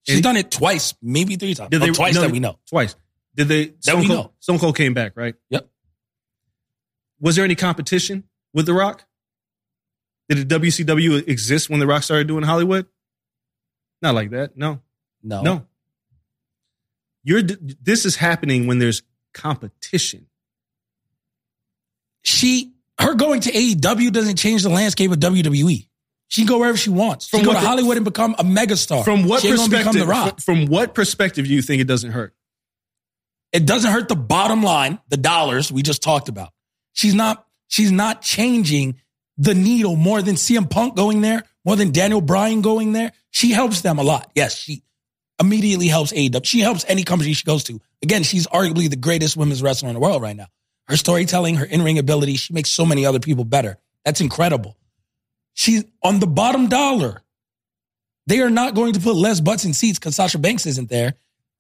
[0.08, 1.70] She's And- done it twice, maybe three times.
[1.70, 2.58] Did they twice no, that we know.
[2.68, 2.96] Twice.
[3.36, 3.74] Did they?
[3.80, 4.32] Stone we Cold, know.
[4.40, 5.36] Stone Cold came back, right?
[5.50, 5.70] Yep.
[7.22, 9.06] Was there any competition with The Rock?
[10.30, 12.86] Did the WCW exist when The Rock started doing Hollywood?
[14.02, 14.58] Not like that.
[14.58, 14.82] No.
[15.22, 15.42] No.
[15.42, 15.66] No.
[17.24, 20.28] You're this is happening when there's competition.
[22.24, 25.88] She her going to AEW doesn't change the landscape of WWE.
[26.28, 27.26] She can go wherever she wants.
[27.26, 29.04] She From can go to per- Hollywood and become a megastar.
[29.04, 29.80] From what she perspective?
[29.80, 30.40] become the rock.
[30.42, 32.36] From what perspective do you think it doesn't hurt?
[33.52, 36.50] It doesn't hurt the bottom line, the dollars we just talked about.
[36.94, 39.02] She's not she's not changing
[39.38, 43.12] the needle more than CM Punk going there, more than Daniel Bryan going there.
[43.32, 44.32] She helps them a lot.
[44.36, 44.84] Yes, she
[45.40, 46.46] immediately helps AEW.
[46.46, 47.80] She helps any company she goes to.
[48.02, 50.48] Again, she's arguably the greatest women's wrestler in the world right now.
[50.88, 53.78] Her storytelling, her in-ring ability, she makes so many other people better.
[54.06, 54.78] That's incredible.
[55.54, 57.22] She's on the bottom dollar.
[58.28, 61.16] They are not going to put less butts in seats because Sasha Banks isn't there.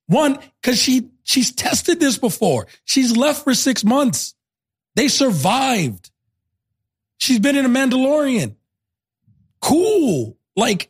[0.07, 2.67] One, because she she's tested this before.
[2.85, 4.35] She's left for six months.
[4.95, 6.09] They survived.
[7.17, 8.55] She's been in a Mandalorian.
[9.61, 10.37] Cool.
[10.55, 10.89] Like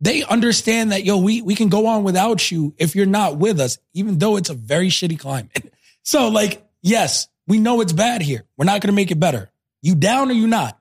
[0.00, 3.60] they understand that, yo, we we can go on without you if you're not with
[3.60, 5.52] us, even though it's a very shitty climate.
[6.02, 8.44] So, like, yes, we know it's bad here.
[8.56, 9.50] We're not gonna make it better.
[9.82, 10.78] You down or you not?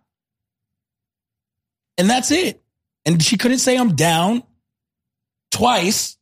[1.97, 2.61] And that's it.
[3.05, 4.43] And she couldn't say I'm down
[5.51, 6.17] twice.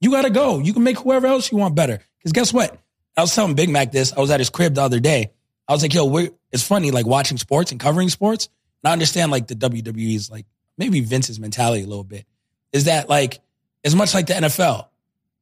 [0.00, 0.58] You got to go.
[0.58, 2.00] You can make whoever else you want better.
[2.18, 2.78] Because guess what?
[3.16, 4.12] I was telling Big Mac this.
[4.12, 5.30] I was at his crib the other day.
[5.68, 8.48] I was like, yo, it's funny, like watching sports and covering sports.
[8.82, 10.46] And I understand like the WWE's like
[10.78, 12.26] maybe Vince's mentality a little bit
[12.72, 13.40] is that like
[13.84, 14.88] as much like the NFL,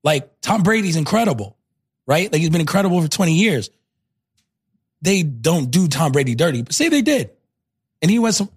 [0.02, 1.56] like Tom Brady's incredible,
[2.06, 2.30] right?
[2.30, 3.70] Like he's been incredible for 20 years.
[5.02, 7.30] They don't do Tom Brady dirty, but say they did.
[8.00, 8.50] And he went some,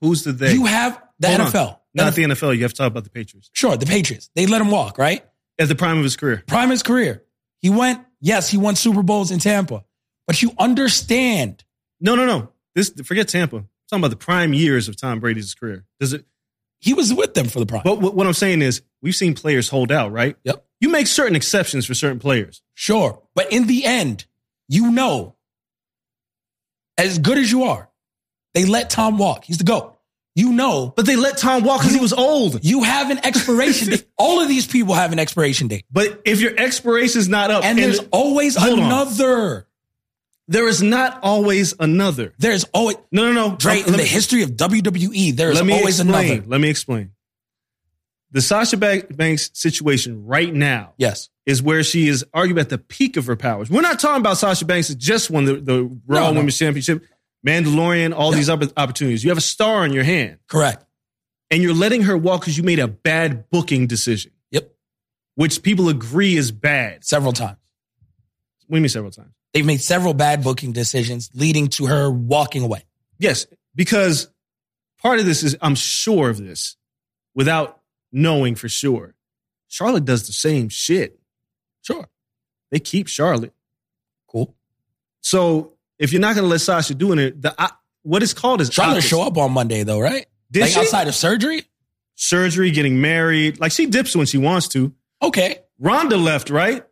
[0.00, 0.52] Who's the they?
[0.52, 1.46] you have the Hold on.
[1.48, 1.76] NFL.
[1.92, 2.56] Not the NFL.
[2.56, 4.30] You have to talk about the Patriots Sure, the Patriots.
[4.34, 5.24] They let him walk, right?
[5.58, 6.42] at the prime of his career.
[6.46, 7.22] Prime of his career.
[7.58, 9.84] He went, yes, he won Super Bowls in Tampa.
[10.26, 11.62] But you understand,
[12.00, 12.48] No, no, no.
[12.74, 13.64] This forget Tampa.
[13.90, 15.84] Talking about the prime years of Tom Brady's career.
[15.98, 16.24] Does it?
[16.80, 17.82] he was with them for the prime.
[17.84, 20.36] But what, I'm saying is, we've seen players hold out, right?
[20.44, 20.64] Yep.
[20.80, 22.62] You make certain exceptions for certain players.
[22.74, 23.20] Sure.
[23.34, 24.24] But in the end,
[24.68, 25.36] you know,
[26.96, 27.90] as good as you are,
[28.54, 29.44] they let Tom walk.
[29.44, 29.96] He's the GOAT.
[30.36, 32.64] You know, But they let Tom walk because he was old.
[32.64, 34.06] you have an expiration date.
[34.16, 35.84] All of these people have an expiration date.
[35.90, 39.56] But if your expiration's not up, And there's always another.
[39.56, 39.64] on.
[40.50, 42.34] There is not always another.
[42.38, 43.56] There's always, No, no, no.
[43.56, 46.32] Dre, in let the me- history of WWE, let me always explain.
[46.32, 46.46] another.
[46.48, 47.12] Let me explain.
[48.32, 51.30] The Sasha Banks situation right now Yes.
[51.46, 53.70] is where she is arguably at the peak of her powers.
[53.70, 56.36] We're not talking about Sasha Banks that just won the, the Raw No, no.
[56.40, 57.04] Women's Championship,
[57.46, 58.36] Mandalorian, all Yeah.
[58.36, 59.24] these other opportunities.
[59.24, 60.84] You have a star in your hand, Correct.
[61.50, 64.70] and you're letting her walk because you made a bad booking decision, Yep.
[65.36, 67.04] which people agree is bad.
[67.04, 67.56] Several times.
[68.66, 69.30] What do you mean several times?
[69.52, 72.84] They've made several bad booking decisions leading to her walking away.
[73.18, 74.28] Yes, because
[74.98, 76.76] part of this is I'm sure of this
[77.34, 77.80] without
[78.12, 79.14] knowing for sure.
[79.68, 81.18] Charlotte does the same shit.
[81.82, 82.08] Sure.
[82.70, 83.52] They keep Charlotte.
[84.28, 84.54] Cool.
[85.20, 87.70] So if you're not going to let Sasha do it, the I,
[88.02, 90.26] what is called is Charlotte show up on Monday though, right?
[90.50, 90.80] Did like she?
[90.80, 91.64] outside of surgery?
[92.20, 93.58] surgery, getting married.
[93.58, 94.92] Like she dips when she wants to.
[95.22, 95.58] Okay.
[95.78, 96.84] Ronda left, right?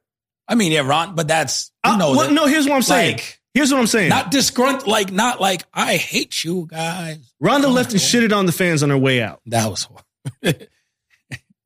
[0.49, 2.83] I mean, yeah, Ron, but that's you Uh, know what- that- no, here's what I'm
[2.83, 3.17] saying.
[3.19, 4.09] Like, here's what I'm saying.
[4.09, 7.19] not disgruntled, like not like I hate you guys.
[7.41, 10.05] Ronda left and shitted on the fans on her way out, That was horrible.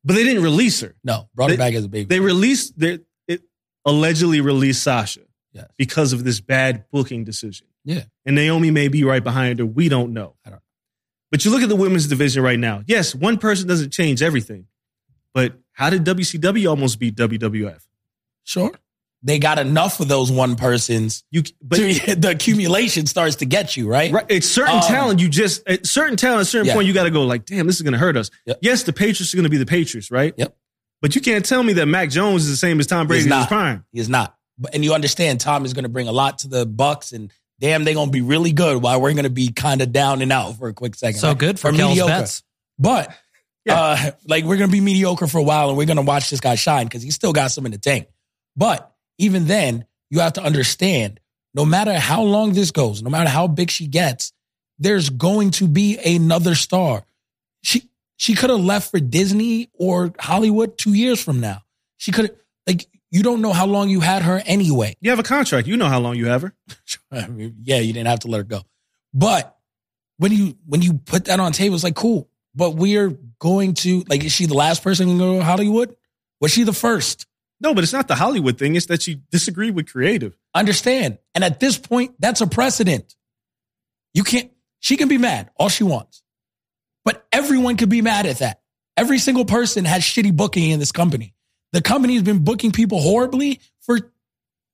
[0.03, 0.95] but they didn't release her.
[1.03, 2.05] no brought They- it back as a baby.
[2.05, 3.41] They released their it
[3.85, 5.21] allegedly released Sasha
[5.53, 5.67] yes.
[5.77, 7.67] because of this bad booking decision.
[7.85, 8.03] Yeah.
[8.25, 9.65] And Naomi may be right behind her.
[9.65, 10.35] We don't know.
[10.45, 10.61] I don't know.
[11.31, 12.83] But you look at the women's division right now.
[12.87, 14.67] Yes, one person doesn't change everything.
[15.33, 17.81] But how did WCW almost beat WWF?
[18.43, 18.71] Sure.
[19.25, 21.23] they got enough of those one persons.
[21.31, 24.11] You, but to- the accumulation starts to get you right.
[24.11, 24.25] Right.
[24.29, 25.19] It's certain Um, talent.
[25.21, 26.39] You just at certain talent.
[26.39, 26.73] At a certain Yeah.
[26.73, 28.29] point, you got to go like, damn, this is going to hurt us.
[28.45, 28.59] Yep.
[28.61, 30.33] Yes, the Patriots are going to be the Patriots, right?
[30.37, 30.55] Yep.
[31.01, 33.25] But you can't tell me that Mac Jones is the same as Tom Brady He's
[33.31, 33.47] in his not.
[33.47, 33.85] prime.
[33.93, 34.35] He is not.
[34.57, 37.31] But and you understand Tom is going to bring a lot to the Bucs, and
[37.59, 38.81] damn, they're going to be really good.
[38.83, 41.19] While we're going to be kind of down and out for a quick second.
[41.19, 41.37] So right?
[41.37, 42.09] good for Or Kel's mediocre.
[42.11, 42.43] bets.
[42.77, 43.15] But
[43.65, 43.79] Yeah.
[43.79, 46.29] uh, like we're going to be mediocre for a while, and we're going to watch
[46.29, 48.07] this guy shine because he's still got some in the tank.
[48.55, 51.19] But even then, you have to understand,
[51.53, 54.31] no matter how long this goes, no matter how big she gets,
[54.79, 57.05] there's going to be another star.
[57.63, 61.63] She she could have left for Disney or Hollywood two years from now.
[61.97, 62.35] She could
[62.67, 64.95] like you don't know how long you had her anyway.
[64.99, 65.67] You have a contract.
[65.67, 66.53] You know how long you have her.
[67.11, 68.61] I mean, yeah, you didn't have to let her go.
[69.13, 69.55] But
[70.17, 72.29] when you when you put that on table, it's like cool.
[72.55, 75.95] But we're going to like, is she the last person to go to Hollywood?
[76.39, 77.25] Was she the first?
[77.61, 78.75] No, but it's not the Hollywood thing.
[78.75, 80.35] It's that you disagree with creative.
[80.53, 81.17] Understand?
[81.33, 83.15] And at this point, that's a precedent.
[84.13, 84.51] You can't.
[84.79, 86.23] She can be mad all she wants,
[87.05, 88.61] but everyone could be mad at that.
[88.97, 91.33] Every single person has shitty booking in this company.
[91.71, 93.97] The company has been booking people horribly for.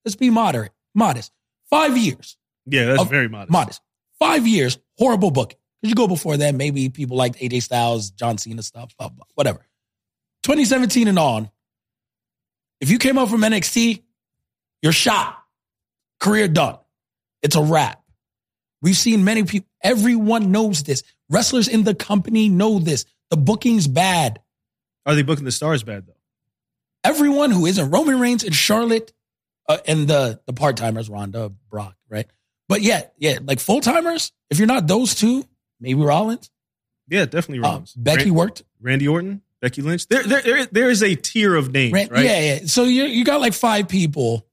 [0.04, 1.32] Let's be moderate, modest.
[1.70, 2.38] Five years.
[2.66, 3.52] Yeah, that's Of- very modest.
[3.52, 3.82] modest.
[4.18, 5.58] Five years, horrible booking.
[5.82, 9.26] Because you go before that, maybe people liked AJ Styles, John Cena stuff, blah, blah,
[9.36, 9.66] whatever.
[10.44, 11.50] 2017 and on,
[12.82, 14.02] if you came up from NXT,
[14.82, 15.38] you're shot.
[16.20, 16.78] Career done.
[17.42, 18.02] It's a wrap.
[18.82, 21.04] We've seen many people, everyone knows this.
[21.30, 23.06] Wrestlers in the company know this.
[23.30, 24.40] The booking's bad.
[25.06, 26.14] Are they booking the stars bad though?
[27.04, 29.14] Everyone who isn't Roman Reigns and Charlotte
[29.68, 32.28] uh, and the the part timers, Ronda, Brock, right?
[32.68, 34.32] But yeah, yeah, like full timers.
[34.50, 35.46] If you're not those two,
[35.80, 36.50] maybe Rollins.
[37.08, 37.94] Yeah, definitely Uh, Rollins.
[37.94, 38.64] Becky Ran- worked.
[38.82, 40.08] Randy Orton, Becky Lynch.
[40.08, 42.24] There, there, there, is a tier of names, Ran- right?
[42.26, 42.60] Yeah, yeah.
[42.66, 44.46] So you you got like five people,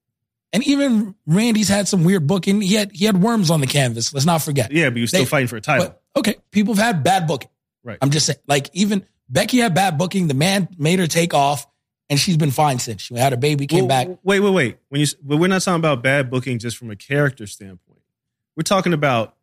[0.52, 2.60] and even Randy's had some weird booking.
[2.60, 4.12] He had he had worms on the canvas.
[4.12, 4.72] Let's not forget.
[4.72, 5.86] Yeah, but you're still They- fighting for a title.
[6.14, 7.50] But okay, people have had bad booking.
[7.84, 7.98] Right.
[8.02, 10.26] I'm just saying, like even Becky had bad booking.
[10.26, 11.66] The man made her take off,
[12.10, 13.02] and she's been fine since.
[13.02, 14.08] She had a baby, came Well, back.
[14.24, 14.78] Wait, wait, wait.
[14.88, 18.00] When you, but we're not talking about bad booking just from a character standpoint.
[18.56, 19.36] We're talking about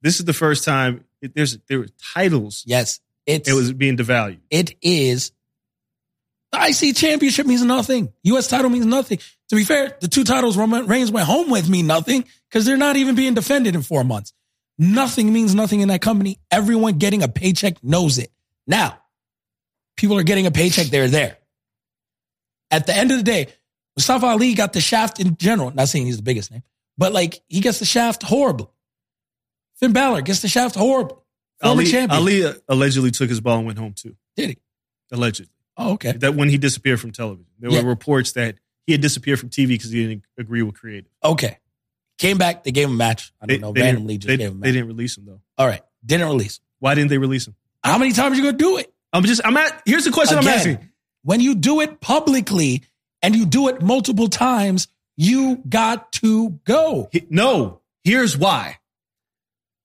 [0.00, 2.62] this is the first time it, there's there were titles.
[2.66, 4.40] Yes, it's It was being devalued.
[4.50, 5.32] it is.
[6.52, 8.12] The IC championship means nothing.
[8.24, 8.46] U.S.
[8.46, 9.18] title means nothing.
[9.48, 12.76] To be fair, the two titles Roman Reigns went home with mean nothing because they're
[12.76, 14.32] not even being defended in four months.
[14.78, 16.38] Nothing means nothing in that company.
[16.50, 18.30] Everyone getting a paycheck knows it.
[18.66, 18.98] Now,
[19.96, 20.86] people are getting a paycheck.
[20.86, 21.38] They're there.
[22.70, 23.48] At the end of the day,
[23.96, 25.72] Mustafa Ali got the shaft in general.
[25.72, 26.62] Not saying he's the biggest name,
[26.98, 28.68] but like he gets the shaft horribly.
[29.80, 31.18] Finn Balor gets the shaft horribly.
[31.70, 32.10] Ali, champion.
[32.20, 34.16] Ali uh, allegedly took his ball and went home too.
[34.36, 34.58] Did he?
[35.12, 36.12] Allegedly, Oh, okay.
[36.12, 37.82] that when he disappeared from television, there Yeah.
[37.82, 41.10] were reports that he had disappeared from TV because he didn't agree with creative.
[41.22, 41.58] Okay.
[42.18, 42.64] Came back.
[42.64, 43.32] They gave him a match.
[43.40, 43.72] I don't know.
[43.72, 45.40] didn't- randomly just they, gave him a they didn't release him though.
[45.58, 45.82] All right.
[46.04, 46.60] Didn't release.
[46.78, 47.54] Why didn't they release him?
[47.82, 48.92] How many times are you going to do it?
[49.12, 49.40] I'm just.
[49.44, 49.82] I'm at.
[49.86, 50.90] Here's the question I'm asking.
[51.22, 52.82] When you do it publicly
[53.22, 57.08] and you do it multiple times, you got to go.
[57.12, 58.78] He- No, here's why.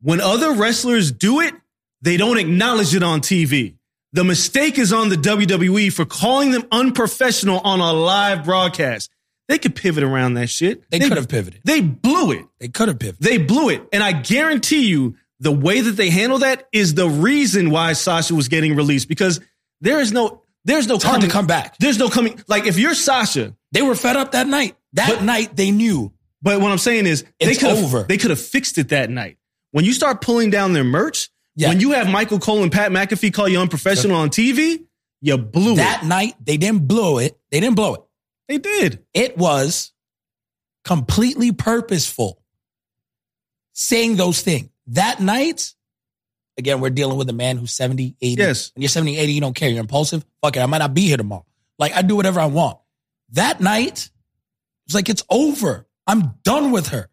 [0.01, 1.53] When other wrestlers do it,
[2.01, 3.76] they don't acknowledge it on TV.
[4.13, 9.11] The mistake is on the WWE for calling them unprofessional on a live broadcast.
[9.47, 10.89] They could pivot around that shit.
[10.91, 11.61] They could have pivoted.
[11.63, 12.45] They blew it.
[12.59, 13.21] They could have pivoted.
[13.21, 13.84] They blew it.
[13.91, 18.35] And I guarantee you, the way that they handle that is the reason why Sasha
[18.35, 19.39] was getting released because
[19.81, 21.77] there is no, there's no It's hard to coming, come back.
[21.77, 22.43] there's no coming.
[22.47, 24.76] Like if you're Sasha, They were fed up that night.
[24.93, 26.11] That But- night they knew.
[26.41, 28.03] But what I'm saying is they It's could have over.
[28.03, 29.38] they could have fixed it that night.
[29.71, 31.30] When you start pulling down their merch,
[31.60, 31.69] Yeah.
[31.69, 34.86] when you have Michael Cole and Pat McAfee call you unprofessional on TV,
[35.19, 36.02] you blew That it.
[36.02, 37.38] That night they didn't blow it.
[37.52, 38.02] They didn't blow it.
[38.48, 39.06] They did.
[39.14, 39.91] It was
[40.86, 42.41] completely purposeful
[43.73, 44.69] saying those things.
[44.88, 45.73] That night,
[46.57, 48.41] again, we're dealing with a man who's 70, 80.
[48.41, 48.72] Yes.
[48.73, 49.69] And you're 70, 80, you don't care.
[49.69, 50.26] You're impulsive.
[50.41, 50.61] Fuck it.
[50.61, 51.45] I might not be here tomorrow.
[51.77, 52.77] Like, I do whatever I want.
[53.34, 54.10] That night,
[54.86, 55.88] it's like, it's over.
[56.07, 57.10] I'm done with her.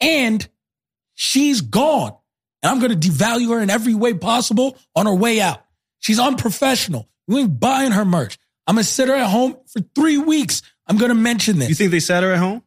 [0.00, 0.46] And
[1.14, 2.17] she's gone.
[2.62, 5.62] And I'm going to devalue her in every way possible on her way out.
[6.00, 7.08] She's unprofessional.
[7.26, 8.38] We ain't buying her merch.
[8.66, 10.62] I'm going to sit her at home for three weeks.
[10.86, 11.68] I'm going to mention this.
[11.68, 12.62] You think they sat her at home?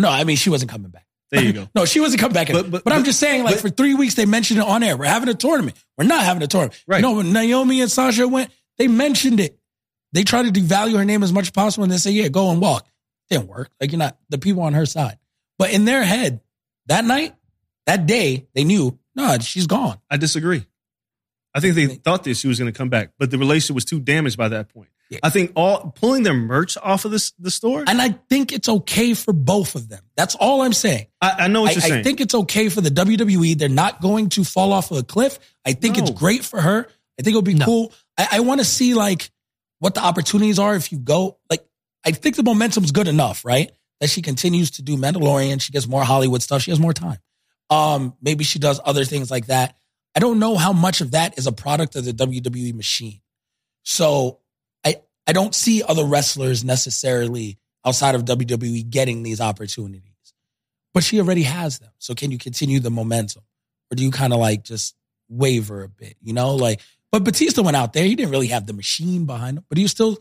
[0.00, 1.06] no, I mean, she wasn't coming back.
[1.30, 1.68] There you go.
[1.74, 2.48] No, she wasn't coming back.
[2.48, 4.66] But, But- but- but I'm just saying, like, but- for three weeks, they mentioned it
[4.66, 4.96] on air.
[4.96, 5.76] We're having a tournament.
[5.96, 6.82] We're not having a tournament.
[6.86, 6.98] Right.
[6.98, 9.58] You know, when Naomi and Sasha went, they mentioned it.
[10.12, 12.50] They tried to devalue her name as much as possible and they say, yeah, go
[12.50, 12.86] and walk.
[13.30, 13.70] Didn't work.
[13.80, 15.18] Like, you're not the people on her side.
[15.58, 16.40] But in their head,
[16.86, 17.34] that night,
[17.86, 19.98] that day, they knew, no, she's gone.
[20.10, 20.66] I disagree.
[21.54, 23.84] I think they thought that she was going to come back, but the relationship was
[23.84, 24.88] too damaged by that point.
[25.22, 27.84] I think all pulling their merch off of this the store.
[27.86, 30.02] And I think it's okay for both of them.
[30.16, 31.06] That's all I'm saying.
[31.20, 32.00] I, I know what I, you're saying.
[32.00, 33.58] I think it's okay for the WWE.
[33.58, 35.38] They're not going to fall off of a cliff.
[35.66, 36.86] I think it's great for her.
[37.20, 37.66] I think it'll be No.
[37.66, 37.92] cool.
[38.16, 39.30] I, I want to see like
[39.80, 41.36] what the opportunities are if you go.
[41.50, 41.62] Like,
[42.06, 43.70] I think the momentum's good enough, right?
[44.00, 45.60] That she continues to do Mandalorian.
[45.60, 46.62] She gets more Hollywood stuff.
[46.62, 47.18] She has more time.
[47.70, 49.76] Um, maybe she does other things like that.
[50.14, 53.20] I don't know how much of that is a product of the WWE machine.
[53.82, 54.40] So
[54.84, 60.02] I I don't see other wrestlers necessarily outside of WWE getting these opportunities.
[60.94, 61.90] But she already has them.
[61.98, 63.42] So can you continue the momentum?
[63.90, 64.94] Or do you kind of like just
[65.28, 66.54] waver a bit, you know?
[66.54, 66.80] Like
[67.10, 69.84] but Batista went out there, he didn't really have the machine behind him, but he
[69.84, 70.18] was still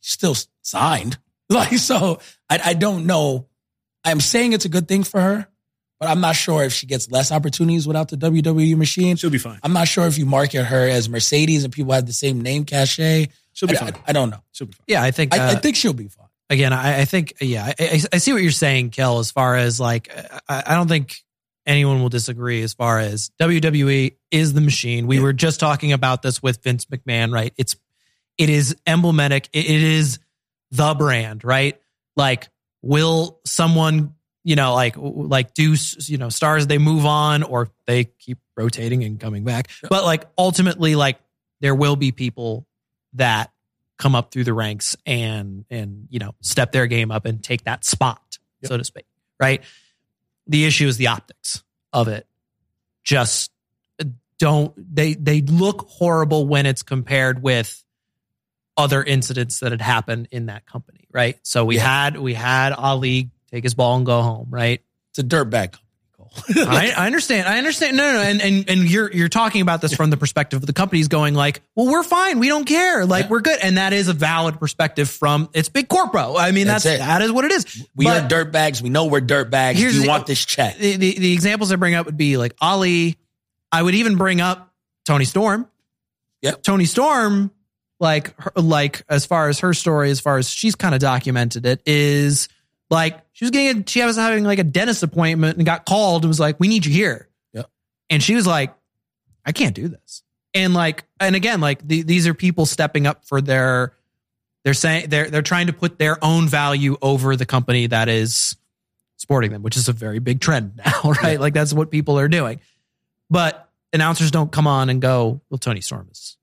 [0.00, 1.18] still signed.
[1.50, 3.48] Like so I I don't know.
[4.04, 5.48] I'm saying it's a good thing for her,
[6.00, 9.16] but I'm not sure if she gets less opportunities without the WWE machine.
[9.16, 9.58] She'll be fine.
[9.62, 12.64] I'm not sure if you market her as Mercedes and people have the same name
[12.64, 13.28] cachet.
[13.52, 13.94] She'll be I, fine.
[13.94, 14.40] I, I don't know.
[14.52, 14.84] She'll be fine.
[14.86, 15.34] Yeah, I think.
[15.34, 16.28] I, I uh, think she'll be fine.
[16.50, 19.56] again, I, I think, yeah, I, I, I see what you're saying, Kel, as far
[19.56, 20.10] as like,
[20.48, 21.16] I, I don't think
[21.66, 25.06] anyone will disagree as far as WWE is the machine.
[25.06, 27.52] We were just talking about this with Vince McMahon, right?
[27.56, 27.76] It's,
[28.38, 29.48] it is emblematic.
[29.52, 30.18] It, it is
[30.70, 31.80] the brand, right?
[32.16, 32.48] Like,
[32.82, 34.14] will someone,
[34.44, 35.74] you know, like, like do,
[36.06, 39.68] you know, stars, they move on or they keep rotating and coming back.
[39.88, 41.18] But like, ultimately, like,
[41.60, 42.66] there will be people
[43.14, 43.50] that
[43.98, 47.64] come up through the ranks and and you know step their game up and take
[47.64, 49.06] that spot so to speak
[49.40, 49.64] right?
[50.46, 52.26] The issue is the optics of it.
[53.04, 53.50] Just
[54.00, 54.04] uh,
[54.38, 57.82] don't they they look horrible when it's compared with
[58.76, 61.38] other incidents that had happened in that company right?
[61.42, 62.04] So we Yeah.
[62.04, 65.84] had we had ali take his ball and go home right It's a dirtbag company.
[66.56, 67.48] I, I understand.
[67.48, 67.96] I understand.
[67.96, 68.20] No, no, no.
[68.22, 71.34] And, and and you're you're talking about this from the perspective of the companies going
[71.34, 72.38] like, well, we're fine.
[72.38, 73.06] We don't care.
[73.06, 73.30] Like Yeah.
[73.30, 73.58] we're good.
[73.62, 76.36] And that is a valid perspective from it's big corpo.
[76.36, 77.84] I mean, that's, That's that is what it is.
[77.96, 78.80] we But are dirtbags.
[78.82, 79.74] We know we're dirtbags.
[79.76, 80.76] Here's Do you the- want this check?
[80.76, 83.16] the, the the examples I bring up would be like Ali.
[83.72, 84.72] I would even bring up
[85.06, 85.66] Toni Storm.
[86.42, 86.62] Yep.
[86.62, 87.50] Toni Storm,
[87.98, 91.66] like her, like as far as her story, as far as she's kind of documented
[91.66, 92.48] it, is
[92.90, 96.22] like she was getting a, she was having like a dentist appointment and got called
[96.22, 97.70] and was like, "We need you here." Yep.
[98.10, 98.74] And she was like,
[99.44, 100.22] "I can't do this."
[100.54, 103.92] And like, and again, like the, these are people stepping up for their.
[104.64, 108.56] They're saying they're they're trying to put their own value over the company that is
[109.16, 111.38] sporting them, which is a very big trend now, right?
[111.38, 112.60] Like that's what people are doing.
[113.30, 116.36] But announcers don't come on and go, "Well, Toni Storm is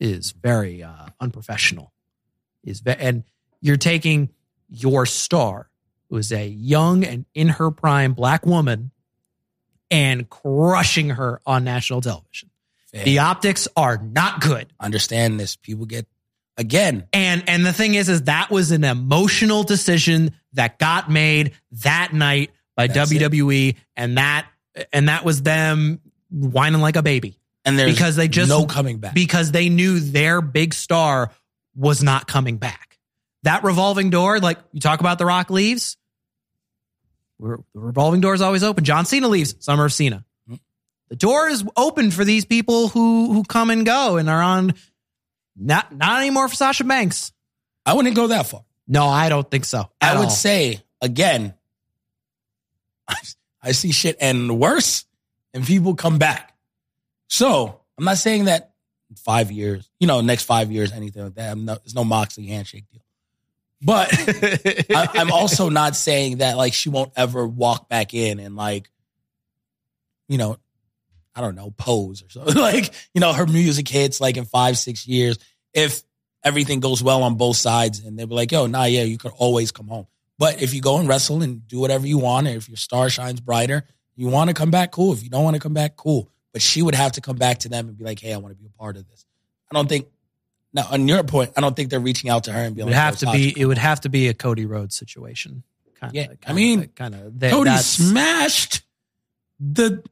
[0.00, 1.92] is very uh, unprofessional."
[2.64, 3.24] Is ve- and
[3.60, 4.30] you're taking
[4.68, 5.70] your star,
[6.08, 8.90] who is a young and in her prime black woman,
[9.90, 12.50] and crushing her on national television.
[12.92, 14.68] The optics are not good.
[14.80, 15.54] Understand this.
[15.54, 16.06] People get
[16.56, 17.06] again.
[17.12, 22.14] And and the thing is, is that was an emotional decision that got made that
[22.14, 23.20] night by That's it.
[23.20, 24.46] WWE, and that
[24.92, 28.98] and that was them whining like a baby And there's because they just no coming
[28.98, 29.14] back.
[29.14, 31.30] because they knew their big star
[31.74, 32.95] was not coming back.
[33.46, 35.96] That revolving door, like you talk about, the Rock leaves.
[37.38, 38.82] The revolving door is always open.
[38.82, 39.54] John Cena leaves.
[39.60, 40.24] Summer of Cena.
[40.50, 40.58] Mm.
[41.10, 44.74] The door is open for these people who who come and go and are on.
[45.54, 47.30] Not not anymore for Sasha Banks.
[47.84, 48.64] I wouldn't go that far.
[48.88, 49.88] No, I don't think so.
[50.00, 50.30] I would all.
[50.30, 51.54] say again,
[53.62, 55.04] I see shit end worse
[55.54, 56.52] and people come back.
[57.28, 58.72] So I'm not saying that
[59.18, 61.52] five years, you know, next five years, anything like that.
[61.52, 63.02] I'm no, there's no Moxley handshake deal.
[63.82, 64.08] But
[64.90, 68.90] I, I'm also not saying that like she won't ever walk back in and like,
[70.28, 70.56] you know,
[71.34, 72.54] I don't know, pose or something.
[72.60, 75.38] like, you know, her music hits like in five, six years.
[75.74, 76.02] If
[76.42, 79.32] everything goes well on both sides and they'll be like, yo, nah, yeah, you could
[79.36, 80.06] always come home.
[80.38, 83.08] But if you go and wrestle and do whatever you want, and if your star
[83.08, 83.84] shines brighter,
[84.16, 85.12] you want to come back, cool.
[85.12, 86.30] If you don't want to come back, cool.
[86.52, 88.54] But she would have to come back to them and be like, hey, I want
[88.54, 89.26] to be a part of this.
[89.70, 90.06] I don't think,
[90.72, 92.86] now on your point, I don't think they're reaching out to her and It being
[92.86, 93.54] would like, have to be.
[93.56, 95.62] It would have to be a Cody Rhodes situation.
[96.00, 98.82] Kind Yeah, I mean, kind of Cody smashed
[99.58, 100.02] the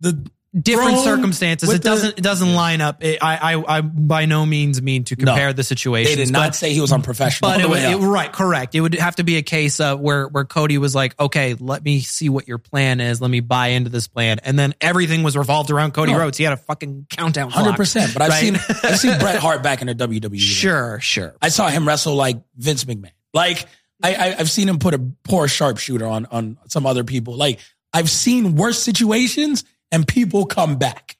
[0.00, 1.68] the different thrown circumstances.
[1.68, 2.10] with It doesn't.
[2.14, 3.02] the- it doesn't line up.
[3.02, 3.78] It, I, I.
[3.78, 5.24] I by no means mean to No.
[5.32, 6.12] compare the situation.
[6.16, 7.50] They did not say he was unprofessional.
[7.50, 8.74] But it, the would- it, right, correct.
[8.74, 11.84] It would have to be a case of where where Cody was like, okay, let
[11.84, 13.20] me see what your plan is.
[13.20, 16.18] Let me buy into this plan, and then everything was revolved around Cody No.
[16.18, 16.38] Rhodes.
[16.38, 17.50] He had a fucking countdown.
[17.50, 18.12] Hundred percent.
[18.12, 18.40] But I've right?
[18.42, 18.54] seen
[18.84, 20.38] I've seen Bret Hart back in the WWE.
[20.38, 21.34] sure, sure.
[21.42, 23.10] I saw him wrestle like Vince McMahon.
[23.32, 23.66] Like
[24.02, 27.36] I, I I've seen him put a poor sharpshooter on on some other people.
[27.36, 27.58] Like
[27.92, 29.64] I've seen worse situations
[29.94, 31.16] and people come back,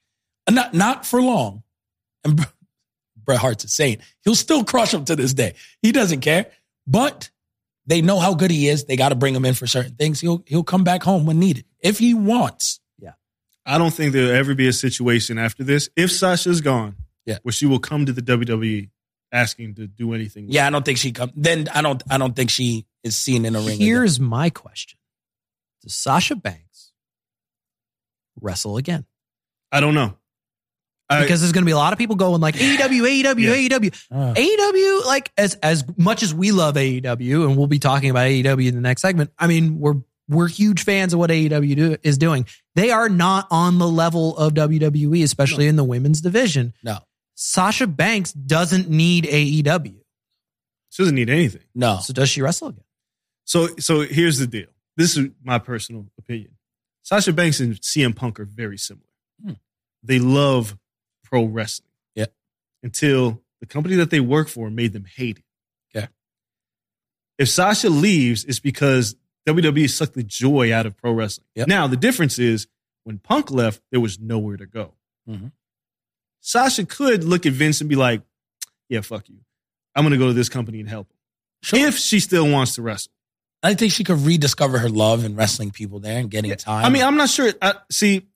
[0.50, 1.62] not not for long.
[2.24, 2.44] And
[3.24, 4.00] Bret Hart's a saint.
[4.24, 5.54] He'll still crush him to this day.
[5.80, 6.46] He doesn't care.
[6.86, 7.30] But
[7.86, 8.84] they know how good he is.
[8.84, 10.20] They got to bring him in for certain things.
[10.20, 12.80] He'll he'll come back home when needed if he wants.
[12.98, 13.12] Yeah.
[13.64, 16.96] I don't think there'll ever be a situation after this, if Sasha's gone,
[17.26, 17.38] Yeah.
[17.42, 18.90] where she will come to the WWE
[19.32, 20.46] asking to do anything.
[20.48, 21.30] Yeah, I don't think she come.
[21.34, 22.02] Then I don't.
[22.10, 23.76] I don't think she is seen in a ring.
[23.76, 23.86] again.
[23.86, 24.98] Here's my question:
[25.82, 26.73] Does Sasha Banks
[28.40, 29.04] wrestle again?
[29.72, 30.16] I don't know.
[31.10, 33.78] I- Because there's going to be a lot of people going like AEW, AEW, Yeah.
[33.78, 35.06] AEW, Uh, AEW.
[35.06, 38.74] Like as as much as we love AEW, and we'll be talking about AEW in
[38.74, 39.30] the next segment.
[39.38, 39.96] I mean, we're
[40.28, 42.46] we're huge fans of what AEW do, is doing.
[42.74, 46.72] They are not on the level of WWE, especially in the women's division.
[46.82, 46.98] no,
[47.34, 49.96] Sasha Banks doesn't need AEW.
[50.88, 51.62] she doesn't need anything.
[51.74, 51.98] no.
[52.02, 52.84] So does she wrestle again?
[53.44, 54.68] So so here's the deal.
[54.96, 56.52] This is my personal opinion.
[57.04, 59.06] Sasha Banks and CM Punk are very similar.
[59.40, 59.52] Hmm.
[60.02, 60.76] They love
[61.22, 61.90] pro wrestling.
[62.14, 62.26] Yeah.
[62.82, 65.44] Until the company that they work for made them hate it.
[65.96, 66.08] Okay.
[67.38, 69.14] If Sasha leaves, it's because
[69.46, 71.46] WWE sucked the joy out of pro wrestling.
[71.54, 71.68] Yep.
[71.68, 72.66] Now the difference is
[73.04, 74.94] when Punk left, there was nowhere to go.
[75.28, 75.52] Mhm.
[76.40, 78.22] Sasha could look at Vince and be like,
[78.88, 79.44] "Yeah, fuck you.
[79.94, 81.12] I'm gonna go to this company and help."
[81.62, 81.86] Sure.
[81.86, 83.12] If she still wants to wrestle.
[83.64, 86.84] I think she could rediscover her love in wrestling people there and getting time.
[86.84, 87.52] I mean, I'm not sure.
[87.62, 88.26] I, see,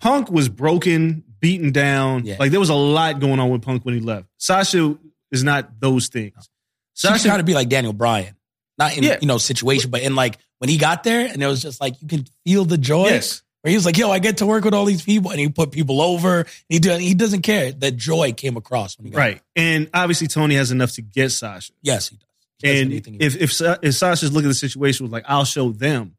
[0.00, 2.24] Punk was broken, beaten down.
[2.26, 2.36] Yeah.
[2.38, 4.26] Like there was a lot going on with Punk when he left.
[4.36, 4.96] Sasha
[5.32, 6.34] is not those things.
[6.34, 6.46] could
[6.94, 8.36] Sasha, try to be like Daniel Bryan,
[8.78, 9.18] not in Yeah.
[9.20, 12.00] you know situation, but in like when he got there and it was just like
[12.02, 13.06] you can feel the joy.
[13.06, 15.40] yes, Where he was like, "Yo, I get to work with all these people," and
[15.40, 16.44] he put people over.
[16.68, 17.72] He do, he doesn't care.
[17.72, 19.40] That joy came across when he got right.
[19.56, 21.72] And obviously Tony has enough to get Sasha.
[21.82, 22.28] Yes, he does.
[22.64, 26.16] And if if, if Sasha's looking at the situation with like, I'll show them,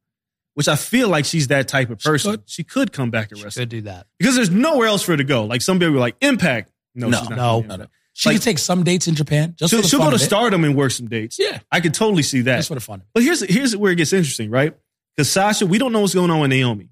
[0.53, 2.31] which I feel like she's that type of She person.
[2.31, 2.43] could.
[2.49, 4.07] She could come back and She wrestle could do that.
[4.19, 5.45] because there's nowhere else for her to go.
[5.45, 6.71] Like some people were like Impact.
[6.93, 7.87] No, No, she's not no, no, no.
[8.13, 10.17] She Like- could take some dates in Japan just She'll, she'll go to.
[10.19, 11.37] Stardom and work some dates.
[11.37, 12.57] Yeah, I could totally see that.
[12.57, 13.01] just for the fun.
[13.13, 14.73] But here's here's where it gets interesting, right?
[15.15, 16.89] Because Sasha, we don't know what's going on with Naomi.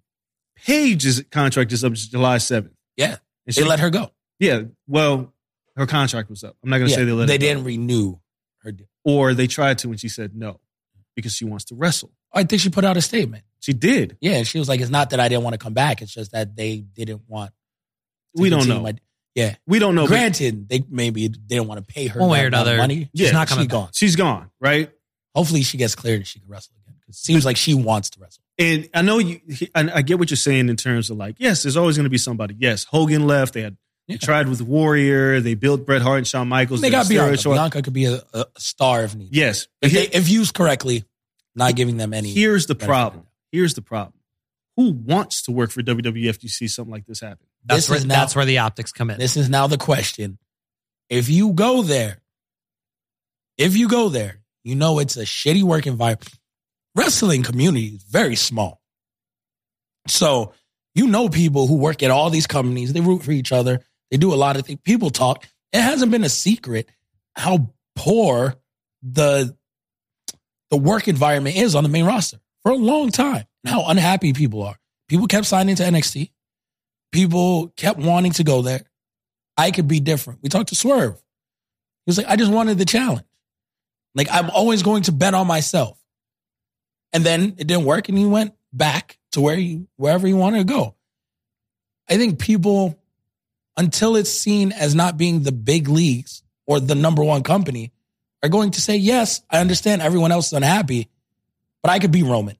[0.65, 2.71] Paige's contract is up July 7th.
[2.97, 4.11] Yeah, And they she- let her go.
[4.39, 5.33] Yeah, well,
[5.75, 6.55] her contract was up.
[6.63, 8.22] I'm not going to Yeah, say they let they didn't renew her deal.
[9.05, 10.59] Or they tried to and she said no
[11.15, 12.11] because she wants to wrestle.
[12.33, 13.43] Oh, I think she put out a statement.
[13.59, 14.17] She did.
[14.21, 16.01] Yeah, she was like, "It's not that I didn't want to come back.
[16.01, 17.51] It's just that they didn't want."
[18.35, 18.81] to We don't know.
[18.81, 18.95] my-
[19.35, 20.03] yeah, We don't know.
[20.03, 23.09] but granted, they maybe didn't want to pay her One way or another, Money.
[23.15, 23.89] she's not coming She's gone.
[23.93, 24.91] she's gone, right?
[25.35, 26.95] Hopefully, she gets cleared and she can wrestle again.
[26.99, 28.43] Because it seems like she wants to wrestle.
[28.59, 29.39] And I know you.
[29.73, 32.09] I, I get what you're saying in terms of like, yes, there's always going to
[32.11, 32.55] be somebody.
[32.59, 33.53] Yes, Hogan left.
[33.55, 33.75] They had
[34.07, 34.17] Yeah.
[34.17, 35.39] tried with Warrior.
[35.39, 36.81] They built Bret Hart and Shawn Michaels.
[36.81, 37.33] They got a Bianca.
[37.37, 37.51] steroid show.
[37.53, 39.35] Bianca could be a, a star if needed.
[39.35, 41.05] Yes, if, here- they, if used correctly,
[41.55, 42.29] not giving them any.
[42.31, 43.25] here's the problem.
[43.51, 44.13] Here's the problem.
[44.75, 47.45] Who wants to work for WWF if you see something like this happen?
[47.63, 49.19] That's This where is now- that's where the optics come in.
[49.19, 50.37] This is now the question.
[51.09, 52.19] If you go there,
[53.57, 56.27] if you go there, you know it's a shitty work environment.
[56.95, 58.81] Wrestling community is very small.
[60.07, 60.53] So
[60.95, 63.81] you know people who work at all these companies, they root for each other,
[64.13, 64.79] they do a lot of things.
[64.83, 65.43] People talk.
[65.71, 66.87] It hasn't been a secret
[67.35, 68.53] how poor
[69.01, 69.57] the
[70.69, 74.31] the work environment is on the main roster for a long time and how unhappy
[74.31, 74.77] people are.
[75.09, 76.29] People kept signing to NXT.
[77.11, 78.83] People kept wanting to go there.
[79.57, 80.43] I could be different.
[80.43, 81.15] We talked to Swerve.
[81.15, 83.25] He was like, I just wanted the challenge.
[84.13, 85.99] Like, I'm always going to bet on myself.
[87.13, 90.59] And then it didn't work and he went back to where he, wherever he wanted
[90.59, 90.93] to go.
[92.07, 92.99] I think people,
[93.77, 97.91] until it's seen as not being the big leagues or the number one company,
[98.41, 101.09] are going to say, yes, I understand everyone else is unhappy,
[101.81, 102.57] but I could be Roman.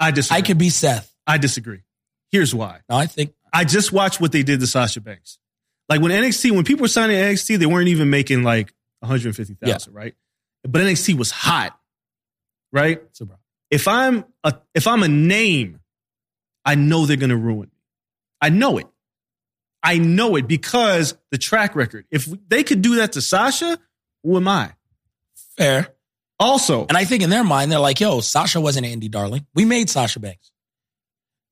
[0.00, 0.38] I disagree.
[0.38, 1.12] I could be Seth.
[1.26, 1.82] I disagree.
[2.30, 2.80] Here's why.
[2.88, 5.38] No, I think I just watched what they did to Sasha Banks.
[5.88, 10.14] Like when NXT, when people were signing NXT, they weren't even making like 150,000, right?
[10.62, 11.78] But NXT was hot,
[12.72, 13.02] right?
[13.12, 13.36] so, bro.
[13.70, 15.80] If I'm a if I'm a name,
[16.64, 17.78] I know they're gonna ruin me.
[18.40, 18.86] I know it.
[19.88, 22.04] I know it because the track record.
[22.10, 23.78] If they could do that to Sasha,
[24.22, 24.72] who am I?
[25.56, 25.88] Fair.
[26.38, 29.46] Also, And I think in their mind, they're like, yo, Sasha wasn't Andy darling.
[29.54, 30.52] We made Sasha Banks.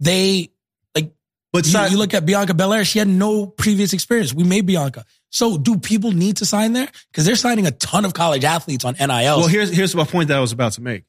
[0.01, 0.51] They,
[0.95, 1.13] like,
[1.51, 4.35] but you, Sa- you look at Bianca Belair, she had no previous experience.
[4.35, 5.07] We made Bianca.
[5.31, 6.89] So do people need to sign there?
[7.11, 9.39] Because they're signing a ton of college athletes on NIL.
[9.39, 11.05] Well, here's here's my point that I was about to make.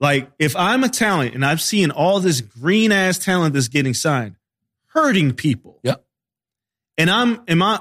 [0.00, 3.94] Like, if I'm a talent and I've seen all this green ass talent that's getting
[3.94, 4.34] signed,
[4.88, 5.78] hurting people.
[5.84, 6.04] Yep.
[7.00, 7.80] And I'm am I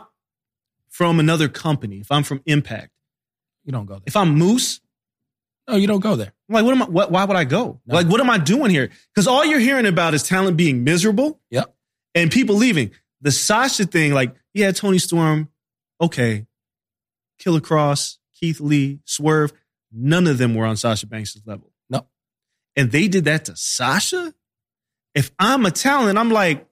[0.89, 1.99] from another company?
[1.99, 2.91] If I'm from Impact,
[3.65, 4.03] you don't go there.
[4.07, 4.79] if I'm Moose,
[5.67, 6.33] No, you don't go there.
[6.49, 6.85] I'm like, what am I?
[6.85, 7.79] What, why would I go?
[7.85, 7.95] No.
[7.95, 8.89] Like, what am I doing here?
[9.13, 11.75] Because all you're hearing about is talent being miserable Yep.
[12.15, 12.91] and people leaving.
[13.21, 15.49] The Sasha thing, like, yeah, Toni Storm
[16.01, 16.45] okay,
[17.39, 19.51] Killer Kross, Keith Lee, Swerve,
[19.91, 21.71] none of them were on Sasha Banks' level.
[21.89, 22.07] No.
[22.77, 24.33] And they did that to Sasha?
[25.13, 26.65] If I'm a talent, I'm like,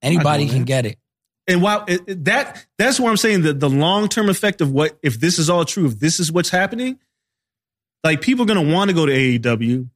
[0.00, 0.66] Anybody doing can that.
[0.66, 0.98] get it.
[1.46, 4.70] And while it, it- that that's where I'm saying that the long term effect of
[4.72, 6.98] what if this is all true, if this is what's happening,
[8.02, 9.88] like people are gonna want to go to AEW.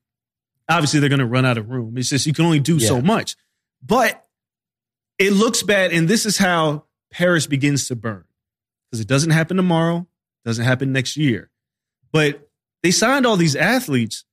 [0.71, 1.97] Obviously, they're gonna run out of room.
[1.97, 3.37] It's just you can only do so much.
[3.83, 4.25] But
[5.19, 8.25] it looks bad, and this is how Paris begins to burn.
[8.91, 10.07] Because it doesn't happen tomorrow,
[10.45, 11.51] doesn't happen next year.
[12.13, 12.49] But
[12.83, 14.25] they signed all these athletes.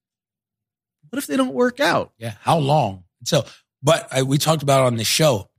[1.10, 2.14] What if they don't work out?
[2.18, 2.36] Yeah.
[2.42, 3.04] How long?
[3.24, 3.46] So,
[3.82, 5.50] but I, we talked about it on the show.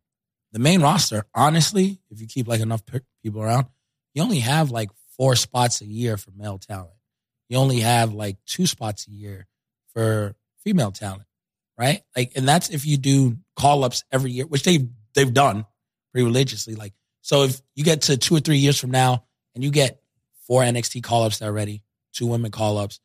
[0.56, 2.82] The main roster, honestly, if you keep like enough
[3.22, 3.66] people around,
[4.14, 6.94] you only have like four spots a year for male talent.
[7.50, 9.46] You only have like two spots a year
[9.92, 10.34] for
[10.64, 11.24] female talent,
[11.76, 12.00] right?
[12.16, 15.66] Like, and that's if you do call ups every year, which they've they've done
[16.10, 16.74] pretty religiously.
[16.74, 20.00] Like, so if you get to two or three years from now and you get
[20.46, 21.82] four NXT call ups that are ready,
[22.14, 22.98] two women call ups,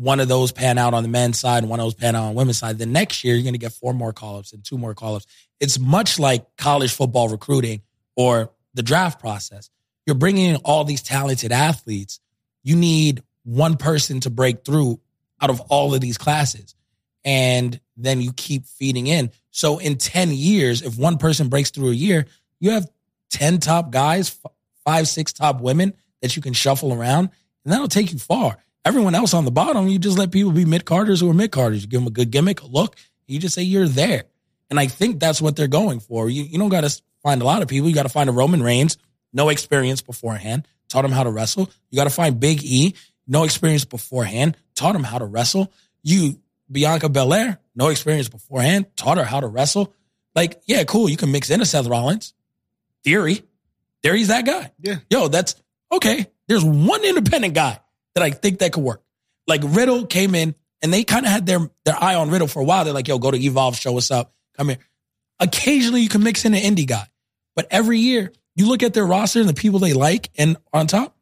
[0.00, 2.22] one of those pan out on the men's side, and one of those pan out
[2.22, 2.78] on the women's side.
[2.78, 5.16] The next year, you're going to get four more call ups and two more call
[5.16, 5.26] ups.
[5.60, 7.82] It's much like college football recruiting
[8.16, 9.68] or the draft process.
[10.06, 12.18] You're bringing in all these talented athletes.
[12.62, 15.00] You need one person to break through
[15.38, 16.74] out of all of these classes.
[17.22, 19.30] And then you keep feeding in.
[19.50, 22.26] So in 10 years, if one person breaks through a year,
[22.58, 22.88] you have
[23.32, 24.34] 10 top guys,
[24.82, 27.28] five, six top women that you can shuffle around,
[27.64, 28.56] and that'll take you far.
[28.84, 31.52] Everyone else on the bottom, you just let people be mid carders who are mid
[31.52, 31.82] carders.
[31.82, 32.96] You give them a good gimmick, a look,
[33.26, 34.24] you just say you're there.
[34.70, 36.30] And I think that's what they're going for.
[36.30, 37.88] You, you don't got to find a lot of people.
[37.88, 38.96] You got to find a Roman Reigns,
[39.32, 41.70] no experience beforehand, taught him how to wrestle.
[41.90, 42.94] You got to find Big E,
[43.26, 45.72] no experience beforehand, taught him how to wrestle.
[46.02, 46.40] You,
[46.70, 49.92] Bianca Belair, no experience beforehand, taught her how to wrestle.
[50.34, 51.08] Like, yeah, cool.
[51.08, 52.32] You can mix in a Seth Rollins.
[53.04, 53.42] Theory.
[54.02, 54.72] Theory's that guy.
[54.80, 54.96] Yeah.
[55.10, 55.54] Yo, that's
[55.92, 56.26] okay.
[56.46, 57.80] There's one independent guy
[58.14, 59.02] that I think that could work.
[59.46, 62.60] Like Riddle came in and they kind of had their their eye on Riddle for
[62.60, 62.84] a while.
[62.84, 64.78] They're like, yo, go to Evolve, show us up, come here.
[65.38, 67.06] Occasionally you can mix in an indie guy.
[67.56, 70.86] But every year you look at their roster and the people they like and on
[70.86, 71.16] top,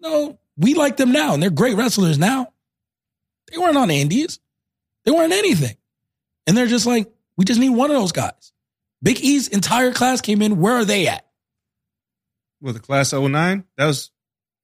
[0.00, 2.52] no, we like them now and they're great wrestlers now.
[3.50, 4.38] They weren't on the indies.
[5.04, 5.76] They weren't anything.
[6.46, 8.52] And they're just like, we just need one of those guys.
[9.02, 10.60] Big E's entire class came in.
[10.60, 11.26] Where are they at?
[12.60, 14.10] Well, the class 09, that was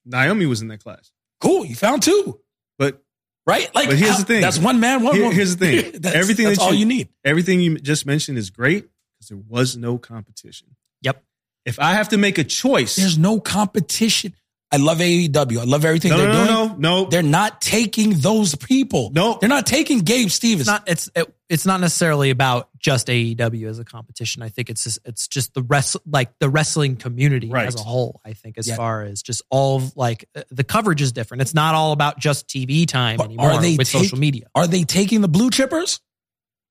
[0.05, 1.11] Naomi was in that class.
[1.47, 1.65] Cool.
[1.67, 2.41] You found two,
[2.79, 3.03] But
[3.47, 3.73] right?
[3.75, 4.41] Like, But here's how- the thing.
[4.41, 5.37] That's one man, one Here- woman.
[5.37, 5.93] here's the thing.
[6.01, 7.09] that's, Everything that's that all you- you need.
[7.25, 10.69] everything you just mentioned is great because there was no competition.
[11.03, 11.23] Yep.
[11.65, 14.35] If I have to make a choice, There's no competition.
[14.73, 15.59] I love AEW.
[15.61, 16.47] I love everything no, they're no, doing.
[16.47, 16.75] no, no,
[17.05, 17.09] no.
[17.09, 19.11] They're not taking those people.
[19.15, 19.39] No.
[19.41, 20.63] They're not taking Gabe Stevens.
[20.63, 24.43] It's not it's it, it's not necessarily about just AEW as a competition.
[24.43, 27.69] I think it's just, it's just the rest like the wrestling community Right.
[27.69, 28.21] as a whole.
[28.25, 28.75] I think as Yeah.
[28.75, 31.43] far as just all of, like uh, the coverage is different.
[31.43, 34.47] It's not all about just TV time But anymore are they with take- social media.
[34.57, 36.01] Are they taking the blue chippers?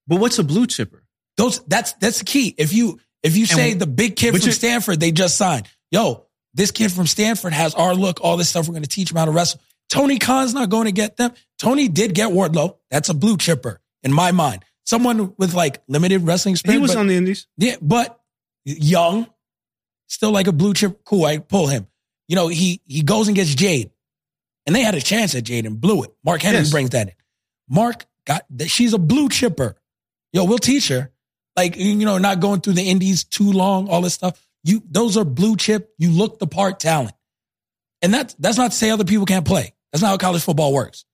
[0.07, 1.03] But what's a blue chipper?
[1.37, 2.53] Those that's that's the key.
[2.57, 6.24] If you if you say And- the big kid from Stanford they just signed, yo,
[6.55, 8.67] this kid from Stanford has our look, all this stuff.
[8.67, 9.59] We're going to teach him how to wrestle.
[9.89, 11.31] Tony Khan's not going to get them.
[11.59, 12.77] Tony did get Wardlow.
[12.89, 14.65] That's a blue chipper in my mind.
[14.85, 17.45] Someone with like limited wrestling He was but- on the Indies.
[17.57, 18.19] Yeah, but
[18.63, 19.27] young,
[20.07, 21.03] still like a blue chip.
[21.05, 21.87] Cool, I pull him.
[22.27, 23.91] You know, he he goes and gets Jade,
[24.65, 26.11] and they had a chance at Jade and blew it.
[26.23, 26.71] Mark Henry Yes.
[26.71, 27.13] brings that in.
[27.69, 28.69] Mark got that.
[28.69, 29.75] She's a blue chipper.
[30.33, 31.11] Yo, we'll teach her.
[31.55, 34.44] Like you know, not going through the indies too long, all this stuff.
[34.65, 35.93] You those are blue chip.
[35.99, 37.13] You look the part talent,
[38.01, 39.73] and that's that's not to say other people can't play.
[39.91, 41.05] That's not how college football works.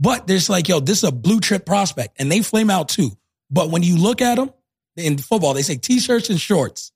[0.00, 3.12] But there's like, yo, this is a blue chip prospect, and they flame out too.
[3.50, 4.52] But when you look at them
[4.96, 6.92] in football, they say t-shirts and shorts.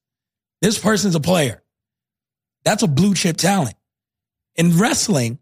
[0.61, 1.63] This person's a player.
[2.65, 3.77] That's a blue chip talent.
[4.57, 5.39] In wrestling,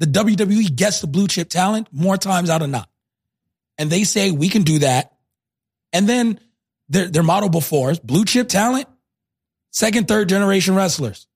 [0.00, 2.88] the WWE gets the blue chip talent more times out of not.
[3.78, 5.12] And they say we can do that.
[5.92, 6.40] And then
[6.88, 8.86] their, their motto before is blue chip talent,
[9.72, 11.26] second, third generation wrestlers.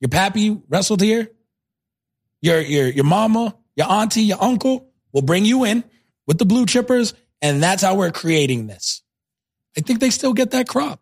[0.00, 1.30] Your pappy wrestled here.
[2.42, 5.82] Your, your, your mama, your auntie, your uncle will bring you in
[6.26, 7.14] with the blue chippers.
[7.40, 9.02] And that's how we're creating this.
[9.76, 11.00] I think they still get that crop.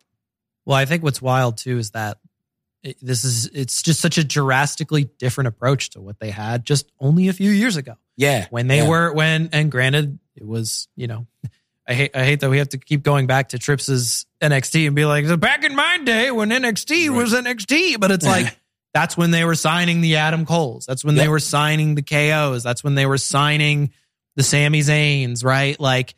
[0.65, 2.17] Well, I think what's wild too is that
[2.83, 6.91] it, this is it's just such a drastically different approach to what they had just
[6.99, 8.45] only a few years ago Yeah.
[8.49, 8.87] when they yeah.
[8.89, 11.25] were when and granted it was you know
[11.87, 14.95] I hate I hate that we have to keep going back to Trips's NXT and
[14.95, 18.57] be like back in my day when NXT was NXT, but it's like
[18.93, 20.85] that's when they were signing the Adam Coles.
[20.85, 22.63] That's when they were signing the KOs.
[22.63, 23.91] That's when they were signing
[24.35, 25.79] the Sami Zayns, right?
[25.79, 26.15] Like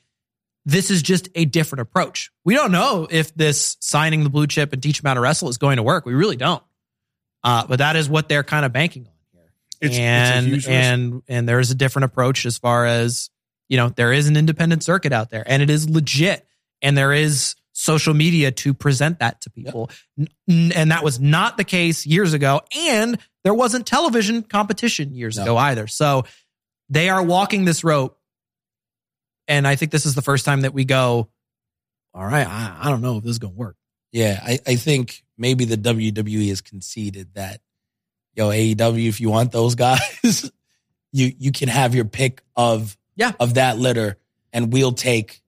[0.65, 2.31] this is just a different approach.
[2.45, 5.49] We don't know if this signing the blue chip and teach them how to wrestle
[5.49, 6.06] is going to work.
[6.06, 6.64] We really don't.
[7.44, 9.52] Uh, but that is what they're kind of banking on here.
[9.81, 10.69] It's- it's and risk.
[10.69, 13.30] and and there's a different approach as far as
[13.69, 16.48] you know there is an independent circuit out there and it is legit
[16.81, 19.89] and there is social media to present that to people.
[20.18, 25.38] N- and that was not the case years ago and there wasn't television competition years
[25.38, 25.44] No.
[25.44, 25.85] ago either.
[25.88, 26.23] So
[26.89, 28.18] they are walking this rope
[29.48, 31.27] and i think this is the first time that we go
[32.14, 33.76] all right i, I don't know if this is going to work.
[34.14, 37.60] Yeah, I, I think maybe the WWE has conceded that,
[38.34, 40.49] yo, AEW, if you want those guys,
[41.11, 43.34] you you can have your pick of Yeah.
[43.39, 44.18] of that litter,
[44.53, 45.41] and we'll take.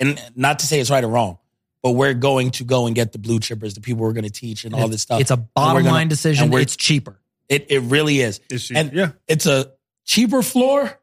[0.00, 1.38] And not to say it's right or wrong,
[1.82, 4.30] but we're going to go and get the blue chippers, the people we're going to
[4.30, 5.20] teach, and all this stuff.
[5.20, 8.40] it's a bottom gonna- line decision and we're- it's cheaper it it really is.
[8.50, 9.12] It's, And- yeah.
[9.28, 9.72] It's a
[10.04, 10.98] cheaper floor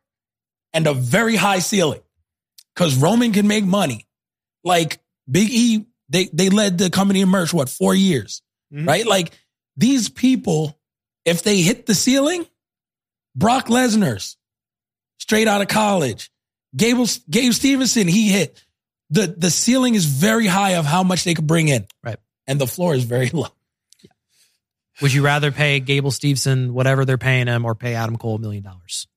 [0.73, 2.01] and a very high ceiling
[2.73, 4.07] because Roman can make money.
[4.63, 8.41] Like Big E, they they led the company in merch what four years,
[8.73, 8.87] Mhm.
[8.87, 9.05] right?
[9.05, 9.31] Like
[9.77, 10.77] these people,
[11.23, 12.45] if they hit the ceiling,
[13.35, 14.35] Brock Lesnar's
[15.29, 16.31] straight out of college,
[16.75, 18.65] Gable Gabe Stevenson, he hit
[19.11, 22.17] the the ceiling is very high of how much they could bring in, Right.
[22.47, 23.47] And the floor is very low.
[25.03, 28.39] Would you rather pay Gable Stevenson whatever they're paying him or pay Adam Cole a
[28.39, 29.07] million dollars?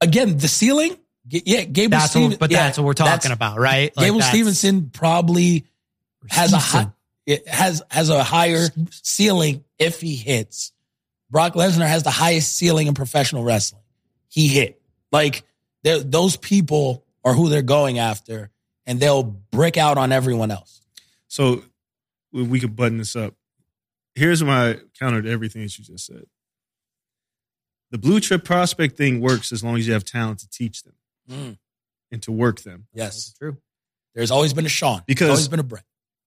[0.00, 0.96] Again, the ceiling,
[1.28, 3.96] yeah, Gable That's Stevenson, what, but yeah, that's what we're talking about, right?
[3.96, 5.64] Like Gable Stevenson probably
[6.28, 6.90] has a high,
[7.24, 10.72] it has has a higher ceiling if he hits.
[11.30, 13.82] Brock Lesnar has the highest ceiling in professional wrestling.
[14.28, 14.77] He hit
[15.12, 15.44] like
[15.82, 18.50] those people are who they're going after,
[18.86, 20.80] and they'll break out on everyone else.
[21.28, 21.62] So
[22.32, 23.34] we we could button this up.
[24.14, 26.24] Here's my counter to everything that you just said.
[27.90, 30.94] The blue chip prospect thing works as long as you have talent to teach them
[31.30, 31.58] Mm,
[32.10, 32.86] and to work them.
[32.92, 33.58] yes, true.
[34.14, 35.02] there's always been a Sean.
[35.06, 35.84] Because- There's always been a Brett.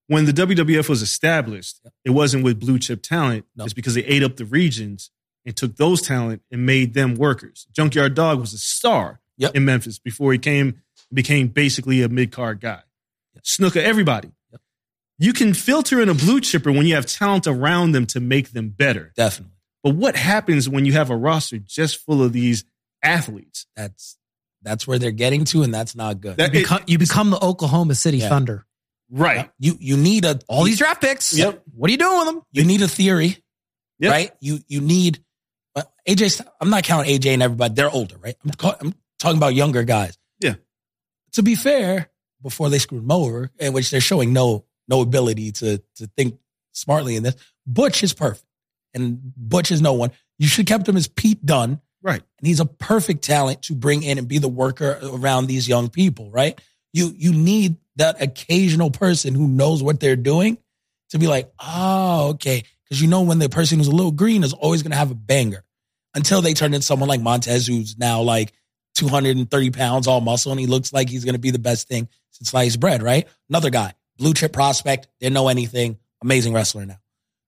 [0.08, 1.92] When the WWF was established, Yep.
[2.04, 3.46] it wasn't with blue chip talent.
[3.54, 3.64] No.
[3.64, 5.10] It's because they ate up the regions
[5.44, 7.66] and took those talent and made them workers.
[7.72, 9.56] Junkyard Dog was a star Yep.
[9.56, 10.82] in Memphis before he came
[11.12, 12.80] became basically a mid card guy.
[13.44, 14.30] Snuka, everybody.
[14.52, 14.60] Yep.
[15.18, 18.52] You can filter in a blue chipper when you have talent around them to make
[18.52, 19.12] them better.
[19.16, 22.64] Definitely, But what happens when you have a roster just full of these
[23.02, 23.66] athletes?
[23.76, 24.16] that's
[24.64, 26.36] that's where they're getting to, and that's not good.
[26.36, 28.28] That- You become, you become the Oklahoma City Yeah.
[28.28, 28.64] Thunder.
[29.10, 29.50] Right.
[29.58, 31.36] you you need a All these draft picks.
[31.36, 31.62] Yep.
[31.74, 32.42] What are you doing with them?
[32.52, 33.38] you need a theory,
[33.98, 34.10] Yep.
[34.12, 34.32] right?
[34.40, 35.22] You you need
[36.08, 36.40] AJ.
[36.60, 37.74] I'm not counting AJ and everybody.
[37.74, 38.34] They're older, right?
[38.44, 40.18] I'm, ca- I'm talking about younger guys.
[40.40, 40.54] Yeah.
[41.32, 42.10] To be fair,
[42.42, 46.38] before they screwed him over, in which they're showing no no ability to to think
[46.72, 47.36] smartly in this.
[47.66, 48.44] Butch is perfect,
[48.94, 50.10] and Butch is no one.
[50.38, 52.20] You should have kept him as Pete Dunne, Right.
[52.38, 55.88] and he's a perfect talent to bring in and be the worker around these young
[55.88, 56.60] people, right?
[56.92, 60.58] You you need that occasional person who knows what they're doing
[61.10, 62.64] to be like, oh, okay.
[62.84, 65.14] Because you know when the person who's a little green is always gonna have a
[65.14, 65.62] banger.
[66.14, 68.52] Until they turn into someone like Montez, who's now like
[68.96, 72.50] 230 pounds, all muscle, and he looks like he's gonna be the best thing since
[72.50, 73.26] sliced bread, right?
[73.48, 76.98] Another guy, blue chip prospect, didn't know anything, amazing wrestler now.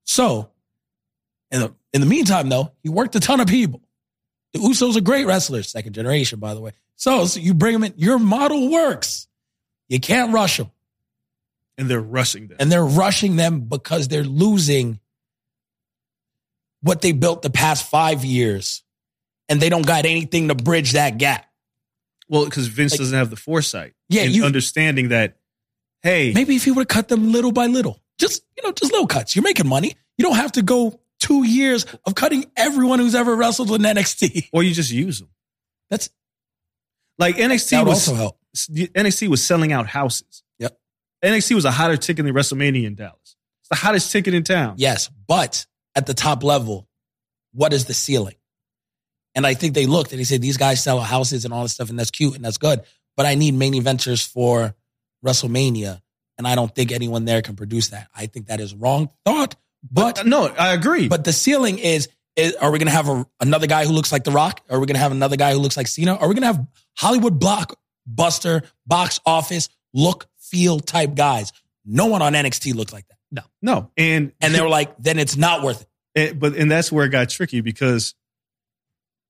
[0.05, 0.51] So
[1.51, 3.81] in the in the meantime, though, he worked a ton of people.
[4.53, 6.73] The Usos are great wrestlers, second generation, by the way.
[6.97, 9.29] So, so you bring them in, your model works.
[9.89, 10.71] You can't rush them.
[11.77, 12.57] And they're rushing them.
[12.61, 15.01] And they're rushing them because they're losing
[16.85, 18.83] what they built the past five years.
[19.49, 21.47] And they don't got anything to bridge that gap.
[22.29, 23.93] well, because Vince Like- doesn't have the foresight.
[24.09, 25.37] Yeah, and you- understanding that,
[26.03, 28.93] hey, Maybe if he would have cut them little by little, just, you know, just
[28.93, 29.35] little cuts.
[29.37, 29.95] You're making money.
[30.17, 34.49] You don't have to go two years of cutting everyone who's ever wrestled in NXT.
[34.53, 35.29] or you just use them.
[35.91, 36.09] That's
[37.19, 38.39] Like NXT that would was also help.
[38.57, 40.43] NXT was selling out houses.
[40.59, 40.79] Yep.
[41.25, 43.37] NXT was a hotter ticket than WrestleMania in Dallas.
[43.61, 44.75] It's the hottest ticket in town.
[44.79, 46.89] Yes, but at the top level,
[47.53, 48.35] what is the ceiling?
[49.35, 51.73] And I think they looked and they said these guys sell houses and all this
[51.73, 52.83] stuff, and that's cute and that's good.
[53.17, 54.75] But I need main eventers for
[55.25, 56.01] WrestleMania,
[56.39, 58.09] and I don't think anyone there can produce that.
[58.15, 59.57] I think that is wrong thought.
[59.91, 61.09] But But no, I agree.
[61.09, 64.13] but the ceiling is, is are we going to have a, another guy who looks
[64.13, 64.61] like The Rock?
[64.71, 66.15] Are we going to have another guy who looks like Cena?
[66.15, 66.67] Are we going to have
[66.97, 71.53] Hollywood blockbuster, box office, look, feel type guys?
[71.85, 73.14] No one on NXT looked like that.
[73.35, 75.89] No, no, and And they were like, then it's not worth it.
[76.31, 78.15] and, but and that's where it got tricky because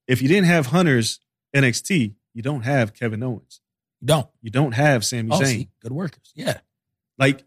[0.07, 1.21] if you didn't have Hunter's
[1.57, 3.61] NXT, you don't have Kevin Owens.
[4.01, 4.27] You don't.
[4.43, 5.47] You don't have Sami Oh, Zayn.
[5.47, 6.33] see, good workers.
[6.35, 6.59] Yeah.
[7.19, 7.43] Like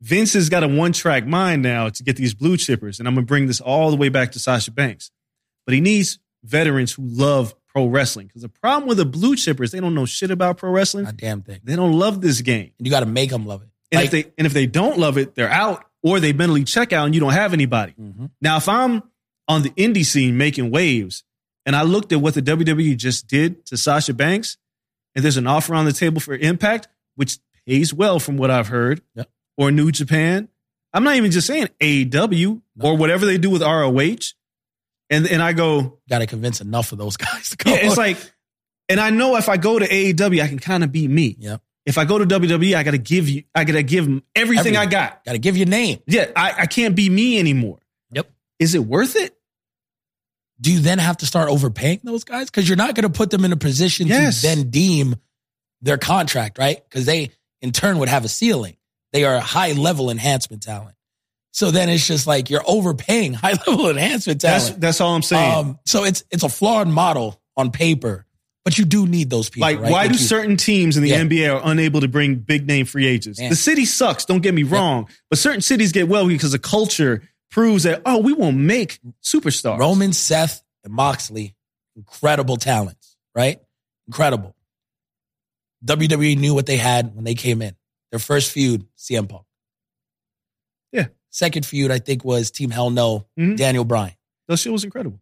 [0.00, 3.14] Vince has got a one track mind now to get these blue chippers, and I'm
[3.14, 5.10] gonna bring this all the way back to Sasha Banks.
[5.66, 9.72] But he needs veterans who love pro wrestling because the problem with the blue chippers,
[9.72, 11.06] they don't know shit about pro wrestling.
[11.06, 11.60] A damn thing.
[11.64, 13.68] They don't love this game, And you got to make them love it.
[13.92, 15.84] And Like, if they and if they don't love it, they're out.
[16.02, 17.92] or they mentally check out and you don't have anybody.
[18.00, 18.30] Mhm.
[18.40, 19.02] Now, if I'm
[19.48, 21.24] on the indie scene making waves
[21.66, 24.56] and I looked at what the WWE just did to Sasha Banks,
[25.14, 28.68] and there's an offer on the table for Impact, which pays well from what I've
[28.68, 29.28] heard, Yep.
[29.58, 30.48] or New Japan.
[30.94, 34.32] I'm not even just saying AEW or whatever they do with ROH.
[35.10, 37.72] And, and I go, Got to convince enough of those guys to come.
[37.74, 38.16] yeah, it's like,
[38.88, 41.36] and I know if I go to AEW, I can kind of be me.
[41.38, 41.58] yeah,
[41.90, 44.22] If I go to WWE, I got to give you, I got to give them
[44.36, 45.24] everything I got.
[45.24, 45.98] got to give your name.
[46.06, 47.80] Yeah, I, I can't be me anymore.
[48.12, 48.30] Yep.
[48.60, 49.36] Is it worth it?
[50.60, 52.48] Do you then have to start overpaying those guys?
[52.48, 54.40] Because you're not going to put them in a position Yes.
[54.42, 55.16] to then deem
[55.82, 56.80] their contract, right?
[56.88, 57.30] Because they
[57.60, 58.76] in turn would have a ceiling.
[59.12, 60.94] They are high level enhancement talent.
[61.52, 64.80] So then it's just like you're overpaying high level enhancement That's talent.
[64.80, 65.54] that's all I'm saying.
[65.58, 68.24] Um, so it's it's a flawed model on paper,
[68.64, 69.62] but you do need those people.
[69.68, 69.90] like, right?
[69.90, 71.20] why do you- certain teams in the Yeah.
[71.20, 73.40] NBA are unable to bring big name free agents?
[73.40, 73.48] Yeah.
[73.48, 74.24] The city sucks.
[74.24, 78.18] Don't get me wrong, but certain cities get well because the culture proves that oh,
[78.18, 79.78] we won't make superstars.
[79.78, 81.54] Roman, Seth, and Moxley,
[81.96, 83.60] incredible talents, right?
[84.06, 84.54] Incredible.
[85.84, 87.74] WWE knew what they had when they came in.
[88.10, 89.44] Their first feud, CM Punk.
[90.92, 91.06] Yeah.
[91.30, 93.56] Second feud, I think, was Team Hell No, Mhm.
[93.56, 94.14] Daniel Bryan.
[94.48, 95.20] that shit was incredible.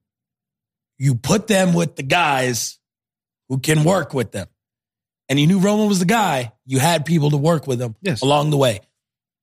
[0.98, 2.77] You put them with the guys
[3.48, 4.46] who can work with them.
[5.28, 6.52] And you knew Roman was the guy.
[6.64, 8.22] You had people to work with him Yes.
[8.22, 8.80] along the way.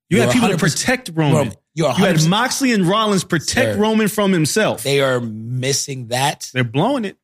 [0.10, 1.34] You You're had people to protect Roman.
[1.36, 1.54] Roman.
[1.74, 3.78] You had Moxley and Rollins protect.
[3.80, 4.84] Roman from himself.
[4.84, 6.50] They are missing that.
[6.54, 7.18] They're blowing it.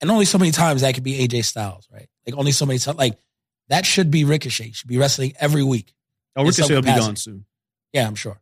[0.00, 2.08] and only so many times that could be AJ Styles, right?
[2.26, 2.98] Like only so many times.
[2.98, 3.18] Like
[3.68, 4.72] that should be Ricochet.
[4.72, 5.94] Should be wrestling every week.
[6.36, 7.46] Oh, Ricochet will be gone soon.
[7.92, 8.38] Yeah, I'm sure.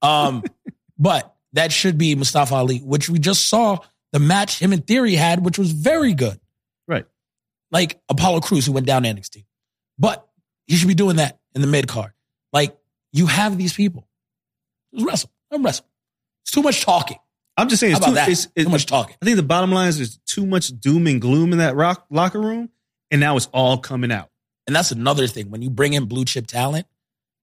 [0.00, 0.42] Um,
[0.98, 3.78] but that should be Mustafa Ali, which we just saw
[4.12, 6.40] the match him and Theory had, which was very good.
[7.70, 9.44] Like Apollo Crews, who went down to NXT.
[9.98, 10.26] But
[10.66, 12.12] he should be doing that in the mid card.
[12.52, 12.76] Like
[13.12, 14.08] you have these people.
[14.94, 15.30] Just wrestle.
[15.52, 15.86] 'em wrestle.
[16.44, 17.18] It's too much talking.
[17.56, 19.16] I'm just saying, it's too, it's, it's too much talking.
[19.20, 22.06] I think the bottom line is there's too much doom and gloom in that rock,
[22.08, 22.70] locker room,
[23.10, 24.30] and now it's all coming out.
[24.66, 25.50] And that's another thing.
[25.50, 26.86] When you bring in blue chip talent,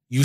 [0.10, 0.24] you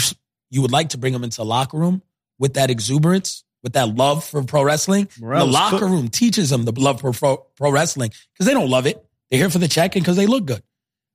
[0.51, 2.03] you would like to bring them into the locker room
[2.39, 5.09] with that exuberance, with that love for pro wrestling.
[5.21, 5.91] Morale the locker cooked.
[5.91, 9.05] room teaches them the love for pro, pro wrestling because they don't love it.
[9.31, 10.63] They're here for the check and because they look good,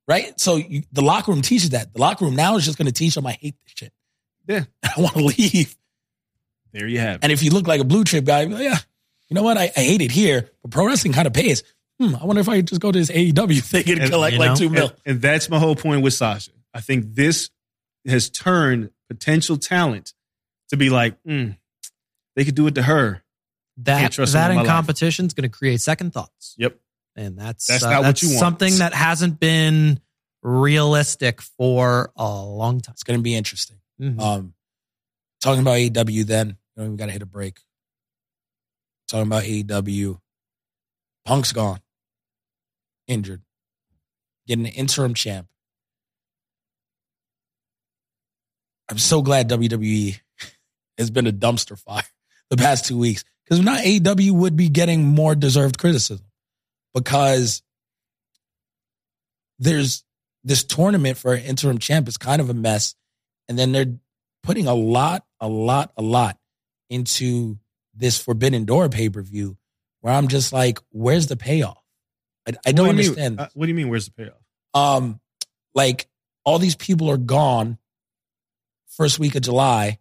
[0.08, 0.38] right?
[0.40, 1.92] So you, the locker room teaches that.
[1.92, 3.92] The locker room now is just going to teach them I hate this shit.
[4.46, 4.64] Yeah.
[4.82, 5.76] I want to leave.
[6.72, 7.20] There you have it.
[7.22, 8.78] And if you look like a blue chip guy, you'd like, yeah,
[9.28, 9.56] you know what?
[9.56, 11.62] I, I hate it here, but pro wrestling kind of pays.
[12.00, 14.34] Hmm, I wonder if I could just go to this AEW thing and, And, collect
[14.34, 14.88] you like two mil.
[14.88, 16.52] And, and that's my whole point with Sasha.
[16.74, 17.50] I think this
[18.06, 20.12] has turned potential talent
[20.68, 21.56] to be like, mm,
[22.34, 23.22] they could do it to her.
[23.78, 24.70] That Can't that in in my life.
[24.70, 26.54] competition is going to create second thoughts.
[26.58, 26.78] Yep.
[27.16, 28.38] And that's That's uh, not what that's you want.
[28.40, 30.00] something that hasn't been
[30.42, 32.92] realistic for a long time.
[32.92, 33.78] It's going to be interesting.
[34.00, 34.20] Mhm.
[34.20, 34.54] Um,
[35.40, 37.58] talking about AEW, then you know, we got to hit a break.
[39.08, 40.20] Talking about AEW,
[41.24, 41.80] Punk's gone,
[43.06, 43.42] injured,
[44.46, 45.46] getting an interim champ.
[48.88, 50.20] I'm so glad WWE
[50.98, 52.02] has been a dumpster fire
[52.50, 56.26] the past two weeks because not AEW would be getting more deserved criticism
[56.96, 57.62] because
[59.58, 60.02] there's
[60.44, 62.94] this tournament for an interim champ is kind of a mess,
[63.48, 63.94] and then they're
[64.42, 66.38] putting a lot, a lot, a lot
[66.88, 67.58] into
[67.94, 69.58] this Forbidden Door pay per view,
[70.00, 71.82] where I'm just like, where's the payoff?
[72.48, 73.40] I, I don't What do understand.
[73.40, 73.88] Uh, what do you mean?
[73.90, 74.40] Where's the payoff?
[74.72, 75.20] um,
[75.74, 76.08] like
[76.44, 77.76] all these people are gone
[78.96, 79.98] first week of July,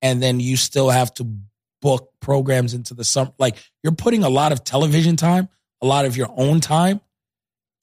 [0.00, 1.36] and then you still have to
[1.82, 3.32] book programs into the summer.
[3.38, 5.48] Like you're putting a lot of television time,
[5.82, 7.00] a lot of your own time.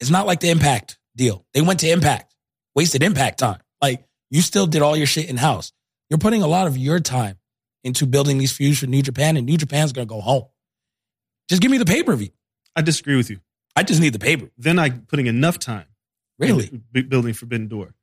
[0.00, 1.44] It's not like the Impact deal.
[1.54, 2.34] They went to Impact,
[2.74, 3.60] wasted Impact time.
[3.82, 5.72] Like you still did all your shit in house.
[6.08, 7.38] You're putting a lot of your time
[7.84, 10.44] into building these feuds for New Japan, and New Japan's gonna go home.
[11.48, 12.30] Just give me the pay per view.
[12.74, 13.40] I disagree with you.
[13.76, 14.50] I just need the pay per view.
[14.58, 15.86] Then I putting enough time.
[16.38, 16.82] Really?
[16.94, 17.94] in building Forbidden Door.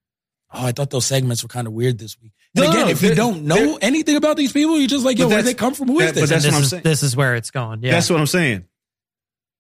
[0.54, 2.32] Oh, I thought those segments were kind of weird this week.
[2.56, 5.22] No, again, no, if you don't know anything about these people, you're just like, But
[5.24, 5.88] yo, where that's- they come from?
[5.88, 6.30] Who is that- but this?
[6.30, 6.84] that's this what I'm is saying.
[6.84, 7.82] this is where it's going.
[7.84, 8.66] Yeah, That's what I'm saying.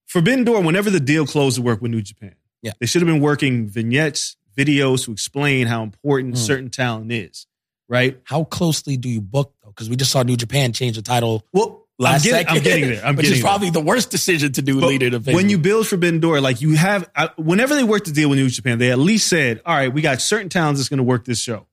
[0.07, 2.71] Forbidden Door, whenever the deal closed to work with New Japan, Yeah.
[2.79, 6.37] they should have been working vignettes, videos to explain how important Mm.
[6.37, 7.45] certain talent is,
[7.87, 8.19] right?
[8.23, 9.69] How closely do you book though?
[9.69, 12.57] Because we just saw New Japan change the title Well, last I'm getting, second.
[12.57, 13.05] I'm getting there.
[13.05, 14.89] I'm which getting is probably the worst decision to do there.
[14.89, 18.13] leading to when you build Forbidden Door, like you have, I, whenever they worked the
[18.13, 20.89] deal with New Japan, they at least said, "All right, we got certain talents that's
[20.89, 21.67] going to work this show."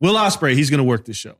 [0.00, 1.36] Will Ospreay, he's going to work this show.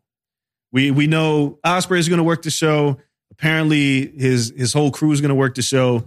[0.73, 2.99] We we know Ospreay is going to work the show.
[3.31, 6.05] Apparently, his his whole crew is going to work the show.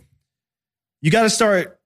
[1.06, 1.80] You got to start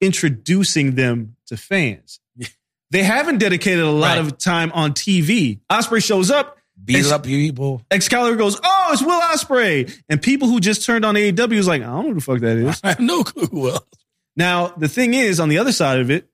[0.00, 2.20] introducing them to fans.
[2.90, 4.26] they haven't dedicated a lot Right.
[4.26, 5.60] of time on TV.
[5.70, 7.82] Ospreay shows up, Beat It's- up people.
[7.90, 11.82] Excalibur goes, "Oh, it's Will Ospreay," and people who just turned on AEW is like,
[11.82, 13.46] "I don't know who the fuck that is." I have no clue.
[13.46, 13.84] who else.
[14.36, 16.28] Now the thing is, on the other side of it,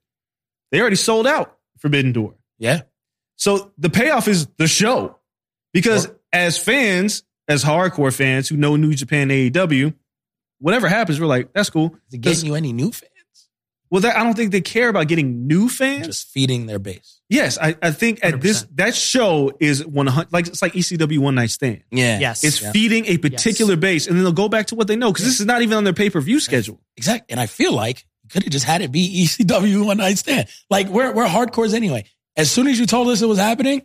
[0.71, 2.35] they already sold out Forbidden Door.
[2.57, 2.81] Yeah.
[3.35, 5.17] So the payoff is the show.
[5.73, 9.93] Because as fans, as hardcore fans who know New Japan AEW,
[10.61, 11.95] whatever happens, we're like, that's cool.
[12.07, 13.07] Is it getting you any new fans?
[13.89, 16.07] Well, that, I don't think they care about getting new fans.
[16.07, 17.19] Just feeding their base.
[17.29, 18.75] yes, I, I think at this 100%.
[18.77, 21.83] that show is one hundred like it's like ECW One Night Stand.
[21.91, 22.17] Yeah.
[22.19, 22.41] Yes.
[22.45, 22.71] It's Yeah.
[22.71, 25.41] feeding a particular base, and then they'll go back to what they know because this
[25.41, 26.79] is not even on their pay per view schedule.
[26.95, 27.31] Exactly.
[27.31, 30.47] And I feel like you could have just had it be ECW one night stand.
[30.69, 32.05] Like we're we're hardcores anyway.
[32.37, 33.81] As soon as you told us it was happening,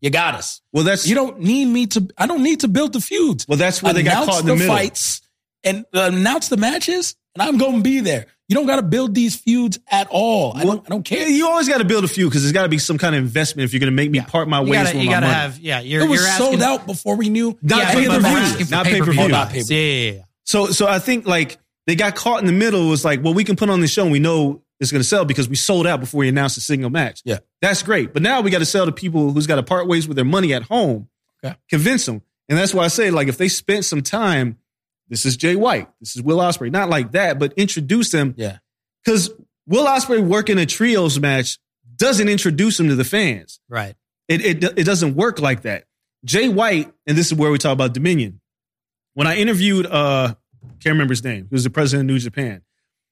[0.00, 0.62] you got us.
[0.72, 2.08] Well, that's You don't need me to.
[2.16, 3.46] I don't need to build the feuds.
[3.46, 4.74] well, that's where they got Announce caught in the, middle.
[4.74, 5.20] fights
[5.66, 8.26] and uh, announce the matches, and I'm going to be there.
[8.48, 10.56] You don't got to build these feuds at all.
[10.56, 10.86] I don't.
[10.86, 11.28] I don't care.
[11.28, 13.20] You always got to build a few because there's got to be some kind of
[13.20, 15.26] investment if you're going to make me part my ways gotta, with you my gotta
[15.26, 15.38] money.
[15.38, 17.58] have, yeah, you're, it was you're sold out before we knew.
[17.60, 18.92] Not yeah, pay per view, not pay-per-view.
[18.92, 19.28] pay per view.
[19.28, 19.76] not pay-per-view.
[19.76, 20.22] Yeah, yeah, yeah.
[20.44, 22.86] So, so I think like they got caught in the middle.
[22.86, 25.00] It was like, well, we can put on the show and we know it's going
[25.02, 27.22] to sell because we sold out before we announced a single match.
[27.24, 27.38] Yeah.
[27.60, 28.12] that's great.
[28.12, 30.24] But now we got to sell to people who's got to part ways with their
[30.24, 31.08] money at home.
[31.44, 31.56] Okay.
[31.68, 34.58] convince them, and that's why I say like if they spent some time,
[35.08, 38.58] this is Jay White, this is Will Ospreay, not like that, but introduce them Yeah.
[39.04, 39.30] because
[39.66, 41.58] Will Ospreay working a trios match
[41.96, 43.60] doesn't introduce him to the fans.
[43.68, 43.94] Right.
[44.28, 45.84] It, it it doesn't work like that.
[46.24, 48.40] Jay White, and this is where we talk about Dominion.
[49.14, 50.34] When I interviewed, uh,
[50.80, 51.46] can't remember his name.
[51.48, 52.62] He was the president of New Japan.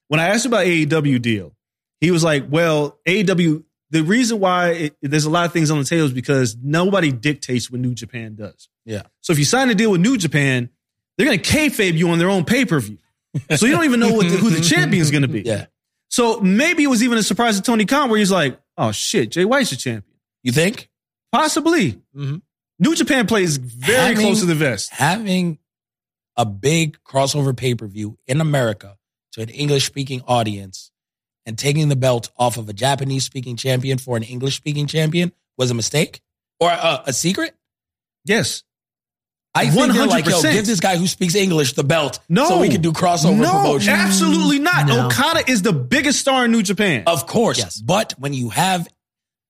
[0.08, 1.54] When I asked about AEW deal,
[2.00, 3.64] he was like, "Well, AEW.
[3.90, 7.12] The reason why it, there's a lot of things on the table is because nobody
[7.12, 8.68] dictates what New Japan does.
[8.84, 9.02] Yeah.
[9.20, 10.70] So if you sign a deal with New Japan,
[11.16, 12.98] they're going to kayfabe you on their own pay per view.
[13.56, 15.42] So you don't even know what the, who the champion is going to be.
[15.42, 15.66] Yeah.
[16.08, 19.30] So maybe it was even a surprise to Tony Khan where he's like, "Oh shit,
[19.32, 20.88] Jay White's the champion." You think
[21.32, 22.00] Possibly.
[22.16, 22.42] Mhm.
[22.78, 24.90] New Japan plays very Having- close to the vest.
[24.92, 25.58] having
[26.36, 28.98] a big crossover pay per view in America
[29.32, 30.92] to an English speaking audience
[31.46, 35.32] and taking the belt off of a Japanese speaking champion for an English speaking champion
[35.58, 36.20] was a mistake
[36.60, 37.54] or a, a secret?
[38.24, 38.62] Yes.
[39.56, 40.52] I think they're like, yo, 100%.
[40.52, 42.48] give this guy who speaks English the belt No.
[42.48, 43.92] so we can do crossover no, promotion.
[43.92, 44.86] Absolutely not.
[44.86, 45.06] No.
[45.06, 47.04] Okada is the biggest star in New Japan.
[47.06, 47.58] Of course.
[47.58, 47.80] Yes.
[47.80, 48.88] But when you have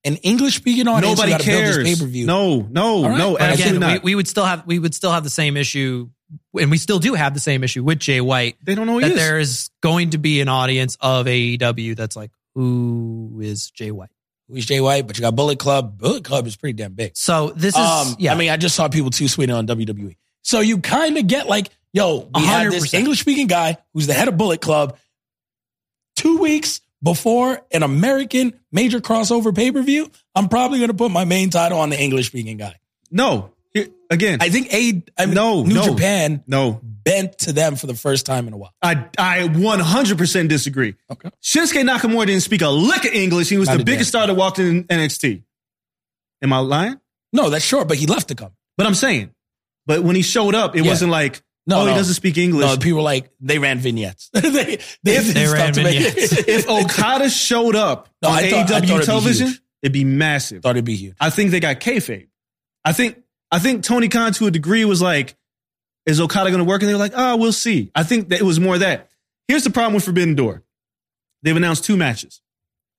[0.05, 1.77] an English speaking audience, Nobody you gotta build cares.
[1.79, 2.27] this pay per view.
[2.27, 3.17] No, no, right.
[3.17, 4.05] no, But But absolutely again, we, not.
[4.05, 6.11] we would still have we would still have the same issue,
[6.61, 8.57] and we still do have the same issue with Jay White.
[8.63, 9.19] they don't know who he that is.
[9.19, 14.11] there is going to be an audience of AEW that's like, who is Jay White?
[14.49, 15.07] Who's Jay White?
[15.07, 15.99] But you got Bullet Club.
[15.99, 17.13] Bullet Club is pretty damn big.
[17.17, 18.33] So this is Um, yeah.
[18.33, 20.17] I mean, I just saw people too sweeting on WWE.
[20.43, 22.99] So you kind of get like, yo, we had this 100%.
[22.99, 24.97] English speaking guy who's the head of Bullet Club
[26.17, 30.11] two weeks before an American major crossover pay per view.
[30.35, 32.75] I'm probably going to put my main title on the English speaking guy.
[33.11, 33.51] no.
[34.11, 35.85] Again, I think A, I mean, No, New no.
[35.87, 36.81] Japan no.
[37.05, 38.75] Bent to them for the first time in a while.
[38.83, 40.95] I I 100% disagree.
[41.11, 41.31] Okay.
[41.43, 43.49] Shinsuke Nakamura didn't speak a lick of English.
[43.49, 45.43] He was Not the biggest damn star that walked in NXT.
[46.43, 47.01] Am I lying?
[47.33, 48.53] No, that's sure, but he left to come.
[48.77, 49.33] But I'm saying,
[49.87, 50.91] but when he showed up, it Yeah.
[50.91, 51.91] wasn't like, No, oh, no.
[51.93, 52.67] he doesn't speak English.
[52.67, 54.31] No, people were like they ran vignettes.
[54.33, 56.33] they they, did They ran to make it- vignettes.
[56.49, 60.05] if Okada showed up No, on I thought- I thought it'd be television, it'd be
[60.05, 60.63] massive.
[60.63, 61.17] thought it'd be huge.
[61.21, 62.29] I think they got kayfabe.
[62.85, 65.37] I think I think Tony Khan to a degree was like,
[66.07, 66.83] is Okada going to work?
[66.83, 67.91] And they were like, oh, we'll see.
[67.95, 69.09] I think that it was more that.
[69.49, 70.63] Here's the problem with Forbidden Door.
[71.43, 72.41] They've announced two matches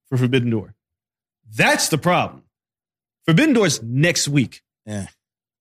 [0.09, 0.75] for Forbidden Door.
[1.55, 2.43] That's the problem.
[3.25, 4.61] Forbidden Door's next week.
[4.85, 5.07] Yeah.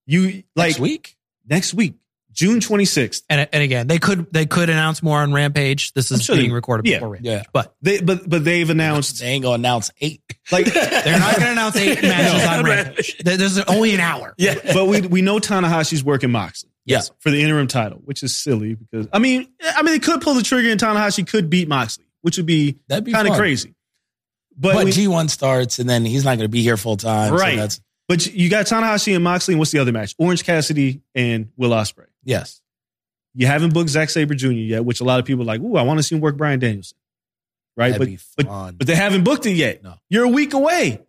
[0.05, 1.15] You like Next week.
[1.49, 1.95] next week,
[2.31, 3.23] June 26th.
[3.27, 5.93] and and again, they could they could announce more on Rampage.
[5.93, 6.97] This is sure being they- recorded yeah.
[6.97, 7.43] before Rampage, Yeah.
[7.53, 10.21] but They but but they've announced They ain't gonna announce eight.
[10.51, 12.49] like they're not going to announce eight matches No.
[12.51, 13.17] on Rampage.
[13.23, 14.35] There- There's only an hour.
[14.37, 14.55] Yeah.
[14.73, 16.69] but we we know Tanahashi's working Moxley.
[16.85, 17.11] Yes.
[17.19, 20.35] for the interim title, which is silly because I mean, I mean, they could pull
[20.35, 23.73] the trigger and Tanahashi could beat Moxley, which would be That'd be kind of crazy.
[24.57, 27.29] But But we- G1 starts and then he's not going to be here full time.
[27.29, 27.57] so Right.
[27.57, 30.13] that's, but you got Tanahashi and Moxley, and what's the other match?
[30.19, 32.05] Orange Cassidy and Will Ospreay.
[32.23, 32.61] yes.
[33.37, 34.51] You haven't booked Zack Sabre Jr.
[34.51, 36.37] yet, which a lot of people are like, "Ooh, I want to see him work
[36.37, 36.97] Bryan Danielson."
[37.75, 39.83] Right, That'd but be but but they haven't booked it yet.
[39.83, 39.95] No.
[40.09, 41.01] You're a week away.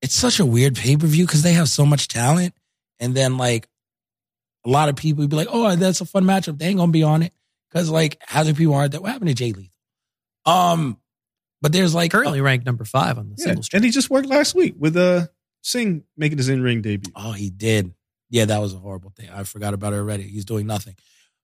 [0.00, 2.54] It's such a weird pay per view because they have so much talent.
[2.98, 3.67] And then, like,
[4.66, 6.58] a lot of people would be like, oh, that's a fun matchup.
[6.58, 7.32] They ain't going to be on it.
[7.70, 9.02] Because, like, how do people aren't that?
[9.02, 9.72] What happened to Jay Lethal?
[10.46, 10.98] Um,
[11.60, 13.44] But there's like, Currently ranked number five on the Yeah.
[13.46, 13.68] singles.
[13.72, 15.26] And he just worked last week with uh
[15.62, 17.12] Singh making his in ring debut.
[17.16, 17.92] Oh, he did.
[18.30, 19.28] Yeah, that was a horrible thing.
[19.30, 20.22] I forgot about it already.
[20.24, 20.94] He's doing nothing.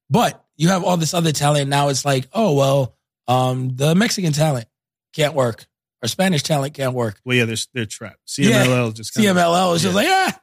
[0.09, 1.69] But you have all this other talent.
[1.69, 2.97] Now it's like, oh well,
[3.27, 4.67] um, the Mexican talent
[5.15, 5.67] can't work.
[6.03, 7.21] Our Spanish talent can't work.
[7.25, 8.21] Well, yeah, they're they're trapped.
[8.29, 10.01] CMLL just kinda- CMLL is just Yeah.
[10.01, 10.41] like, ah,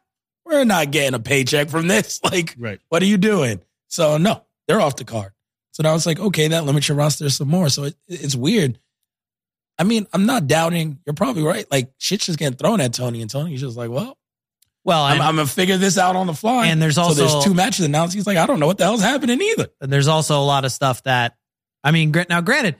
[0.52, 2.20] we're not getting a paycheck from this.
[2.32, 2.80] Like, right.
[2.90, 3.62] what are you doing?
[3.88, 5.32] So no, they're off the card.
[5.72, 7.70] So now it's like, okay, that limits your roster some more.
[7.70, 8.78] So it, it's weird.
[9.80, 11.00] I mean, I'm not doubting.
[11.06, 11.66] You're probably right.
[11.72, 14.18] Like shit's just getting thrown at Tony, and Tony's just like, well,
[14.84, 16.68] Well, I'm, I'm gonna figure this out on the fly.
[16.68, 18.14] and there's so also there's two matches announced.
[18.14, 19.70] He's like, I don't know what the hell's happening either.
[19.80, 21.36] And there's also a lot of stuff that,
[21.84, 22.76] I mean, now granted,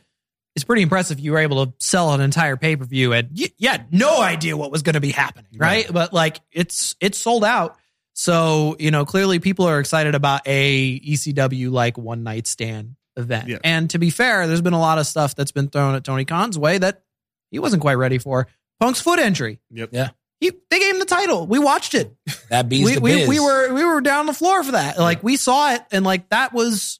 [0.56, 3.48] it's pretty impressive you were able to sell an entire pay per view and you,
[3.58, 5.88] you had no idea what was going to be happening, right?
[5.92, 7.78] But like it's it's sold out,
[8.14, 13.48] so you know clearly people are excited about a ECW like one night stand event.
[13.48, 13.58] Yeah.
[13.64, 16.26] And to be fair, there's been a lot of stuff that's been thrown at Tony
[16.26, 17.04] Khan's way that
[17.50, 18.48] he wasn't quite ready for.
[18.80, 19.60] Punk's foot injury.
[19.72, 19.90] Yep.
[19.92, 20.10] Yeah.
[20.40, 21.46] He, they gave him the title.
[21.46, 22.16] We watched it
[22.50, 23.30] That beats we, the we, biz.
[23.30, 24.98] we were we were down on the floor for that.
[24.98, 27.00] Like we saw it, and like that was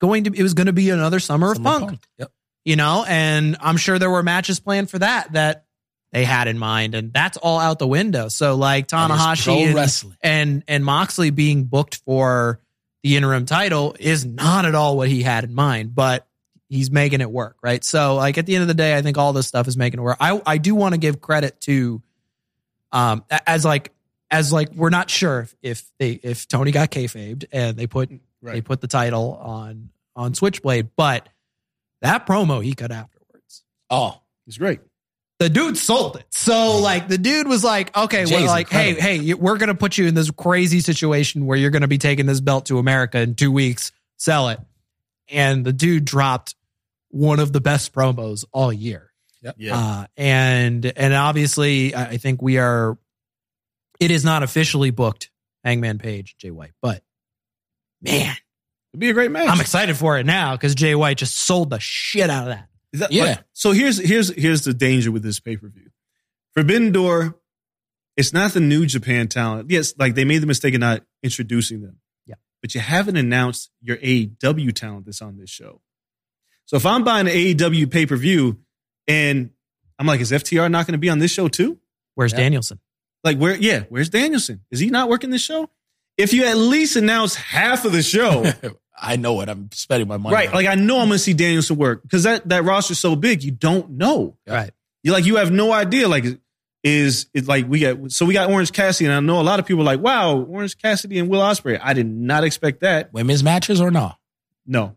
[0.00, 2.32] going to it was going to be another summer of Summer punk, Yep.
[2.68, 3.02] You know.
[3.08, 5.64] And I'm sure there were matches planned for that that
[6.12, 8.28] they had in mind, and that's all out the window.
[8.28, 12.60] So like Tanahashi and, and and Moxley being booked for
[13.02, 16.26] the interim title is not at all what he had in mind, but
[16.68, 17.82] he's making it work, right?
[17.82, 20.00] So like at the end of the day, I think all this stuff is making
[20.00, 20.18] it work.
[20.20, 22.02] I I do want to give credit to
[22.92, 23.92] um as like
[24.30, 28.10] as like we're not sure if, if they if Tony got kayfabed and they put
[28.42, 31.28] they put the title on on Switchblade, but
[32.02, 33.64] that promo he cut afterwards.
[33.90, 34.80] Oh, It's great.
[35.38, 36.24] The dude sold it.
[36.30, 39.02] So like the dude was like, okay, Jay's well, like, hey, incredible.
[39.02, 42.26] hey, you- we're gonna put you in this crazy situation where you're gonna be taking
[42.26, 43.92] this belt to America in two weeks.
[44.16, 44.58] Sell it.
[45.30, 46.56] And the dude dropped
[47.10, 49.12] one of the best promos all year.
[49.56, 49.76] Yeah.
[49.78, 52.98] Uh, and and obviously, I I think we are.
[54.00, 55.30] It is not officially booked.
[55.62, 57.02] Hangman Page, Jay White, but
[58.02, 58.34] man,
[58.98, 59.48] It'd be a great match.
[59.48, 62.68] I'm excited for it now because Jay White just sold the shit out of that.
[62.92, 63.36] Is that- Yeah.
[63.36, 65.90] but- so here's here's here's the danger with this pay per view.
[66.54, 67.38] Forbidden Door,
[68.16, 69.70] it's not the new Japan talent.
[69.70, 71.98] Yes, like they made the mistake of not introducing them.
[72.26, 72.34] Yeah.
[72.62, 75.80] But you haven't announced your AEW talent that's on this show.
[76.66, 78.58] So if I'm buying an AEW pay per view
[79.06, 79.50] and
[79.98, 81.78] I'm like, is FTR not going to be on this show too?
[82.14, 82.38] Where's Yeah.
[82.38, 82.80] Danielson?
[83.24, 83.56] Like where?
[83.56, 84.62] Yeah, where's Danielson?
[84.70, 85.70] Is he not working this show?
[86.16, 88.42] If you at least announce half of the show,
[89.00, 90.34] I know what I'm spending my money.
[90.34, 90.48] right?
[90.48, 90.54] on.
[90.54, 93.42] Like I know I'm going to see Danielson work because that that roster's so big,
[93.42, 94.36] you don't know.
[94.46, 94.72] Right.
[95.02, 96.08] You like you have no idea.
[96.08, 96.24] Like
[96.84, 99.58] is it like we got so we got Orange Cassidy, and I know a lot
[99.58, 101.78] of people are like, wow, Orange Cassidy and Will Ospreay.
[101.82, 103.12] I did not expect that.
[103.12, 104.12] women's matches or no?
[104.66, 104.96] No,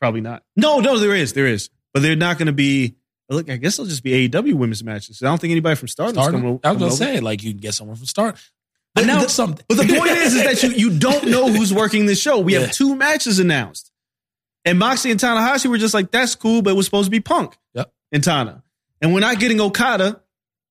[0.00, 0.42] probably not.
[0.56, 2.96] No, no, there is, there is, but they're not going to be.
[3.28, 5.22] Look, I guess it'll just be AEW women's matches.
[5.22, 6.14] I don't think anybody from Stardom.
[6.14, 6.40] Stardom?
[6.40, 8.38] Coming, I was coming gonna say like you can get someone from Start.
[8.94, 9.64] But Announce the- something.
[9.68, 12.38] But the point is, is that you you don't know who's working this show.
[12.38, 12.60] We Yeah.
[12.60, 13.90] have two matches announced,
[14.66, 17.20] and Moxley and Tanahashi were just like, "That's cool," but it was supposed to be
[17.20, 17.90] Punk Yep.
[18.12, 18.62] and Tana,
[19.00, 20.20] and we're not getting Okada,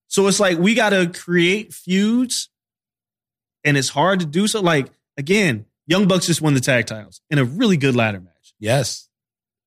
[0.07, 2.49] so it's like we got to create feuds,
[3.63, 4.61] and it's hard to do so.
[4.61, 4.87] Like
[5.17, 8.53] again, Young Bucks just won the tag titles in a really good ladder match.
[8.59, 9.07] yes.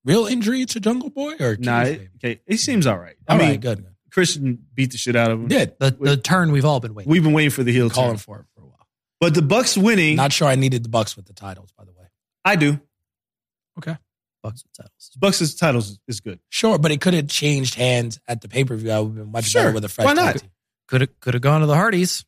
[0.07, 3.17] Real injury to Jungle Boy or Nah, it, okay, it seems all right.
[3.27, 3.87] I mean, right, good.
[4.15, 4.21] Good.
[4.21, 5.49] Christian beat the shit out of him.
[5.49, 7.11] Did The the turn we've all been waiting.
[7.11, 8.87] We've been waiting for the heel calling turn, for it for a while.
[9.21, 11.93] but the Bucks winning, Not sure I needed the Bucks with the titles, by the
[11.93, 12.07] way.
[12.45, 12.81] I do.
[13.79, 13.97] Okay.
[14.43, 15.11] Bucks with titles.
[15.19, 16.39] Bucks' with titles is good.
[16.51, 18.91] Sure, but it could have changed hands at the pay per view.
[18.91, 19.63] I would have been much Sure.
[19.63, 20.43] better with a fresh Why not?
[20.87, 22.25] Could have could have gone to the Hardys.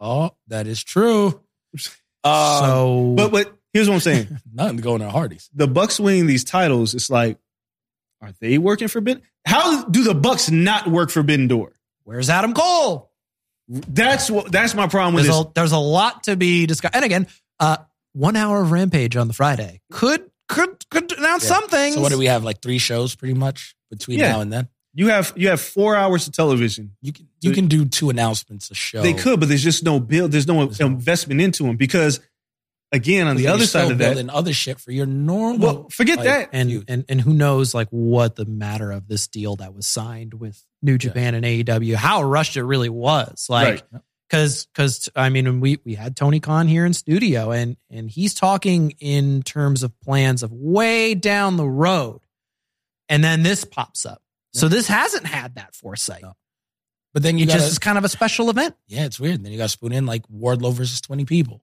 [0.00, 1.40] Oh, that is true.
[2.24, 4.38] Um, so, But but here's what I'm saying.
[4.52, 5.50] nothing going to Hardy's.
[5.54, 7.36] the Bucks winning these titles, it's like,
[8.22, 9.22] are they working Forbidden?
[9.44, 11.72] How do the Bucks not work Forbidden Door?
[12.04, 13.10] where's Adam Cole?
[13.68, 14.50] That's what.
[14.50, 15.46] That's my problem with There's this.
[15.46, 16.94] a, there's a lot to be discussed.
[16.96, 17.26] And again,
[17.60, 17.76] uh,
[18.12, 21.50] one hour of Rampage on the Friday could could could announce Yeah.
[21.60, 21.94] some things.
[21.94, 22.44] So what do we have?
[22.44, 24.32] Like three shows, pretty much between Yeah.
[24.32, 24.68] now and then.
[24.94, 26.92] You have you have four hours of television.
[27.00, 29.00] You can you can do two announcements a show.
[29.00, 30.32] They could, but there's just no build.
[30.32, 32.20] There's no There's no- investment into them because,
[32.92, 35.58] again, on the other side of that, other shit for your normal.
[35.58, 36.48] well, forget like, that.
[36.52, 40.34] and and and who knows like what the matter of this deal that was signed
[40.34, 43.46] with New Japan and AEW, how rushed it really was.
[43.48, 44.02] Like Right.
[44.28, 48.34] because because I mean we we had Tony Khan here in studio and and he's
[48.34, 52.20] talking in terms of plans of way down the road,
[53.08, 54.22] and then this pops up.
[54.54, 56.22] So this hasn't had that foresight.
[56.22, 56.34] No.
[57.14, 58.74] But then you It got just is kind of a special event.
[58.86, 59.44] yeah, it's weird.
[59.44, 61.62] Then you got to spoon in like Wardlow versus twenty people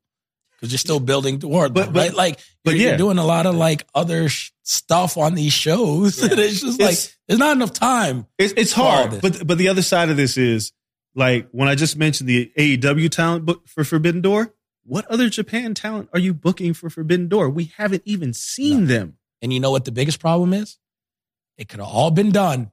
[0.60, 2.14] because you're still building the Wardlow, But- but- right?
[2.14, 2.98] Like, but you're, you're yeah.
[2.98, 6.19] doing a lot of like other sh- stuff on these shows.
[6.22, 6.30] Yeah.
[6.38, 8.26] it's just like It's- there's not enough time.
[8.38, 10.72] It's, it's hard, but but the other side of this is
[11.15, 14.53] like when I just mentioned the AEW talent book for Forbidden Door.
[14.84, 17.52] What other Japan talent are you booking for Forbidden Door?
[17.52, 19.18] We haven't even seen them.
[19.41, 20.80] And you know what the biggest problem is?
[21.60, 22.72] It could have all been done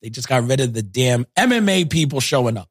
[0.00, 2.70] They just got rid of the damn MMA people showing up.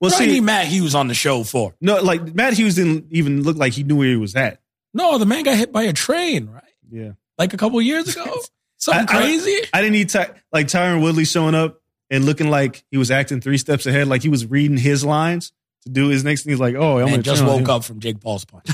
[0.00, 1.74] Well, what do you see, Matt Hughes on the show for?
[1.80, 4.60] no, like Matt Hughes didn't even look like he knew where he was at.
[4.94, 6.62] No, the man got hit by a train, right?
[6.90, 8.24] Yeah, Like a couple years ago.
[8.78, 9.56] Something I- I- crazy.
[9.72, 11.80] I didn't need Ty- like Tyron Woodley showing up
[12.10, 15.52] and looking like he was acting three steps ahead, like he was reading his lines
[15.82, 16.52] to do his next thing.
[16.52, 17.70] He's like, "Oh, I'm Man just woke him.
[17.70, 18.68] up from Jake Paul's punch.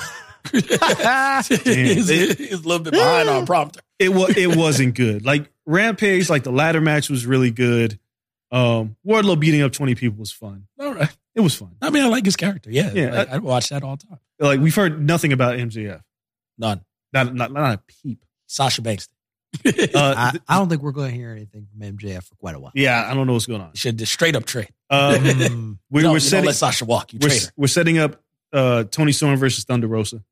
[0.52, 3.80] he's, he's a little bit behind on prompter.
[3.98, 5.24] It was it wasn't good.
[5.24, 7.98] Like Rampage, like the ladder match was really good.
[8.54, 10.66] Um, Wardlow beating up twenty people was fun.
[10.78, 11.10] All right.
[11.34, 11.74] It was fun.
[11.82, 12.70] I mean, I like his character.
[12.70, 12.92] Yeah.
[12.94, 14.20] Yeah, Like, I, watch that all the time.
[14.38, 16.00] Like we've heard nothing about MJF.
[16.58, 16.84] None.
[17.12, 18.24] Not not, not a peep.
[18.46, 19.08] Sasha Banks.
[19.66, 22.58] Uh, I, I don't think we're going to hear anything from MJF for quite a
[22.58, 22.72] while.
[22.74, 23.68] yeah, I don't know what's going on.
[23.68, 24.68] You should just straight up trade.
[24.90, 27.12] Um, we, No, we're you don't setting let Sasha walk.
[27.12, 28.20] You we're, trade her, we're setting up
[28.52, 30.24] uh, Toni Storm versus Thunder Rosa,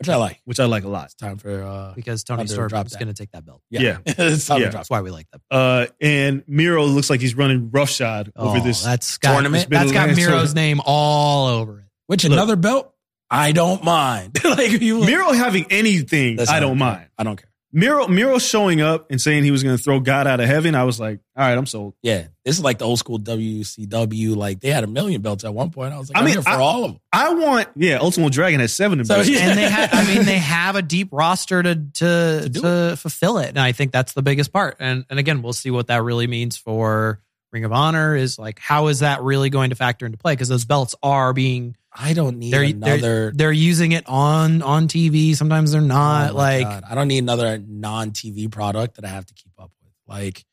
[0.00, 0.40] which I like.
[0.46, 1.04] which I like a lot.
[1.06, 3.60] It's time for uh, because Toni Thunder Storm is going to take that belt.
[3.70, 3.98] Yeah.
[4.06, 4.66] it's time Yeah.
[4.66, 4.80] to drop.
[4.80, 5.40] That's why we like that.
[5.54, 8.82] Uh, and Miro looks like he's running roughshod over Oh, this.
[8.82, 9.68] that's got, tournament.
[9.68, 10.54] That's got Miro's Atlantic.
[10.56, 11.84] name all over it.
[12.06, 12.32] Which Look.
[12.32, 12.92] another belt?
[13.30, 14.38] I don't mind.
[14.44, 17.06] like you Miro having anything, Listen, I don't mind.
[17.18, 17.49] I don't care.
[17.72, 20.74] Miro Miro showing up and saying he was going to throw God out of heaven.
[20.74, 21.94] I was like, all right, I'm sold.
[22.02, 24.34] Yeah, this is like the old school WCW.
[24.36, 25.92] Like they had a million belts at one point.
[25.94, 27.00] I was like, I I mean, here for I- all of them.
[27.12, 29.38] I want, yeah, Ultimate Dragon has seven of So, yeah.
[29.40, 33.38] and they have i mean they have a deep roster to to, do to, fulfill
[33.38, 36.02] it and i think that's the biggest part and and again we'll see what that
[36.02, 37.20] really means for
[37.52, 40.48] ring of honor is like how is that really going to factor into play because
[40.48, 42.98] those belts are being I don't need they're another.
[43.00, 46.84] they're, they're using it on on tv sometimes they're Oh not my like God.
[46.88, 49.92] I don't need another non-TV product that I have to keep up with.
[50.06, 50.44] Like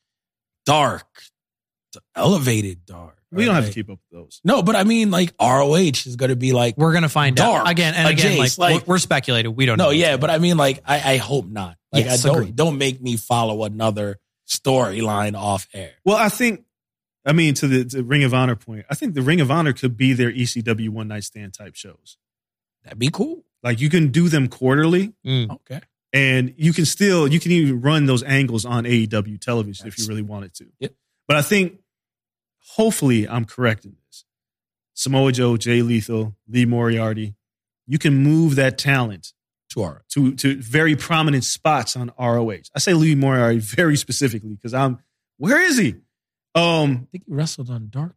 [0.66, 1.06] dark,
[2.16, 3.18] elevated dark.
[3.32, 4.42] we don't have to keep up with those.
[4.44, 7.66] No, but I mean, like ROH is going to be like we're gonna find Dark,
[7.66, 9.90] out again and a again Jace, like, like- we're, we're speculating we don't know no,
[9.92, 11.78] yeah, but I mean, like I, I hope not.
[11.92, 12.56] Like Yes, I don't agreed.
[12.56, 15.92] don't make me follow another storyline off air.
[16.06, 16.64] Well, I think,
[17.28, 19.74] I mean, to the to Ring of Honor point, I think the Ring of Honor
[19.74, 22.18] could be their ECW one night stand type shows.
[22.84, 23.44] That'd be cool.
[23.64, 25.52] Like you can do them quarterly, Mm.
[25.52, 25.82] Okay.
[26.14, 30.08] and you can still you can even run those angles on AEW television if you
[30.08, 30.66] really wanted to.
[30.80, 30.94] Yep.
[31.28, 31.80] But I think,
[32.76, 34.24] hopefully, I'm correct in this.
[34.94, 37.36] Samoa Joe, Jay Lethal, Lee Moriarty,
[37.86, 39.34] you can move that talent
[39.72, 42.70] To our to to very prominent spots on ROH.
[42.74, 45.00] I say Lee Moriarty very specifically because I'm
[45.38, 45.96] where is he?
[46.58, 48.16] Um, I think he wrestled on Dark.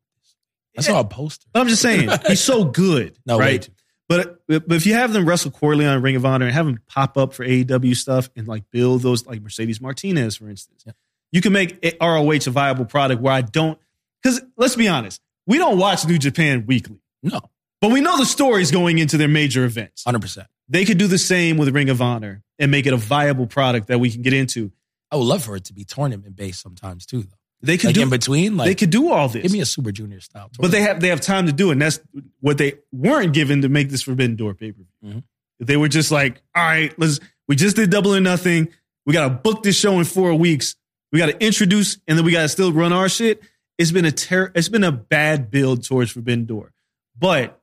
[0.79, 1.47] I saw a poster.
[1.55, 3.61] I'm just saying he's so good, No, right?
[3.63, 3.73] too.
[4.09, 6.81] But but if you have them wrestle quarterly on Ring of Honor and have them
[6.89, 10.93] pop up for AEW stuff and like build those like Mercedes Martinez, for instance, Yeah.
[11.33, 13.79] you can make it- ROH a viable product where I don't
[14.23, 17.41] because let's be honest, we don't watch New Japan weekly, No,
[17.81, 20.03] but we know the stories going into their major events.
[20.05, 20.49] hundred percent.
[20.69, 23.89] They could do the same with Ring of Honor and make it a viable product
[23.89, 24.73] that we can get into.
[25.11, 27.37] I would love for it to be tournament based sometimes too, though.
[27.63, 29.43] They could Like do in between, like they could do all this.
[29.43, 30.51] give me a Super Junior style.
[30.59, 31.73] But they have they have time to do it.
[31.73, 32.01] And that's
[32.41, 35.13] what they weren't given to make this Forbidden Door pay per view.
[35.15, 35.23] Mhm.
[35.61, 38.69] They were just like, all right, let's we just did double or nothing.
[39.05, 40.75] We gotta book this show in four weeks.
[41.13, 43.43] We gotta introduce and then we gotta still run our shit.
[43.77, 46.73] It's been a ter- it's been a bad build towards Forbidden Door.
[47.19, 47.61] But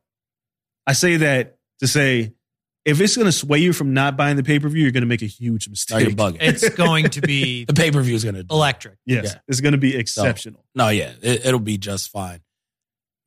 [0.85, 2.33] I say that to say
[2.87, 5.67] if it's gonna sway you from not buying the pay-per-view, you're gonna make a huge
[5.67, 6.15] no, you're mistake.
[6.15, 6.37] bugging.
[6.39, 8.43] it's going to be the pay per view is gonna.
[8.49, 9.39] electric yes, Yeah.
[9.47, 10.63] it's gonna be exceptional.
[10.73, 12.39] No, yeah, it, it'll be just fine.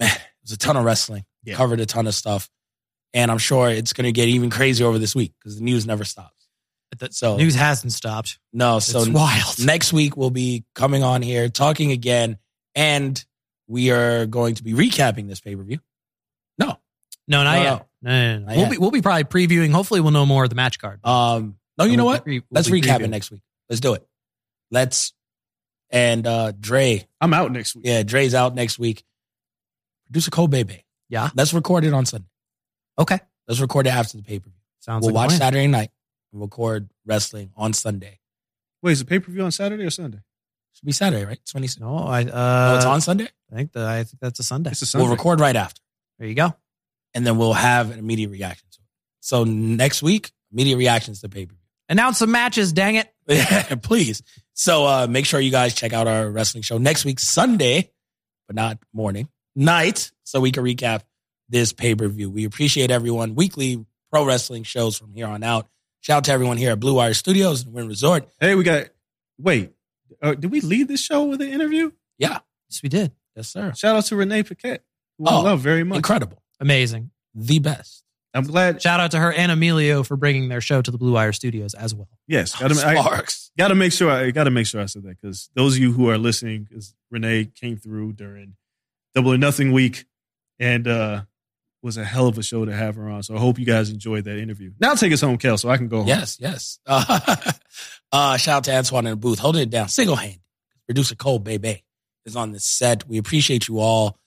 [0.01, 0.11] Man,
[0.43, 1.25] there's a ton of wrestling.
[1.45, 1.55] Yeah.
[1.57, 2.49] Covered a ton of stuff,
[3.15, 6.05] and I'm sure it's gonna get even crazier over this week because the news never
[6.05, 6.49] stops.
[6.99, 11.21] the So news hasn't stopped no, so it's wild next week we'll be coming on
[11.23, 12.39] here talking again,
[12.75, 13.23] and
[13.69, 15.79] we are going to be recapping this pay per view.
[16.59, 16.79] No,
[17.29, 18.57] no not No, yet no, no, no, no.
[18.61, 21.57] We'll be we'll be probably previewing hopefully we'll know more of the match card um,
[21.79, 22.25] no, you know We'll what?
[22.25, 23.43] pre- we'll Let's be recap it next week.
[23.69, 24.07] Let's do it.
[24.71, 25.13] Let's
[25.91, 27.87] and uh Dre, I'm out next week.
[27.87, 29.03] yeah, Dre's out next week.
[30.07, 30.85] Producer Coale Bay Bay.
[31.09, 31.31] Yeah.
[31.35, 32.29] Let's record it on Sunday.
[32.99, 33.19] okay
[33.49, 34.59] Let's record it after the pay per view.
[34.81, 35.39] sounds We'll like a watch plan.
[35.41, 35.91] Saturday night
[36.33, 38.19] and record wrestling on Sunday.
[38.83, 40.21] Wait, is the pay-per-view on Saturday or Sunday?
[40.73, 41.39] Should be Saturday, right?
[41.51, 41.81] 26.
[41.81, 43.29] no i uh oh, it's on Sunday?
[43.53, 45.03] i think that i think that's a sunday It's a Sunday.
[45.05, 45.81] We'll record right after.
[46.19, 46.55] there you go
[47.15, 48.87] And then we'll have an immediate reaction to it.
[49.21, 51.59] So next week, immediate reactions to pay per view.
[51.89, 54.23] announce some matches dang it Yeah, please.
[54.55, 57.91] So uh, make sure you guys check out our wrestling show next week, Sunday,
[58.47, 61.03] but not morning, night, so we can recap
[61.49, 62.29] this pay per view.
[62.31, 63.35] We appreciate everyone.
[63.35, 65.69] Weekly pro wrestling shows from here on out.
[66.01, 68.29] Shout out to everyone here at Blue Wire Studios and Wynn Resort.
[68.41, 68.89] Hey, we got.
[69.39, 69.73] Wait,
[70.23, 71.91] uh, did we lead this show with an interview?
[72.19, 72.39] Yeah.
[72.69, 73.73] Yes we did Yes, sir.
[73.75, 74.85] Shout out to Renee Paquette,
[75.19, 75.97] who Oh, I love very much.
[75.97, 76.40] Incredible.
[76.61, 78.05] Amazing The best.
[78.33, 78.81] I'm glad.
[78.81, 81.75] Shout out to her and Emilio for bringing their show to the Blue Wire Studios
[81.75, 82.09] as well.
[82.29, 83.51] Yes, gotta, I, Sparks.
[83.59, 84.09] gotta make sure.
[84.09, 86.95] I gotta make sure I said that because those of you who are listening, because
[87.11, 88.55] Renee came through during
[89.17, 90.05] Double or Nothing week,
[90.61, 91.23] and uh
[91.83, 93.23] was a hell of a show to have her on.
[93.23, 94.73] So I hope you guys enjoyed that interview.
[94.79, 96.09] Now take us home, Kel, so I can go home.
[96.09, 96.79] Yes, yes.
[96.87, 97.35] Uh,
[98.13, 100.41] uh, shout out to Antoine in the booth, holding it down, single hand.
[100.87, 101.83] Producer Coale Bay Bay
[102.27, 103.09] is on the set.
[103.09, 104.19] We appreciate you all.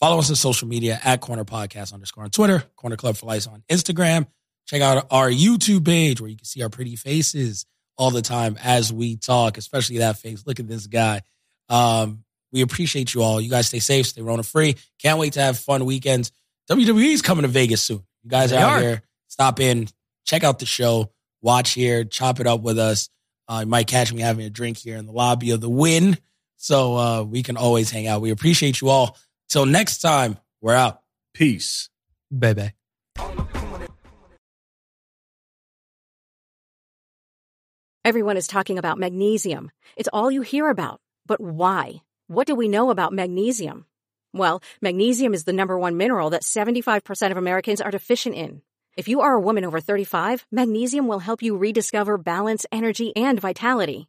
[0.00, 3.48] Follow us on social media at Corner Podcast underscore on Twitter, Corner Club for Life
[3.48, 4.26] on Instagram.
[4.66, 7.66] Check out our YouTube page where you can see our pretty faces
[7.96, 10.44] all the time as we talk, especially that face.
[10.46, 11.22] Look at this guy.
[11.68, 12.22] Um,
[12.52, 13.40] we appreciate you all.
[13.40, 14.76] You guys stay safe, stay Rona free.
[15.02, 16.30] Can't wait to have fun weekends.
[16.70, 18.02] WWE's coming to Vegas soon.
[18.22, 18.80] You guys They are out are.
[18.80, 19.02] here.
[19.26, 19.88] Stop in,
[20.24, 21.10] check out the show,
[21.42, 23.08] watch here, chop it up with us.
[23.48, 26.18] Uh, you might catch me having a drink here in the lobby of the Wynn.
[26.56, 28.20] So uh, we can always hang out.
[28.20, 29.16] We appreciate you all.
[29.48, 31.00] Till next time, we're out.
[31.34, 31.88] Peace.
[32.36, 32.72] Bebe.
[38.04, 39.70] Everyone is talking about magnesium.
[39.96, 41.00] It's all you hear about.
[41.26, 42.02] But why?
[42.26, 43.84] What do we know about magnesium?
[44.32, 48.62] Well, magnesium is the number one mineral that 75% of Americans are deficient in.
[48.96, 53.40] If you are a woman over 35, magnesium will help you rediscover balance, energy, and
[53.40, 54.08] vitality.